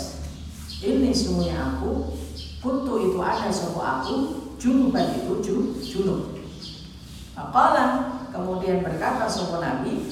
ini 0.83 1.15
semuanya 1.15 1.79
aku 1.79 2.19
kuntu 2.59 2.99
itu 2.99 3.19
ada 3.23 3.47
sopo 3.47 3.79
aku 3.79 4.15
junuban 4.59 5.23
itu 5.23 5.39
junub. 5.81 6.35
Fakalat 7.31 8.27
kemudian 8.35 8.83
berkata 8.83 9.31
sopo 9.31 9.63
Nabi 9.63 10.03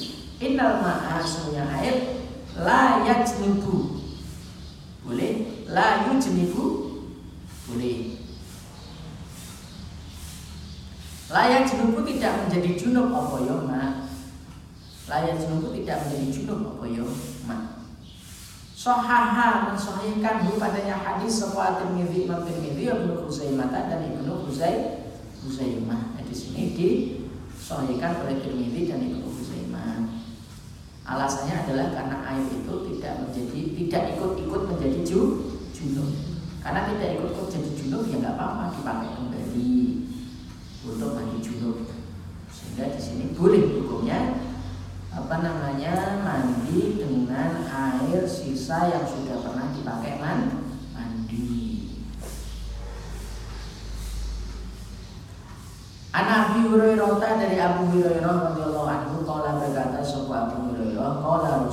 innal 0.41 0.81
ma'a 0.81 1.21
semuanya 1.21 1.69
air 1.79 2.25
la 2.57 3.05
yajnibu. 3.05 4.01
Boleh? 5.05 5.65
La 5.69 6.09
yujnibu? 6.09 6.65
Boleh. 7.69 8.21
Layak 11.31 11.71
junub 11.71 12.03
tidak 12.03 12.43
menjadi 12.43 12.75
junub 12.75 13.15
apa 13.15 13.37
ya 13.47 13.55
layak 15.07 15.39
junub 15.39 15.71
tidak 15.71 16.03
menjadi 16.03 16.27
junub 16.35 16.75
apa 16.75 16.85
mak 17.47 17.63
Sohaha 18.75 19.71
mensahihkan 19.71 20.49
hu 20.49 20.57
padanya 20.59 20.99
hadis 20.99 21.39
sebuah 21.39 21.79
Tirmidzi 21.79 22.27
Imam 22.27 22.43
Tirmidzi 22.49 22.89
Ibnu 22.89 23.29
Khuzaimah 23.29 23.69
dan 23.71 24.09
Ibnu 24.09 24.49
Khuzai 24.49 25.05
Khuzaimah. 25.45 26.17
Nah, 26.17 26.23
di 26.25 26.33
sini 26.33 26.65
oleh 28.25 28.41
Tirmidzi 28.41 28.89
dan 28.89 29.05
Ibnu. 29.05 29.30
Alasannya 31.11 31.67
adalah 31.67 31.91
karena 31.91 32.17
air 32.23 32.47
itu 32.47 32.75
tidak 32.87 33.27
menjadi 33.27 33.61
tidak 33.75 34.03
ikut-ikut 34.15 34.63
menjadi 34.71 34.99
junub. 35.03 36.09
Karena 36.63 36.87
tidak 36.87 37.09
ikut-ikut 37.19 37.49
jadi 37.51 37.71
junub 37.75 38.03
ya 38.07 38.17
nggak 38.23 38.37
apa-apa 38.39 38.65
dipakai 38.79 39.11
kembali 39.19 39.75
untuk 40.87 41.11
mandi 41.19 41.39
junub. 41.43 41.77
Sehingga 42.53 42.95
di 42.95 43.01
sini 43.03 43.25
boleh 43.35 43.81
hukumnya 43.81 44.39
apa 45.11 45.43
namanya 45.43 46.23
mandi 46.23 47.03
dengan 47.03 47.67
air 47.67 48.23
sisa 48.31 48.87
yang 48.87 49.03
sudah 49.03 49.43
pernah 49.43 49.75
dipakai 49.75 50.23
man, 50.23 50.71
mandi. 50.95 51.91
Anak 56.11 56.55
Abi 56.55 56.67
Hurairah 56.67 57.39
dari 57.39 57.59
Abu 57.59 57.95
Hurairah 57.95 58.35
radhiyallahu 58.51 58.89
anhu 58.91 59.17
qala 59.23 59.63
berkata 59.63 60.03
sapa 60.03 60.51
Abu 60.51 60.75
Hurairah 60.75 61.23
qala 61.23 61.71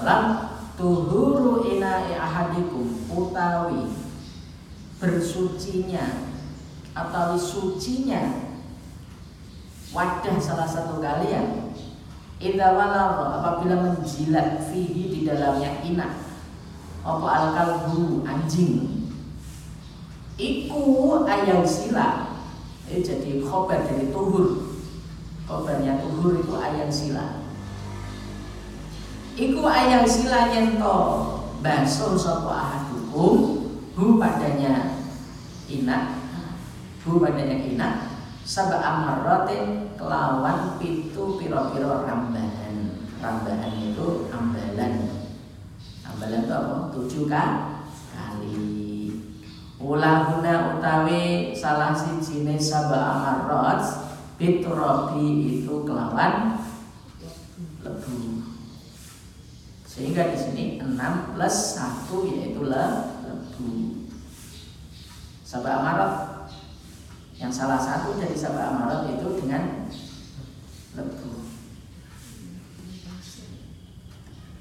SAW 0.00 0.48
tuhuru 0.80 1.68
ina'i 1.68 2.16
ahadikum 2.16 2.88
utawi 3.12 3.92
bersucinya 4.96 6.32
atau 6.96 7.36
sucinya 7.36 8.48
wadah 9.92 10.36
salah 10.40 10.64
satu 10.64 11.04
kalian 11.04 11.68
Idza 12.40 12.72
walagha 12.72 13.36
apabila 13.36 13.84
menjilat 13.84 14.64
fihi 14.72 15.12
di 15.12 15.20
dalamnya 15.28 15.84
inak 15.84 16.24
apa 17.04 17.28
alkal 17.28 17.84
kalbu 17.84 18.24
anjing. 18.24 19.04
Iku 20.40 20.80
ayam 21.28 21.60
sila 21.68 22.32
jadi 22.88 23.44
khobar 23.44 23.84
dari 23.84 24.08
tuhur. 24.08 24.72
Khobarnya 25.44 26.00
tuhur 26.00 26.40
itu 26.40 26.54
ayam 26.56 26.88
sila 26.88 27.39
iku 29.40 29.64
ayam 29.64 30.04
sila 30.04 30.52
to. 30.52 30.98
Baso 31.60 32.16
sapa 32.16 32.52
ahadukum 32.56 33.36
hu 33.92 34.04
padanya 34.16 34.96
inak 35.68 36.16
hu 37.04 37.20
padanya 37.20 37.56
inak 37.68 37.94
sab'a 38.48 38.80
amaratin 38.80 39.92
kelawan 39.96 40.80
pitu 40.80 41.36
piro-piro 41.36 42.08
rambahan. 42.08 42.96
Rambahan 43.20 43.92
itu 43.92 44.32
ambalan. 44.32 44.92
Ambalan 46.00 46.40
itu 46.48 46.52
apa? 46.56 46.76
tujuh 46.96 47.24
kan? 47.28 47.50
kali. 48.16 49.12
Ulahuna 49.80 50.76
utawi 50.76 51.52
salah 51.52 51.92
si 51.92 52.20
jenis 52.20 52.72
sab'a 52.72 53.20
amarat 53.20 53.84
biturabi 54.40 55.60
itu 55.60 55.84
kelawan 55.84 56.56
lebu 57.84 58.40
sehingga 60.00 60.32
di 60.32 60.38
sini 60.40 60.64
6 60.80 61.36
plus 61.36 61.56
1 61.76 62.08
yaitu 62.32 62.64
lebu. 62.64 63.68
Sab'a 65.44 65.76
amarat. 65.76 66.12
Yang 67.36 67.52
salah 67.60 67.76
satu 67.76 68.16
dari 68.16 68.32
sabah 68.32 68.72
amarat 68.72 69.12
itu 69.12 69.28
dengan 69.44 69.92
lebu. 70.96 71.44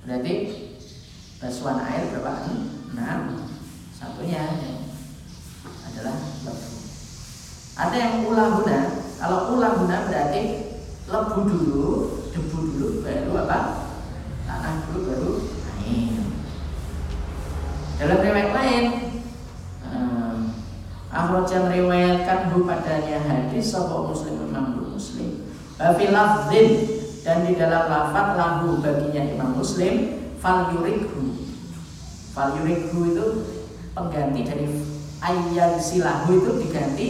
Berarti 0.03 0.33
basuhan 1.39 1.87
air 1.87 2.11
berapa? 2.11 2.43
Enam. 2.91 3.47
Satunya 3.95 4.43
adalah 5.63 6.19
lebu. 6.19 6.71
Ada 7.79 7.95
yang 7.95 8.27
ulah 8.27 8.47
guna. 8.59 8.79
Kalau 9.15 9.55
ulah 9.55 9.71
guna 9.79 10.03
berarti 10.03 10.43
lebu 11.07 11.39
dulu 11.47 11.87
debu 12.35 12.57
dulu 12.75 12.87
baru 13.07 13.31
apa 13.47 13.78
tanah 14.49 14.73
dulu 14.89 14.99
baru 15.05 15.33
dalam 17.99 18.19
riwayat 18.25 18.51
lain 18.57 18.85
Akhraja 21.09 21.65
meriwayatkan 21.65 22.53
hu 22.53 22.69
padanya 22.69 23.17
hadis 23.25 23.73
Sopo 23.73 24.13
muslim 24.13 24.45
imam 24.45 24.93
muslim? 24.93 25.49
Bafi 25.73 26.13
lafzin 26.13 26.69
Dan 27.25 27.49
di 27.49 27.57
dalam 27.57 27.89
lafad 27.89 28.37
lahu 28.37 28.77
baginya 28.77 29.25
imam 29.25 29.57
muslim 29.57 30.21
Fal 30.37 30.69
yurikhu. 30.71 31.33
Fal 32.31 32.55
yurikhu 32.61 33.11
itu 33.11 33.27
pengganti 33.91 34.47
dari 34.47 34.69
ayat 35.19 35.81
silahu 35.83 36.31
itu 36.39 36.51
diganti. 36.63 37.07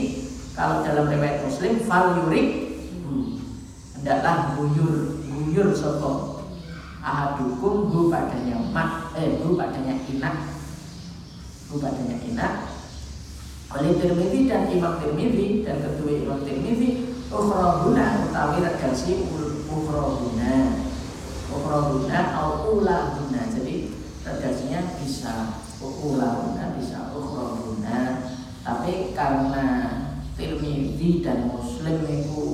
Kalau 0.57 0.81
dalam 0.81 1.11
riwayat 1.11 1.43
muslim 1.43 1.83
Fal 1.83 2.23
yurikhu. 2.23 3.43
Hendaklah 3.99 4.55
guyur 4.57 5.21
Guyur 5.27 5.75
sopo 5.75 6.28
Ahadukum 6.99 7.91
hu 7.91 7.99
padanya 8.11 8.59
mak 8.75 9.15
Eh 9.15 9.39
hu 9.39 9.55
padanya 9.55 9.95
inak 10.07 10.35
Hu 11.71 11.79
padanya 11.79 12.17
inak 12.23 12.53
oleh 13.69 14.01
Tirmidzi 14.01 14.49
dan 14.49 14.65
Imam 14.73 14.97
Tirmidzi 14.97 15.61
dan 15.61 15.77
kedua 15.85 16.09
Imam 16.17 16.41
Tirmidzi 16.41 17.05
ukhrahuna 17.29 18.25
utawi 18.25 18.65
regasi 18.65 19.29
ukhrahuna. 19.69 20.81
Ukhrahuna 21.53 22.17
atau 22.33 22.81
ulahuna. 22.81 23.41
Jadi 23.53 23.93
regasinya 24.25 24.97
bisa 24.97 25.61
ulahuna 25.85 26.73
bisa 26.81 27.13
ukhrahuna. 27.13 28.25
Tapi 28.65 29.13
karena 29.13 29.65
Tirmidzi 30.33 31.21
dan 31.21 31.53
Muslim 31.53 32.09
itu 32.09 32.45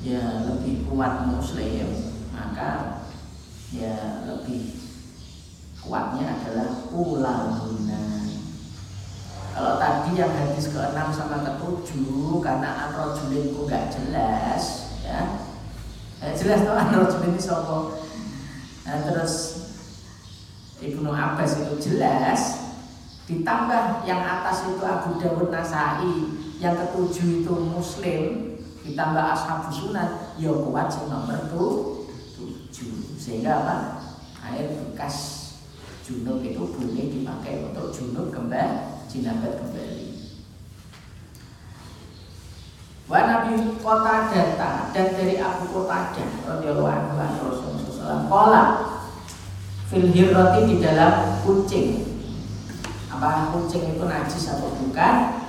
ya 0.00 0.48
lebih 0.48 0.88
kuat 0.88 1.28
Muslim 1.28 2.16
maka 2.32 2.97
ya 3.72 4.24
lebih 4.24 4.80
kuatnya 5.84 6.40
adalah 6.40 6.88
ulahuna 6.88 8.18
kalau 9.58 9.74
tadi 9.74 10.14
yang 10.14 10.30
hadis 10.30 10.70
ke-6 10.70 11.18
sama 11.18 11.42
ke-7 11.42 11.98
karena 12.38 12.86
anrojulin 12.86 13.50
kok 13.50 13.66
gak 13.66 13.90
jelas 13.90 14.94
ya. 15.02 15.50
Eh, 16.22 16.30
jelas 16.38 16.62
tuh 16.62 16.78
anrojulin 16.78 17.34
ini 17.34 17.42
sopo. 17.42 17.98
Nah, 18.86 19.02
terus 19.02 19.66
Ibnu 20.78 21.10
Abbas 21.10 21.58
itu 21.58 21.74
jelas 21.90 22.70
ditambah 23.26 24.06
yang 24.06 24.22
atas 24.22 24.62
itu 24.70 24.78
Abu 24.86 25.18
Dawud 25.18 25.50
Nasai 25.50 26.38
yang 26.62 26.78
ketujuh 26.78 27.42
itu 27.42 27.50
Muslim 27.58 28.22
ditambah 28.86 29.24
Ashabus 29.34 29.74
Sunan 29.74 30.38
ya 30.38 30.54
kuat 30.54 30.86
sing 30.86 31.10
nomor 31.10 31.50
tujuh 31.50 31.97
sehingga 33.28 33.60
apa 33.60 33.76
air 34.48 34.72
bekas 34.72 35.16
junub 36.00 36.40
itu 36.40 36.64
boleh 36.64 37.12
dipakai 37.12 37.68
untuk 37.68 37.92
junub 37.92 38.32
kembali 38.32 39.04
jinabat 39.04 39.60
kembali. 39.60 40.08
Wa 43.04 43.20
Nabi 43.28 43.76
Kota 43.84 44.32
Data 44.32 44.88
dan 44.96 45.06
dari 45.12 45.36
Abu 45.36 45.68
Kota 45.68 46.16
anhu 46.16 47.52
Rasulullah 47.52 48.24
Kola 48.32 48.64
fil 49.92 50.08
hirroti 50.08 50.60
di 50.64 50.76
dalam 50.80 51.44
kucing. 51.44 52.08
Apa 53.12 53.52
kucing 53.52 53.92
itu 53.92 54.04
najis 54.08 54.48
atau 54.56 54.72
bukan? 54.72 55.44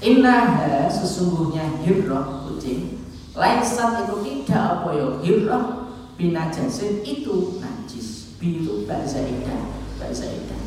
Inna 0.00 0.56
sesungguhnya 0.88 1.84
hirroh 1.84 2.48
kucing 2.48 2.98
Laisat 3.38 4.02
itu 4.02 4.16
tidak 4.26 4.82
apa 4.82 4.88
ya 4.98 5.06
Hirroh 5.22 5.77
binajasin 6.18 7.06
itu 7.06 7.62
najis. 7.62 8.34
Bi 8.42 8.62
itu 8.62 8.86
bahasa 8.86 9.22
idah 9.22 9.70
Bahasa 10.02 10.26
idah 10.26 10.62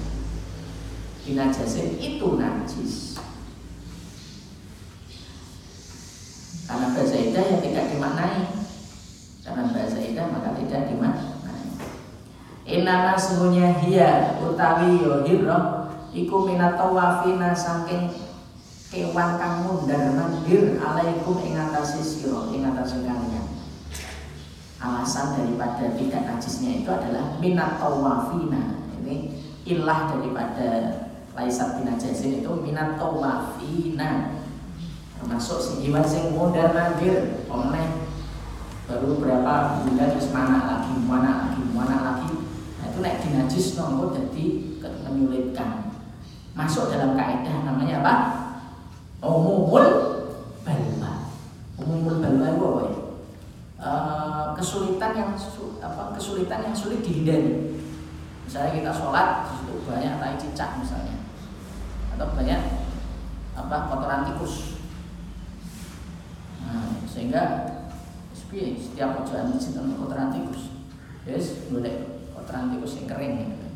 binajasin 1.28 2.00
itu 2.00 2.28
najis. 2.40 3.20
Karena 6.66 6.88
bahasa 6.96 7.16
idah 7.20 7.44
yang 7.52 7.62
tidak 7.62 7.86
dimaknai. 7.92 8.42
Karena 9.44 9.64
bahasa 9.76 10.00
idah 10.00 10.26
maka 10.32 10.56
tidak 10.56 10.88
dimaknai. 10.88 11.68
Inana 12.64 13.20
semuanya 13.20 13.76
hia 13.84 14.40
utawi 14.40 15.04
yo 15.04 15.28
hirro 15.28 15.92
iku 16.16 16.48
minatawafina 16.48 17.52
saking 17.52 18.08
kewan 18.88 19.36
kang 19.36 19.68
mundar 19.68 20.16
mandir 20.16 20.80
alaikum 20.80 21.40
ing 21.44 21.60
atase 21.60 22.00
sira 22.00 22.48
ing 22.56 22.64
atase 22.64 23.04
kalian 23.04 23.61
alasan 24.82 25.38
daripada 25.38 25.94
tidak 25.94 26.22
najisnya 26.26 26.82
itu 26.82 26.90
adalah 26.90 27.38
minatawafina 27.38 28.82
ini 29.02 29.38
ilah 29.70 30.10
daripada 30.10 30.70
Laisat 31.32 31.80
bin 31.80 31.88
Ajasin 31.88 32.44
itu 32.44 32.52
minat 32.60 33.00
tawafina. 33.00 34.36
Termasuk 35.16 35.58
si 35.64 35.72
jiwa 35.86 36.04
sing 36.04 36.36
modern 36.36 36.76
mandir 36.76 37.46
oleh 37.48 37.88
baru 38.90 39.16
berapa 39.16 39.86
bulan 39.86 40.12
terus 40.12 40.34
mana 40.36 40.68
lagi 40.68 40.94
mana 41.08 41.48
lagi 41.48 41.62
mana 41.72 41.98
lagi. 42.04 42.32
Nah 42.82 42.86
itu 42.92 43.00
naik 43.00 43.22
dinajis 43.24 43.80
nongko 43.80 44.12
jadi 44.12 44.46
menyulitkan 45.08 45.96
masuk 46.52 46.92
dalam 46.92 47.16
kaidah 47.16 47.64
namanya 47.64 48.04
apa? 48.04 48.16
Umumul 49.24 49.88
balwa. 50.68 51.32
Umumul 51.80 52.20
balwa 52.20 52.48
itu 52.52 52.66
apa 52.66 52.82
ya 52.92 53.01
e, 53.82 53.92
kesulitan 54.54 55.12
yang 55.18 55.32
apa 55.82 56.14
kesulitan 56.14 56.62
yang 56.62 56.76
sulit 56.78 57.02
dihindari. 57.02 57.82
Misalnya 58.46 58.78
kita 58.78 58.92
sholat 58.94 59.50
itu 59.66 59.74
banyak 59.90 60.14
tai 60.22 60.38
cicak 60.38 60.78
misalnya. 60.78 61.18
Atau 62.14 62.38
banyak 62.38 62.62
apa 63.58 63.76
kotoran 63.90 64.28
tikus. 64.30 64.86
Nah, 66.62 67.02
sehingga 67.10 67.44
setiap 68.32 69.22
pojokan 69.22 69.56
masjid 69.56 69.76
untuk 69.82 70.06
kotoran 70.06 70.30
tikus. 70.30 70.62
Yes 71.26 71.70
boleh 71.70 72.26
kotoran 72.34 72.74
tikus 72.76 73.02
yang 73.02 73.08
kering 73.10 73.36
gitu. 73.46 73.68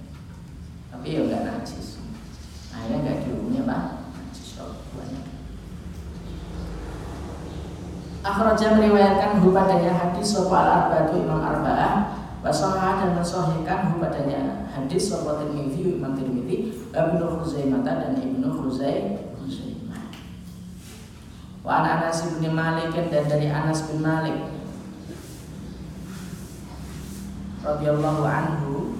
tapi 0.91 1.07
ya 1.15 1.19
enggak 1.27 1.43
najis. 1.43 1.99
Akhirnya 2.71 2.97
enggak 3.03 3.17
dihukumi 3.27 3.63
apa 3.63 3.77
najis 4.11 4.59
kalau 4.59 4.79
banyak 4.95 5.35
Akhraja 8.25 8.73
meriwayatkan 8.73 9.37
hu 9.37 9.53
padanya 9.53 9.93
hadis 9.93 10.33
sopa 10.33 10.57
al-arba'atu 10.65 11.13
imam 11.21 11.45
arba'ah 11.45 12.25
Wasoha 12.41 13.01
dan 13.01 13.17
mensohikan 13.17 13.93
hu 13.93 14.01
padanya 14.01 14.65
hadis 14.73 15.13
sopa 15.13 15.45
tirmidhi 15.45 16.01
imam 16.01 16.17
tirmidhi 16.17 16.73
Ibnu 16.89 17.21
Khuzaimah 17.21 17.85
dan 17.85 18.17
Ibnu 18.17 18.49
Khuzaimah. 18.49 20.09
Wa 21.65 21.81
an 21.81 21.85
Anas 22.01 22.21
bin 22.37 22.53
Malik 22.53 22.93
dan 22.93 23.25
dari 23.29 23.49
Anas 23.49 23.89
bin 23.89 24.01
Malik 24.01 24.37
radhiyallahu 27.65 28.21
anhu 28.21 28.93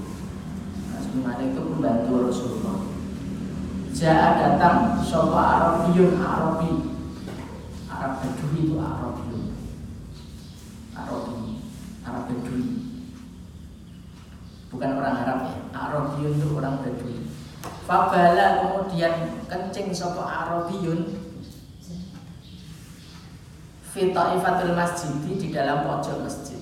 Anas 0.90 1.06
bin 1.14 1.22
Malik 1.22 1.54
itu 1.54 1.62
pembantu 1.62 2.30
Rasulullah. 2.30 2.78
Ja'a 3.94 4.30
datang 4.38 5.02
sapa 5.02 5.38
Arabiyun 5.38 6.18
Arabi. 6.18 6.95
Arab 8.06 8.22
Badui 8.22 8.70
itu 8.70 8.78
Arabiyun. 8.78 9.44
Arabi, 10.94 11.42
Arab 12.06 12.24
Badui. 12.30 12.66
Bukan 14.70 14.92
orang 15.02 15.16
Arab 15.26 15.40
ya. 15.50 15.58
Arabiyun 15.74 16.38
itu 16.38 16.48
orang 16.54 16.86
Badui. 16.86 17.26
Fabala 17.90 18.62
kemudian 18.62 19.42
kencing 19.50 19.90
sopo 19.90 20.22
Arabiyun 20.22 21.18
Fitaifatul 23.90 24.78
masjid 24.78 25.14
di 25.26 25.50
dalam 25.50 25.82
pojok 25.86 26.26
masjid 26.26 26.62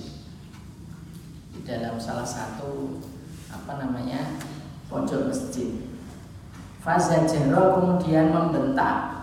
Di 1.52 1.60
dalam 1.64 2.00
salah 2.00 2.24
satu 2.24 3.04
Apa 3.52 3.84
namanya 3.84 4.36
Pojok 4.88 5.28
masjid 5.28 5.76
Fazajaro 6.80 7.80
kemudian 7.80 8.32
membentak 8.32 9.13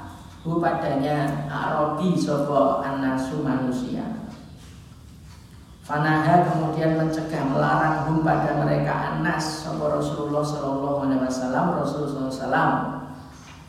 Hu 0.42 0.58
padanya 0.58 1.46
Arabi 1.46 2.18
sopo 2.18 2.82
anasu 2.82 3.46
manusia. 3.46 4.02
Fanaha 5.86 6.50
kemudian 6.50 6.98
mencegah 6.98 7.46
melarang 7.46 8.10
hum 8.10 8.26
pada 8.26 8.58
mereka 8.58 9.18
anas 9.18 9.66
sama 9.66 9.92
Rasulullah 9.92 10.46
Sallallahu 10.46 11.10
Alaihi 11.10 11.26
Wasallam 11.26 11.66
Rasulullah 11.78 12.30
Sallam 12.30 12.72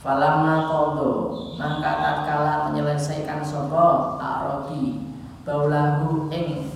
Falama 0.05 0.69
kodo 0.69 1.13
maka 1.57 1.91
tatkala 1.99 2.55
menyelesaikan 2.69 3.41
sopo 3.41 4.21
Arabi 4.21 5.09
baulahu 5.43 6.29
ing 6.29 6.69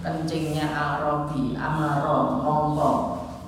kencingnya 0.00 0.70
Arabi 0.72 1.58
amaro 1.58 2.38
mongko 2.40 2.92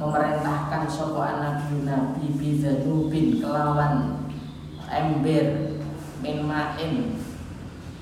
memerintahkan 0.02 0.90
sopo 0.90 1.22
nabi 1.22 1.86
nabi 1.86 2.26
bidzanubin 2.36 3.38
kelawan 3.38 4.18
ember 4.90 5.69
min 6.20 6.44
ma'in 6.44 7.16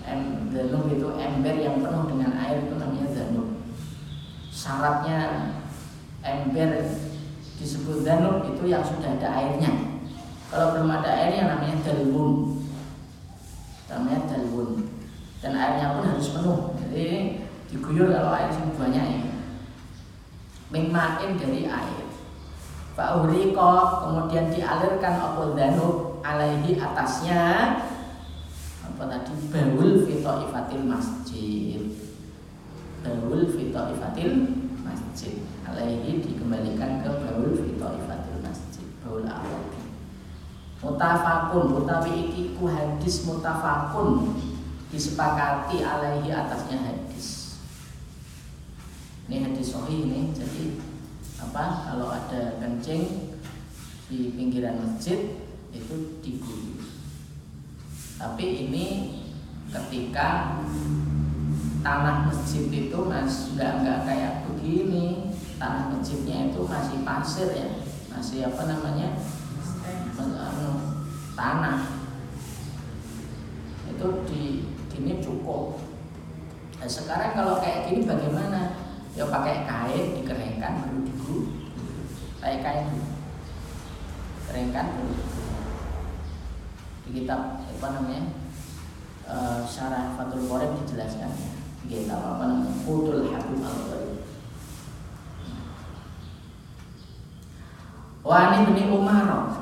em, 0.02 0.20
zanub 0.50 0.90
itu 0.90 1.08
ember 1.18 1.54
yang 1.58 1.78
penuh 1.82 2.04
dengan 2.10 2.34
air 2.38 2.66
itu 2.66 2.74
namanya 2.74 3.06
zanub 3.14 3.48
syaratnya 4.50 5.18
ember 6.22 6.70
disebut 7.58 8.06
zanub 8.06 8.46
itu 8.46 8.70
yang 8.70 8.86
sudah 8.86 9.18
ada 9.18 9.28
airnya. 9.34 9.70
Kalau 10.48 10.72
belum 10.72 10.88
ada 10.88 11.10
airnya 11.10 11.50
namanya 11.50 11.76
dalbun 11.84 12.62
namanya 13.90 14.20
dalbun 14.30 14.84
dan 15.42 15.52
airnya 15.58 15.98
pun 15.98 16.04
harus 16.06 16.28
penuh. 16.32 16.58
Jadi 16.78 17.06
diguyur 17.68 18.14
kalau 18.14 18.30
air 18.32 18.50
banyak 18.54 19.04
ya. 19.04 19.22
Mingmain 20.68 21.30
dari 21.36 21.66
air. 21.66 22.06
Fa'uriko 22.94 23.74
kemudian 24.02 24.50
dialirkan 24.50 25.14
apa 25.18 25.42
danub 25.54 26.18
alaihi 26.22 26.78
atasnya 26.78 27.42
apa 28.94 29.04
tadi? 29.06 29.32
Baul 29.52 30.02
fito 30.04 30.32
ifatil 30.48 30.82
masjid. 30.88 31.82
Baul 33.04 33.42
fito 33.48 33.80
ifatil 33.94 34.32
masjid. 34.82 35.44
Alaihi 35.68 36.24
dikembalikan 36.24 37.04
ke 37.04 37.10
baul 37.22 37.52
fito 37.52 37.88
ifatil 38.00 38.38
masjid. 38.40 38.86
Baul 39.04 39.28
arabi. 39.28 39.82
Mutafakun. 40.80 41.84
Utawi 41.84 42.32
iki 42.32 42.42
ku 42.56 42.66
hadis 42.66 43.28
mutafakun. 43.28 44.36
Disepakati 44.88 45.84
alaihi 45.84 46.32
atasnya 46.32 46.80
hadis. 46.80 47.60
Ini 49.28 49.44
hadis 49.44 49.76
sahih 49.76 50.08
ini. 50.08 50.32
Jadi 50.32 50.80
apa? 51.38 51.84
Kalau 51.86 52.08
ada 52.08 52.56
kencing 52.56 53.36
di 54.08 54.32
pinggiran 54.32 54.80
masjid 54.80 55.36
itu 55.68 56.16
diguyur 56.24 56.67
tapi 58.18 58.66
ini 58.66 58.86
ketika 59.70 60.58
tanah 61.86 62.26
masjid 62.26 62.66
itu 62.66 62.98
mas 63.06 63.54
nggak 63.54 63.72
nggak 63.86 63.98
kayak 64.02 64.32
begini. 64.50 65.30
Tanah 65.58 65.90
masjidnya 65.90 66.50
itu 66.50 66.66
masih 66.66 67.02
pasir 67.06 67.48
ya. 67.54 67.68
Masih 68.10 68.46
apa 68.46 68.62
namanya? 68.66 69.22
Anu, 70.18 70.70
tanah. 71.38 72.02
Itu 73.86 74.26
di 74.26 74.66
gini 74.90 75.22
cukup. 75.22 75.78
Nah, 76.78 76.86
sekarang 76.90 77.34
kalau 77.34 77.58
kayak 77.62 77.90
gini 77.90 78.06
bagaimana? 78.06 78.86
Ya 79.18 79.26
pakai 79.26 79.66
kain 79.66 80.14
dikeringkan 80.14 80.72
baru 80.78 80.98
diguyur 81.02 81.46
pakai 82.38 82.62
kain. 82.62 82.86
Keringkan 84.46 84.86
baru 84.94 85.37
di 87.08 87.24
kitab 87.24 87.64
apa 87.64 87.86
namanya 87.96 88.36
uh, 89.24 89.64
syarah 89.64 90.12
Fathul 90.12 90.44
Qorib 90.44 90.76
dijelaskan 90.84 91.32
di 91.88 92.04
kitab 92.04 92.20
apa 92.20 92.44
namanya 92.52 92.76
Fudul 92.84 93.32
Habib 93.32 93.64
al 93.64 94.12
Wa 98.28 98.52
ani 98.52 98.76
bin 98.76 98.92
Umar. 98.92 99.56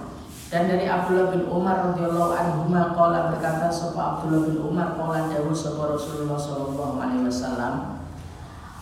Dan 0.50 0.66
dari 0.66 0.90
Abdullah 0.90 1.30
bin 1.30 1.46
Umar 1.46 1.90
radhiyallahu 1.90 2.34
anhu 2.34 2.70
qala 2.70 3.30
berkata 3.30 3.70
sapa 3.70 4.18
Abdullah 4.18 4.46
bin 4.50 4.58
Umar 4.58 4.98
qala 4.98 5.30
dawuh 5.30 5.54
sapa 5.54 5.94
Rasulullah 5.94 6.38
sallallahu 6.38 6.98
alaihi 7.02 7.26
wasallam 7.26 7.98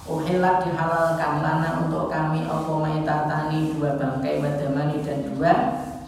Uhilat 0.05 0.69
dihalalkan 0.69 1.41
lana 1.41 1.89
untuk 1.89 2.13
kami 2.13 2.45
Opo 2.45 2.85
maitatani 2.85 3.73
dua 3.73 3.97
bangkai 3.97 4.45
wadamani 4.45 5.01
dan 5.01 5.25
dua 5.33 5.53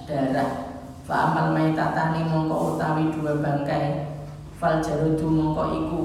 darah 0.05 0.66
Fa'amal 1.07 1.55
maitatani 1.55 2.27
mongko 2.27 2.75
utawi 2.75 3.15
dua 3.15 3.39
bangkai. 3.39 4.11
Fal 4.59 4.83
jarudu 4.83 5.31
mongko 5.31 5.65
iku 5.71 6.03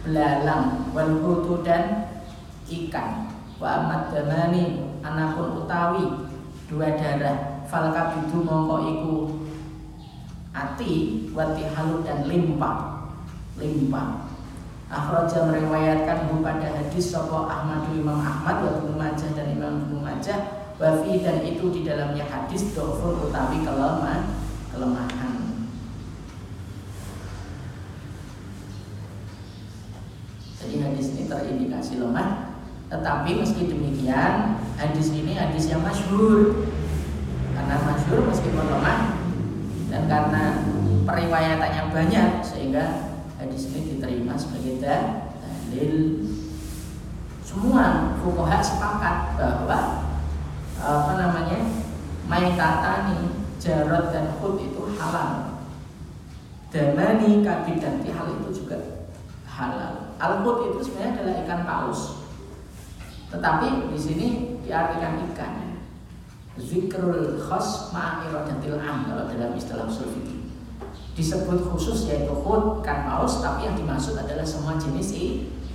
Belalang 0.00 0.88
Wal 0.96 1.20
hutu 1.20 1.60
dan 1.60 2.08
ikan. 2.64 3.28
Wa 3.60 4.08
damani 4.08 4.80
Anapun 5.04 5.60
utawi 5.60 6.24
dua 6.72 6.96
darah. 6.96 7.68
Fal 7.68 7.92
kabidu 7.92 8.48
mongko 8.48 8.76
iku 8.96 9.14
Ati 10.56 11.28
Wati 11.36 11.68
halu 11.76 12.00
dan 12.00 12.24
limpa. 12.24 13.04
Limpa. 13.60 14.24
Akhraja 14.88 15.44
meriwayatkan 15.52 16.32
pada 16.40 16.64
hadis 16.80 17.12
Sopo 17.12 17.44
Ahmad 17.44 17.92
Imam 17.92 18.24
Ahmad 18.24 18.64
wa 18.64 18.96
Majah 18.96 19.36
dan 19.36 19.52
Imam 19.52 19.84
Ibnu 19.84 20.00
Majah 20.00 20.57
Wafi 20.78 21.26
dan 21.26 21.42
itu 21.42 21.74
di 21.74 21.82
dalamnya 21.82 22.22
hadis 22.22 22.70
dofur 22.70 23.26
utawi 23.26 23.66
kelemah 23.66 24.30
kelemahan. 24.70 25.34
Jadi 30.62 30.74
hadis 30.78 31.06
ini 31.18 31.26
terindikasi 31.26 31.98
lemah, 31.98 32.54
tetapi 32.86 33.42
meski 33.42 33.66
demikian 33.66 34.62
hadis 34.78 35.10
ini 35.10 35.34
hadis 35.34 35.66
yang 35.66 35.82
masyhur 35.82 36.62
karena 37.58 37.76
masyhur 37.82 38.22
meskipun 38.30 38.70
lemah 38.70 39.18
dan 39.90 40.06
karena 40.06 40.42
periwayatannya 41.02 41.82
banyak 41.90 42.30
sehingga 42.46 43.18
hadis 43.42 43.74
ini 43.74 43.98
diterima 43.98 44.38
sebagai 44.38 44.78
dalil 44.78 46.22
semua 47.42 48.14
fukoha 48.22 48.62
sepakat 48.62 49.34
bahwa 49.34 50.07
apa 50.78 51.12
namanya? 51.18 51.58
Maitata 52.28 53.08
jarot 53.58 54.14
dan 54.14 54.30
hud 54.38 54.62
itu 54.62 54.82
halal. 54.94 55.60
Damani 56.70 57.42
kabid 57.42 57.82
dan 57.82 58.00
tihal 58.04 58.38
itu 58.38 58.62
juga 58.62 59.08
halal. 59.44 60.14
Al 60.22 60.46
hud 60.46 60.70
itu 60.70 60.78
sebenarnya 60.86 61.18
adalah 61.18 61.34
ikan 61.44 61.60
paus. 61.66 62.00
Tetapi 63.28 63.92
di 63.92 63.98
sini 63.98 64.26
diartikan 64.62 65.26
ikan. 65.30 65.54
Zikrul 66.58 67.38
khas 67.38 67.94
ma'iradatil 67.94 68.82
am 68.82 69.06
kalau 69.06 69.30
dalam 69.30 69.54
istilah 69.54 69.86
fikih. 69.86 70.50
Disebut 71.14 71.66
khusus 71.70 72.06
yaitu 72.10 72.34
hud 72.34 72.82
ikan 72.82 73.08
paus 73.08 73.42
tapi 73.42 73.66
yang 73.66 73.74
dimaksud 73.78 74.14
adalah 74.14 74.46
semua 74.46 74.78
jenis 74.78 75.14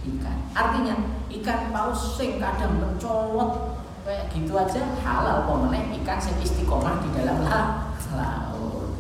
ikan. 0.07 0.38
Artinya 0.53 0.95
ikan 1.39 1.71
paus 1.73 2.15
sing 2.19 2.38
kadang 2.38 2.80
mencolot 2.80 3.72
kayak 4.03 4.27
gitu 4.35 4.51
aja 4.59 4.84
halal 4.99 5.47
pemenang 5.47 5.95
ikan 6.03 6.19
sing 6.19 6.35
istiqomah 6.43 6.99
di 6.99 7.09
dalam 7.15 7.39
laut. 7.47 8.99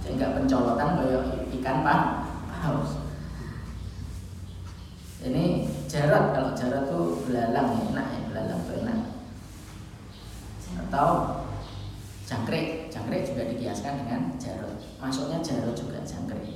Sehingga 0.00 0.32
pencolotan 0.32 0.96
kayak 0.96 1.24
ikan 1.60 1.76
paus. 1.84 3.04
Ini 5.20 5.68
jarat 5.90 6.32
kalau 6.32 6.52
jarat 6.56 6.88
tuh 6.88 7.20
belalang 7.28 7.92
enak 7.92 8.06
ya 8.08 8.20
belalang 8.32 8.60
tuh 8.64 8.76
enak. 8.80 9.00
Atau 10.88 11.08
jangkrik 12.24 12.88
jangkrik 12.88 13.28
juga 13.28 13.42
dikiaskan 13.52 14.06
dengan 14.06 14.22
jarot. 14.40 14.80
Masuknya 14.96 15.44
jarot 15.44 15.76
juga 15.76 16.00
jangkrik 16.00 16.55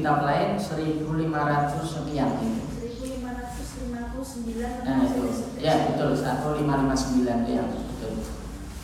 di 0.00 0.08
kitab 0.08 0.24
lain 0.24 0.56
1500 0.56 1.76
sekian. 1.84 2.32
itu. 2.40 2.56
1559 3.04 4.80
Nah 4.80 5.04
itu. 5.04 5.28
ya 5.60 5.92
betul 5.92 6.16
1559 6.16 7.44
itu 7.44 7.52
yang 7.52 7.68
betul. 7.68 8.12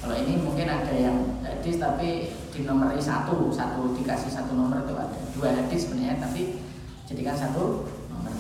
Kalau 0.05 0.13
ini 0.13 0.45
mungkin 0.45 0.69
ada 0.69 0.93
yang 0.93 1.41
hadis 1.41 1.81
tapi 1.81 2.37
di 2.53 2.69
nomor 2.69 2.93
satu 3.01 3.49
satu 3.49 3.97
dikasih 3.97 4.29
satu 4.29 4.53
nomor 4.53 4.85
itu 4.85 4.93
ada. 4.93 5.17
Dua 5.33 5.57
hadis 5.57 5.89
sebenarnya 5.89 6.21
tapi 6.21 6.61
jadikan 7.09 7.33
satu 7.33 7.89
nomor. 8.13 8.37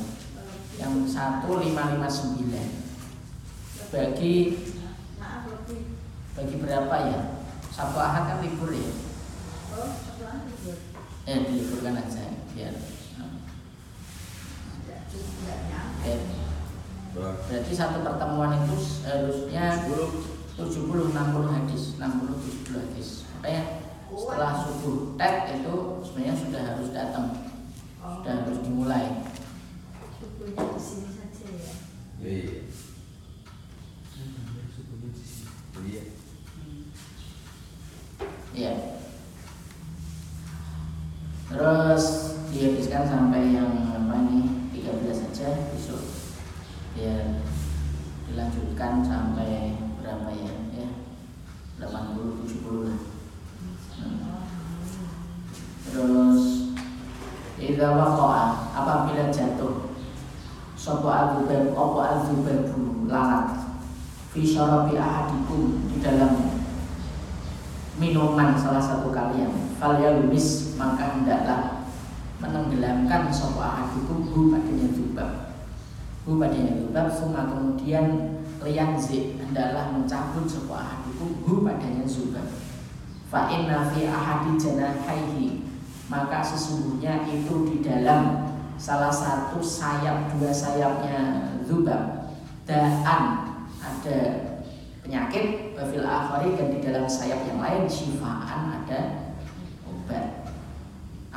Yang 0.76 1.16
satu 1.16 1.56
lima 1.56 1.96
lima 1.96 2.12
sembilan. 2.12 2.68
Bagi 3.88 4.68
bagi. 6.36 6.56
berapa 6.60 6.96
ya? 7.08 7.40
Sabtu 7.72 7.96
Ahad 7.96 8.36
kan 8.36 8.44
libur 8.44 8.68
ya? 8.68 8.92
Oh, 9.72 9.96
apaan 9.96 10.44
itu? 10.52 10.76
eh 11.26 11.42
diliburkan 11.42 11.98
aja 11.98 12.15
nyampe. 12.56 12.96
eh, 16.06 16.20
berarti 17.16 17.72
satu 17.74 18.00
pertemuan 18.00 18.64
itu 18.64 18.76
harusnya 19.04 19.84
70 20.56 21.12
60 21.12 21.52
hadis 21.52 21.82
60 22.00 22.68
70 22.68 22.80
hadis 22.80 23.08
makanya 23.36 23.62
setelah 24.06 24.52
subuh 24.64 25.18
tek 25.18 25.60
itu 25.60 25.74
sebenarnya 26.00 26.34
sudah 26.36 26.62
harus 26.62 26.88
datang 26.92 27.26
Oh, 28.06 28.22
sudah 28.22 28.46
harus 28.46 28.62
dimulai 28.62 29.18
sukunya 30.14 30.62
di 30.62 30.78
sini 30.78 31.10
saja 31.10 31.46
ya. 31.50 31.72
Iya. 32.22 32.62
Iya. 35.82 36.02
Iya. 38.54 38.72
Terus 41.50 42.04
dihabiskan 42.56 43.04
sampai 43.04 43.52
yang 43.52 43.92
apa 43.92 44.16
ini 44.32 44.72
13 44.72 45.12
saja 45.12 45.68
besok. 45.76 46.00
Ya 46.96 47.44
dilanjutkan 48.32 49.04
sampai 49.04 49.76
berapa 50.00 50.32
ya? 50.32 50.52
Ya 50.72 50.88
80 51.84 52.48
70 52.48 52.88
lah. 52.88 53.00
Hmm. 54.00 54.40
Terus 55.84 56.42
Idza 57.56 57.88
waqa'a 57.96 58.76
apabila 58.76 59.32
jatuh 59.32 59.96
sapa 60.76 61.08
adzubab 61.08 61.72
apa 61.72 62.00
adzubabu 62.12 63.08
lalat 63.08 63.48
fi 64.28 64.44
syarabi 64.44 65.00
ahadikum 65.00 65.88
di 65.88 66.04
dalam 66.04 66.52
minuman 67.96 68.52
salah 68.60 68.84
satu 68.84 69.08
kalian 69.08 69.72
fal 69.80 69.96
yalumis 69.96 70.76
maka 70.76 71.16
hendaklah 71.16 71.75
menenggelamkan 72.42 73.32
sapa 73.32 73.62
ahadikum 73.62 74.28
hu 74.28 74.52
padanya 74.52 74.88
dzubab 74.92 75.30
hu 76.28 76.36
padanya 76.36 76.72
dzubab 76.76 77.06
suma 77.08 77.48
kemudian 77.48 78.06
liyanzi 78.60 79.40
hendaklah 79.40 79.94
mencabut 79.96 80.44
sapa 80.44 80.74
ahadikum 80.76 81.40
hu 81.44 81.64
padanya 81.64 82.04
dzubab 82.04 82.46
fa 83.26 83.50
inna 83.50 83.88
fi 83.90 84.06
ahadi 84.06 84.54
janahaihi 84.60 85.66
maka 86.06 86.38
sesungguhnya 86.38 87.26
itu 87.26 87.66
di 87.66 87.76
dalam 87.82 88.54
salah 88.78 89.10
satu 89.10 89.58
sayap 89.58 90.36
dua 90.36 90.52
sayapnya 90.52 91.50
zubab 91.64 92.30
daan 92.68 93.24
ada 93.82 94.18
penyakit 95.02 95.74
wafil 95.74 96.06
akhari 96.06 96.54
dan 96.54 96.68
di 96.70 96.78
dalam 96.84 97.08
sayap 97.08 97.42
yang 97.48 97.58
lain 97.58 97.88
syifaan 97.90 98.82
ada 98.82 99.25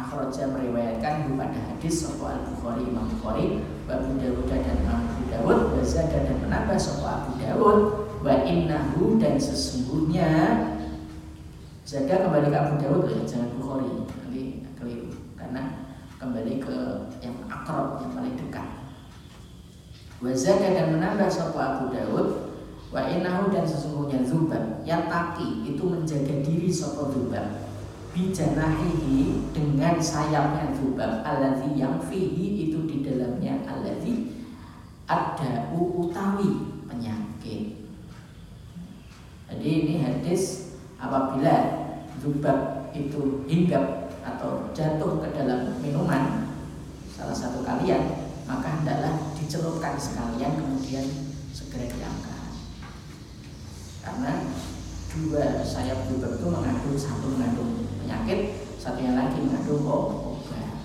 Akhraja 0.10 0.50
meriwayatkan 0.50 1.38
pada 1.38 1.60
hadis 1.70 2.02
Sopo 2.02 2.26
al-Bukhari 2.26 2.82
Imam 2.90 3.06
Bukhari 3.14 3.62
Wa 3.86 4.02
Abu 4.02 4.18
Dawud 4.18 4.50
dan 4.50 4.66
Imam 4.66 5.06
Abu 5.06 5.24
Dawud 5.30 5.60
Wa 5.78 5.86
Zada 5.86 6.26
dan 6.26 6.34
menambah 6.42 6.82
Sopo 6.82 7.06
Abu 7.06 7.38
Dawud 7.38 8.10
Wa 8.26 8.42
innahu 8.42 9.22
dan 9.22 9.38
sesungguhnya 9.38 10.34
Jaga 11.86 12.26
kembali 12.26 12.50
ke 12.50 12.58
Abu 12.58 12.74
Dawud 12.82 13.06
ya, 13.06 13.22
jangan 13.22 13.54
Bukhari 13.54 13.86
nanti 14.02 14.66
keliru 14.82 15.14
karena 15.38 15.94
kembali 16.18 16.58
ke 16.58 16.78
yang 17.22 17.38
akrab 17.46 18.02
yang 18.02 18.12
paling 18.18 18.34
dekat. 18.34 18.66
Wazada 20.26 20.74
dan 20.74 20.98
menambah 20.98 21.30
sopo 21.30 21.62
Abu 21.62 21.94
Dawud 21.94 22.28
wa 22.90 23.02
innahu 23.06 23.54
dan 23.54 23.62
sesungguhnya 23.62 24.26
Zubab 24.26 24.82
yang 24.90 25.06
taki 25.06 25.70
itu 25.70 25.86
menjaga 25.86 26.42
diri 26.42 26.74
sopo 26.74 27.14
Zubab 27.14 27.69
bijanahihi 28.12 29.54
dengan 29.54 29.96
sayapnya 30.02 30.74
Zubab 30.74 31.22
alladzi 31.22 31.78
yang 31.78 32.02
fihi 32.02 32.70
itu 32.70 32.86
di 32.90 33.06
dalamnya 33.06 33.62
alladzi 33.66 34.40
ada 35.10 35.74
utawi 35.74 36.82
penyakit. 36.86 37.90
Jadi 39.50 39.70
ini 39.86 39.94
hadis 40.06 40.70
apabila 41.02 41.56
zubab 42.20 42.92
itu 42.92 43.48
hinggap 43.48 44.12
atau 44.22 44.70
jatuh 44.76 45.24
ke 45.24 45.28
dalam 45.32 45.80
minuman 45.80 46.52
salah 47.08 47.34
satu 47.34 47.64
kalian 47.64 48.30
maka 48.44 48.80
hendaklah 48.80 49.34
dicelupkan 49.40 49.96
sekalian 49.96 50.60
kemudian 50.60 51.06
segera 51.56 51.88
diangkat 51.88 52.44
karena 54.04 54.34
dua 55.10 55.64
sayap 55.64 56.06
zubab 56.12 56.38
itu 56.38 56.46
mengandung 56.52 56.98
satu 57.00 57.26
mengandung 57.34 57.89
penyakit 58.10 58.58
satunya 58.82 59.14
lagi 59.14 59.38
mengandung 59.38 59.86
obat. 59.86 60.82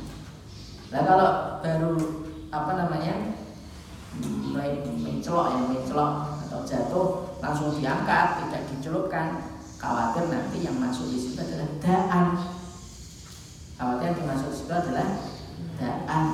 Nah 0.92 1.00
kalau 1.08 1.30
baru 1.64 1.96
apa 2.52 2.72
namanya 2.84 3.32
mulai 4.20 4.84
mencelok 4.84 5.56
yang 5.56 5.64
mencelok 5.72 6.12
atau 6.44 6.60
jatuh 6.68 7.08
langsung 7.40 7.80
diangkat 7.80 8.44
tidak 8.44 8.68
dicelupkan 8.68 9.40
khawatir 9.80 10.28
nanti 10.28 10.68
yang 10.68 10.76
masuk 10.76 11.08
di 11.08 11.16
situ 11.16 11.40
adalah 11.40 11.72
daan. 11.80 12.26
Khawatir 13.80 14.04
yang 14.12 14.16
dimasuk 14.20 14.48
di 14.52 14.56
situ 14.60 14.72
adalah 14.76 15.08
daan. 15.80 16.26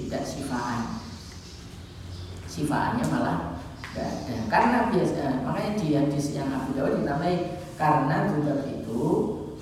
Tidak 0.00 0.22
sifaan. 0.24 1.04
Sifaannya 2.48 3.04
malah 3.12 3.60
tidak 3.92 4.08
ada. 4.08 4.36
Karena 4.48 4.78
biasa 4.88 5.44
makanya 5.44 5.72
di 5.76 5.88
hadis 5.92 6.32
yang 6.32 6.48
Abu 6.56 6.72
Dawud 6.72 7.04
dinamai 7.04 7.65
karena 7.76 8.32
zubab 8.32 8.64
itu 8.64 9.02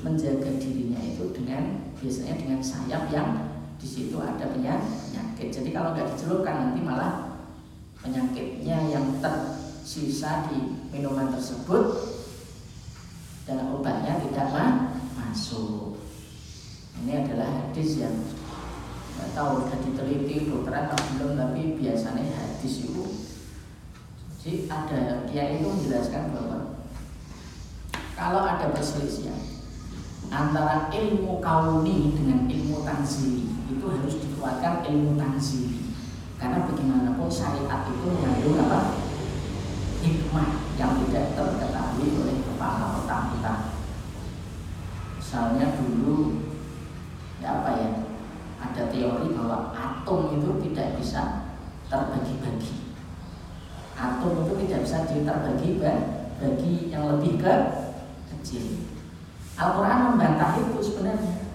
menjaga 0.00 0.50
dirinya 0.58 1.00
itu 1.02 1.34
dengan 1.34 1.92
biasanya 1.98 2.34
dengan 2.38 2.60
sayap 2.62 3.10
yang 3.10 3.30
di 3.76 3.86
situ 3.86 4.16
ada 4.16 4.48
penyakit 4.54 5.50
jadi 5.50 5.70
kalau 5.74 5.92
nggak 5.92 6.14
dicelupkan 6.14 6.54
nanti 6.70 6.80
malah 6.80 7.42
penyakitnya 7.98 8.78
yang 8.88 9.18
tersisa 9.18 10.46
di 10.48 10.78
minuman 10.94 11.34
tersebut 11.34 12.14
dan 13.44 13.76
obatnya 13.76 14.24
tidak 14.24 14.48
ma 14.56 14.66
masuk. 15.20 16.00
Ini 17.04 17.26
adalah 17.26 17.68
hadis 17.68 18.00
yang 18.00 18.16
nggak 19.18 19.30
tahu 19.36 19.66
sudah 19.66 19.78
diteliti 19.84 20.48
dokter 20.48 20.74
atau 20.74 20.98
belum 21.16 21.32
tapi 21.38 21.78
biasanya 21.78 22.34
hadis 22.34 22.88
itu 22.88 23.04
jadi 24.42 24.68
ada 24.68 25.00
dia 25.30 25.56
itu 25.56 25.70
menjelaskan 25.70 26.34
bahwa 26.34 26.73
kalau 28.14 28.46
ada 28.46 28.70
perselisihan 28.70 29.54
antara 30.30 30.90
ilmu 30.90 31.42
kauni 31.42 32.14
dengan 32.14 32.46
ilmu 32.46 32.86
tanzili 32.86 33.50
itu 33.70 33.84
harus 33.86 34.14
dikuatkan 34.22 34.86
ilmu 34.86 35.18
tanzili. 35.18 35.94
Karena 36.38 36.66
bagaimanapun 36.66 37.30
syariat 37.30 37.86
itu 37.90 38.06
mengandung 38.10 38.58
apa? 38.66 38.80
Hikmah 40.04 40.50
yang 40.76 41.00
tidak 41.06 41.32
terketahui 41.38 42.06
oleh 42.20 42.36
kepala 42.42 43.02
otak 43.02 43.34
kita. 43.34 43.54
Misalnya 45.16 45.66
dulu 45.78 46.44
ya 47.42 47.62
apa 47.62 47.70
ya 47.78 47.90
ada 48.62 48.82
teori 48.90 49.32
bahwa 49.34 49.72
atom 49.74 50.38
itu 50.38 50.50
tidak 50.70 51.00
bisa 51.00 51.22
terbagi-bagi. 51.88 52.94
Atom 53.94 54.44
itu 54.44 54.52
tidak 54.66 54.80
bisa 54.86 54.98
diterbagi 55.08 55.70
bagi 56.38 56.74
yang 56.92 57.04
lebih 57.16 57.40
ke 57.40 57.83
kecil. 58.44 58.84
Al-Quran 59.56 60.12
membantah 60.12 60.60
itu 60.60 60.76
sebenarnya. 60.84 61.48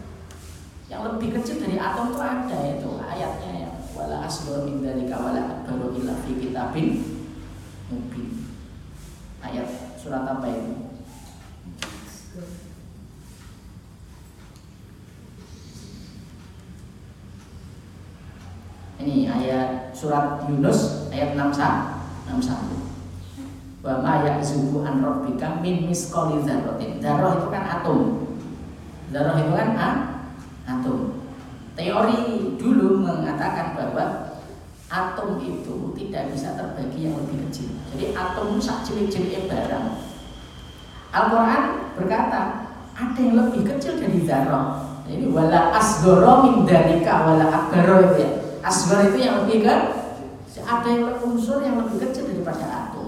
Yang 0.90 1.02
lebih 1.14 1.38
kecil 1.38 1.61
dari 1.61 1.78
atom 1.78 2.10
itu 2.10 2.18
ada 2.18 2.57
itu 2.66 2.90
ayatnya 2.98 3.52
yang 3.70 3.76
wala 3.94 4.26
asghar 4.26 4.66
min 4.66 4.82
dzalika 4.82 5.22
wala 5.22 5.61
akbaru 5.61 5.94
illa 6.02 6.18
fi 6.26 6.34
kitabin 6.34 7.22
mubin. 7.94 8.49
Ayat 9.45 9.94
surat 10.02 10.26
apa 10.26 10.49
itu? 10.49 10.74
Ini 18.99 19.30
ayat 19.30 19.94
surat 19.94 20.44
Yunus 20.49 21.07
ayat 21.14 21.38
61 21.38 22.34
61 22.34 22.99
wa 23.80 24.04
ma 24.04 24.14
ya'zubu 24.28 24.84
an 24.84 25.00
rabbika 25.00 25.64
min 25.64 25.88
misqali 25.88 26.44
dzarratin. 26.44 27.00
Dzarrah 27.00 27.40
itu 27.40 27.48
kan 27.48 27.64
atom. 27.80 28.00
Dzarrah 29.12 29.36
itu 29.40 29.54
kan 29.56 29.70
a, 29.80 29.90
atom. 30.68 31.00
Teori 31.80 32.20
dulu 32.60 33.00
mengatakan 33.00 33.80
bahwa 33.80 34.36
atom 34.92 35.40
itu 35.40 35.96
tidak 35.96 36.36
bisa 36.36 36.60
terbagi 36.60 37.08
yang 37.08 37.16
lebih 37.24 37.48
kecil. 37.48 37.72
Jadi 37.96 38.12
atom 38.12 38.60
sak 38.60 38.84
cilik-cilik 38.84 39.48
barang. 39.48 39.88
Al-Quran 41.10 41.64
berkata 41.96 42.42
ada 43.00 43.20
yang 43.20 43.48
lebih 43.48 43.64
kecil 43.64 43.96
dari 43.96 44.28
zarah 44.28 44.90
ini 45.10 45.26
wala 45.34 45.74
asgoro 45.74 46.46
min 46.46 46.68
dalika 46.70 47.26
wala 47.26 47.48
akbaro 47.50 48.12
itu 48.12 48.28
ya. 48.28 48.30
Asgoro 48.62 49.10
itu 49.10 49.18
yang 49.24 49.42
lebih 49.42 49.66
ke 49.66 49.76
ada 50.60 50.86
yang 50.86 51.18
unsur 51.24 51.64
yang 51.66 51.82
lebih 51.82 51.98
kecil 52.04 52.30
daripada 52.30 52.66
atom 52.68 52.99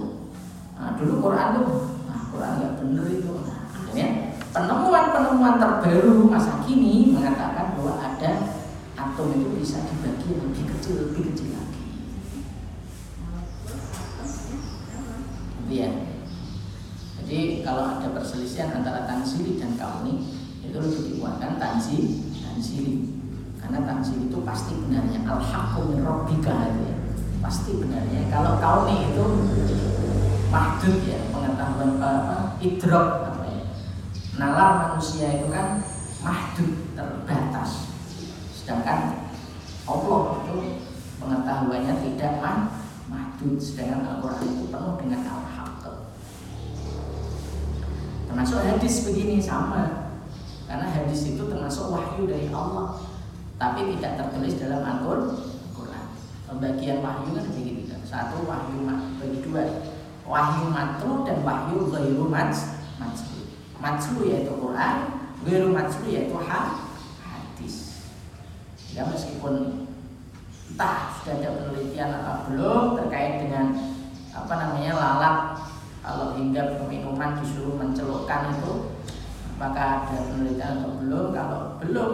Nah, 0.82 0.98
dulu 0.98 1.22
Quran 1.22 1.48
tuh, 1.62 1.70
nah 2.10 2.26
Quran 2.34 2.52
nggak 2.58 2.74
bener 2.82 3.06
itu. 3.06 3.30
Nah, 3.30 4.10
penemuan-penemuan 4.50 5.54
terbaru 5.62 6.26
masa 6.26 6.66
kini 6.66 7.14
mengatakan 7.14 7.78
bahwa 7.78 8.02
ada 8.02 8.50
atom 8.98 9.30
itu 9.30 9.62
bisa 9.62 9.86
dibagi 9.86 10.34
lebih 10.34 10.64
kecil, 10.74 11.06
lebih 11.06 11.30
kecil 11.30 11.54
lagi. 11.54 11.82
Gitu 15.62 15.72
ya. 15.78 15.90
Jadi 17.22 17.62
kalau 17.62 17.96
ada 17.96 18.10
perselisihan 18.10 18.82
antara 18.82 19.06
tansili 19.06 19.62
dan 19.62 19.78
kauni 19.78 20.34
itu 20.66 20.74
lebih 20.74 21.14
dikuatkan 21.14 21.62
tansi 21.62 22.26
tansili 22.42 23.22
karena 23.62 23.86
tansili 23.86 24.26
itu 24.26 24.42
pasti 24.42 24.74
benarnya 24.74 25.22
al 25.30 25.38
haqqu 25.38 25.94
min 25.94 26.02
rabbika 26.02 26.74
ya. 26.74 26.94
pasti 27.38 27.78
benarnya 27.78 28.26
kalau 28.28 28.58
kauni 28.58 29.14
itu 29.14 29.24
mahdud 30.52 30.96
ya 31.08 31.16
pengetahuan 31.32 31.96
apa 31.96 32.60
idrok 32.60 33.08
apa 33.24 33.44
ya. 33.48 33.64
Nalar 34.36 34.70
manusia 34.84 35.40
itu 35.40 35.48
kan 35.48 35.80
mahdud 36.20 36.92
terbatas. 36.92 37.88
Sedangkan 38.52 39.32
Allah 39.88 40.22
itu 40.44 40.56
pengetahuannya 41.16 41.94
tidak 42.04 42.32
mah 42.44 42.58
mahdud. 43.08 43.56
Sedangkan 43.56 44.04
Al-Quran 44.04 44.44
itu 44.52 44.64
penuh 44.68 44.94
dengan 45.00 45.20
al-haq 45.24 45.80
termasuk 48.28 48.60
hadis 48.64 49.08
begini 49.08 49.40
sama. 49.40 50.12
Karena 50.68 50.88
hadis 50.88 51.28
itu 51.28 51.42
termasuk 51.48 51.92
wahyu 51.92 52.24
dari 52.24 52.48
Allah. 52.48 52.96
Tapi 53.60 53.92
tidak 53.96 54.20
tertulis 54.20 54.56
dalam 54.56 54.80
Al-Quran. 54.84 56.06
Pembagian 56.48 57.00
wahyu 57.00 57.36
kan 57.36 57.46
kan 57.48 58.00
satu 58.04 58.44
wahyu 58.44 58.84
bagi 59.20 59.40
dua 59.44 59.91
wahyu 60.22 60.70
matru 60.70 61.26
dan 61.26 61.42
wahyu 61.42 61.90
ghairu 61.90 62.30
matslu 62.30 62.82
matslu 63.82 64.30
yaitu 64.30 64.54
Quran 64.54 64.96
ghairu 65.42 65.74
matslu 65.74 66.06
yaitu 66.06 66.38
hadis. 66.38 68.06
Ya 68.94 69.02
meskipun 69.10 69.88
entah 70.72 71.10
sudah 71.18 71.34
ada 71.42 71.50
penelitian 71.58 72.10
atau 72.22 72.36
belum 72.48 72.82
terkait 73.02 73.42
dengan 73.42 73.74
apa 74.32 74.54
namanya 74.56 74.92
lalat 74.96 75.38
kalau 76.00 76.38
hingga 76.38 76.80
minuman 76.86 77.36
disuruh 77.42 77.76
mencelupkan 77.76 78.54
itu 78.56 78.94
apakah 79.58 80.06
ada 80.06 80.18
penelitian 80.30 80.80
atau 80.80 80.90
belum? 81.02 81.24
Kalau 81.34 81.60
belum 81.82 82.12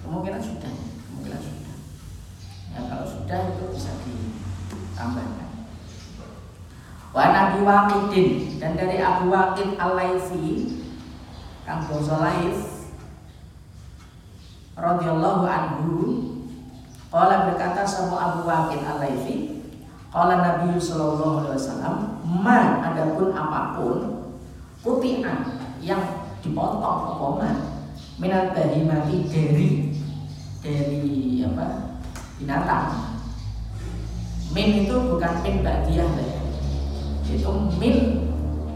kemungkinan 0.00 0.40
sudah 0.40 0.72
kemungkinan 1.12 1.40
sudah. 1.44 1.76
Ya 2.72 2.80
kalau 2.88 3.06
sudah 3.06 3.38
itu 3.52 3.64
bisa 3.76 3.92
ditambahkan 4.02 5.47
wa 7.18 7.34
Nabi 7.34 7.58
Waqidin. 7.66 8.62
Dan 8.62 8.78
dari 8.78 9.02
Abu 9.02 9.34
Waqid 9.34 9.74
Al-Laifi 9.74 10.78
Kang 11.66 11.82
Boso 11.90 12.14
Laif 12.22 12.86
radhiyallahu 14.78 15.42
anhu 15.42 15.94
Qala 17.10 17.50
berkata 17.50 17.82
sama 17.82 18.14
Abu 18.14 18.46
Waqid 18.46 18.86
Al-Laifi 18.86 19.66
Qala 20.14 20.38
Nabi 20.38 20.78
sallallahu 20.78 21.42
alaihi 21.42 21.58
wasallam, 21.58 21.96
"Ma 22.22 22.86
adapun 22.86 23.34
apa 23.34 23.74
pun 23.74 23.98
kutian 24.86 25.58
yang 25.82 26.00
dipotong 26.38 27.18
koma 27.18 27.50
minal 28.22 28.54
bahimati 28.54 29.26
dari 29.26 29.68
dari 30.62 31.42
apa 31.42 31.98
binatang. 32.38 33.18
Min 34.54 34.86
itu 34.86 34.96
bukan 34.96 35.34
min 35.44 35.60
ba'diyah 35.60 36.08
ya 36.08 36.37
itu 37.28 37.52
min 37.76 37.96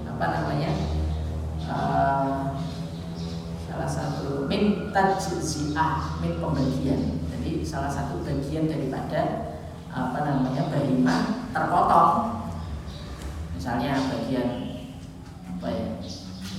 apa 0.04 0.24
namanya 0.28 0.70
uh, 1.64 2.52
salah 3.64 3.88
satu 3.88 4.44
min 4.44 4.92
tajziah 4.92 6.20
min 6.20 6.36
pembagian. 6.36 7.24
Jadi 7.32 7.64
salah 7.64 7.88
satu 7.88 8.20
bagian 8.20 8.68
daripada 8.68 9.56
apa 9.88 10.18
namanya 10.20 10.68
bahima 10.68 11.48
terpotong. 11.56 12.12
Misalnya 13.56 13.96
bagian 14.12 14.48
apa 15.48 15.66
ya 15.72 15.86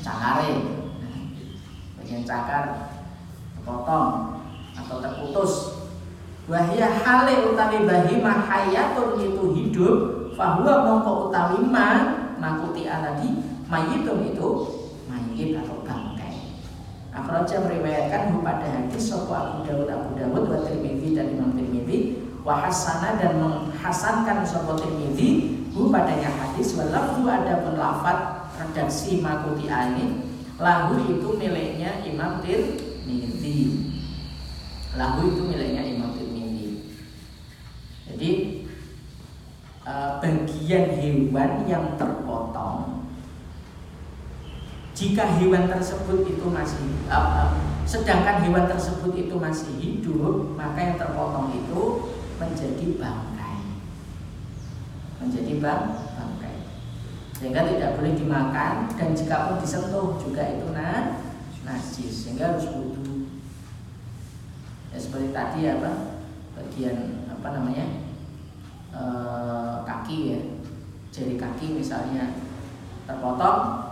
cakare 0.01 0.53
bagian 2.01 2.25
cakar 2.25 2.65
terpotong 3.53 4.41
atau 4.73 4.97
terputus. 4.97 5.53
Wahya 6.43 6.99
hale 7.05 7.53
utawi 7.53 7.87
bahima 7.87 8.43
hayatun 8.43 9.15
itu 9.15 9.43
hidup 9.55 10.22
fahuwa 10.33 10.73
mongko 10.85 11.11
utawi 11.29 11.59
ma 11.69 11.87
makuti 12.41 12.89
aladi 12.89 13.39
mayitun 13.69 14.33
itu 14.33 14.49
mayit 15.09 15.57
atau 15.61 15.81
bangkai. 15.85 16.53
Akhraja 17.13 17.61
meriwayatkan 17.61 18.41
pada 18.41 18.67
hadis 18.67 19.13
Sopo 19.13 19.33
Abu 19.33 19.65
Dawud 19.65 19.89
Abu 19.89 20.17
Dawud 20.17 20.43
wa 20.49 20.59
Tirmidzi 20.65 21.13
dan 21.13 21.37
Imam 21.37 21.53
Tirmidzi 21.53 22.21
wahasana 22.41 23.21
dan 23.21 23.37
menghasankan 23.39 24.41
Sopo 24.45 24.75
Tirmidzi 24.77 25.61
hu 25.73 25.89
padanya 25.89 26.29
hadis 26.29 26.77
walafdu 26.77 27.25
ada 27.25 27.65
pun 27.65 27.77
lafad 27.77 28.49
redaksi 28.57 29.21
makuti 29.21 29.69
ini 29.69 30.05
lahu 30.61 31.01
itu 31.09 31.29
miliknya 31.37 32.05
Imam 32.05 32.41
Tirmidzi. 32.45 33.89
Lahu 34.93 35.33
itu 35.33 35.41
miliknya 35.49 35.81
Imam 35.81 36.13
Tirmidzi. 36.13 36.93
Jadi 38.09 38.29
uh, 39.87 40.19
bagian 40.19 40.85
hewan 40.99 41.51
yang 41.67 41.95
terpotong. 41.99 43.07
Jika 44.93 45.41
hewan 45.41 45.67
tersebut 45.67 46.29
itu 46.29 46.45
masih 46.47 46.85
uh, 47.09 47.17
uh, 47.17 47.49
sedangkan 47.83 48.45
hewan 48.45 48.69
tersebut 48.69 49.11
itu 49.17 49.35
masih 49.35 49.71
hidup 49.81 50.55
maka 50.55 50.79
yang 50.79 50.97
terpotong 51.01 51.51
itu 51.51 51.81
menjadi 52.39 52.85
bangkai. 53.01 53.57
Menjadi 55.19 55.53
bang 55.59 55.83
bangkai. 56.15 56.55
Sehingga 57.35 57.61
tidak 57.67 57.99
boleh 57.99 58.13
dimakan 58.15 58.87
dan 58.95 59.09
jika 59.17 59.51
pun 59.51 59.57
disentuh 59.59 60.15
juga 60.21 60.43
itu 60.45 60.67
nah 60.71 61.19
najis. 61.65 62.13
Sehingga 62.27 62.55
harus 62.55 62.69
wudhu. 62.69 63.27
Ya 64.93 64.97
seperti 65.01 65.33
tadi 65.33 65.73
apa? 65.73 66.21
Bagian 66.53 67.25
apa 67.33 67.47
namanya 67.49 68.02
e, 68.93 69.03
kaki 69.83 70.17
ya. 70.29 70.39
Jari 71.13 71.35
kaki 71.37 71.77
misalnya 71.77 72.33
terpotong 73.05 73.85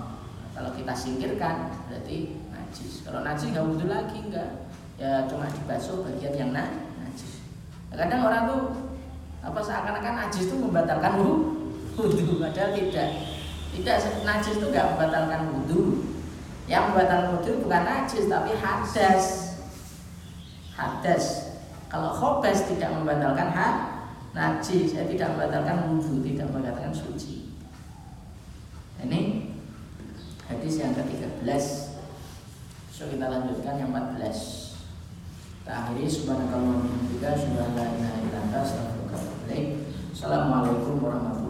kalau 0.58 0.72
kita 0.78 0.94
singkirkan 0.94 1.70
berarti 1.90 2.38
najis. 2.50 3.06
Kalau 3.06 3.22
najis 3.26 3.50
nggak 3.54 3.66
wudhu 3.66 3.86
lagi 3.90 4.18
enggak 4.22 4.50
ya 5.02 5.26
cuma 5.26 5.50
dibasuh 5.50 6.06
bagian 6.06 6.34
yang 6.38 6.52
nah, 6.54 6.70
najis. 7.02 7.42
Kadang 7.90 8.22
orang 8.26 8.44
tuh 8.48 8.62
apa 9.42 9.60
seakan-akan 9.60 10.16
najis 10.26 10.50
itu 10.50 10.56
membatalkan 10.62 11.14
wudhu. 11.98 12.38
Padahal 12.40 12.72
tidak. 12.78 13.10
Tidak 13.72 13.98
najis 14.26 14.56
itu 14.62 14.66
nggak 14.70 14.88
membatalkan 14.96 15.42
wudhu. 15.50 16.10
Yang 16.70 16.84
membatalkan 16.94 17.30
wudhu 17.38 17.52
bukan 17.66 17.84
najis 17.84 18.26
tapi 18.32 18.52
hadas. 18.56 19.24
Hadas. 20.78 21.26
Kalau 21.92 22.16
khobes 22.16 22.72
tidak 22.72 22.96
membatalkan 22.96 23.52
hak 23.52 23.91
najis 24.32 24.96
saya 24.96 25.06
tidak 25.12 25.36
membatalkan 25.36 25.92
wudhu 25.92 26.24
tidak 26.24 26.48
membatalkan 26.52 26.96
suci. 26.96 27.52
Ini 29.02 29.52
hadis 30.48 30.76
yang 30.80 30.96
ke-13. 30.96 31.46
So 32.94 33.10
kita 33.10 33.26
lanjutkan 33.28 33.82
yang 33.82 33.92
14 33.92 34.22
kita 35.62 35.72
akhiri. 35.72 36.06
Subhanakallah 36.06 36.80
wa 36.80 36.86
bihamdika 36.86 37.30
subhanallahi 37.34 37.90
wa 37.92 37.98
bihamdihi 37.98 38.22
Assalamualaikum 40.12 41.02
warahmatullahi 41.02 41.02
wabarakatuh 41.02 41.41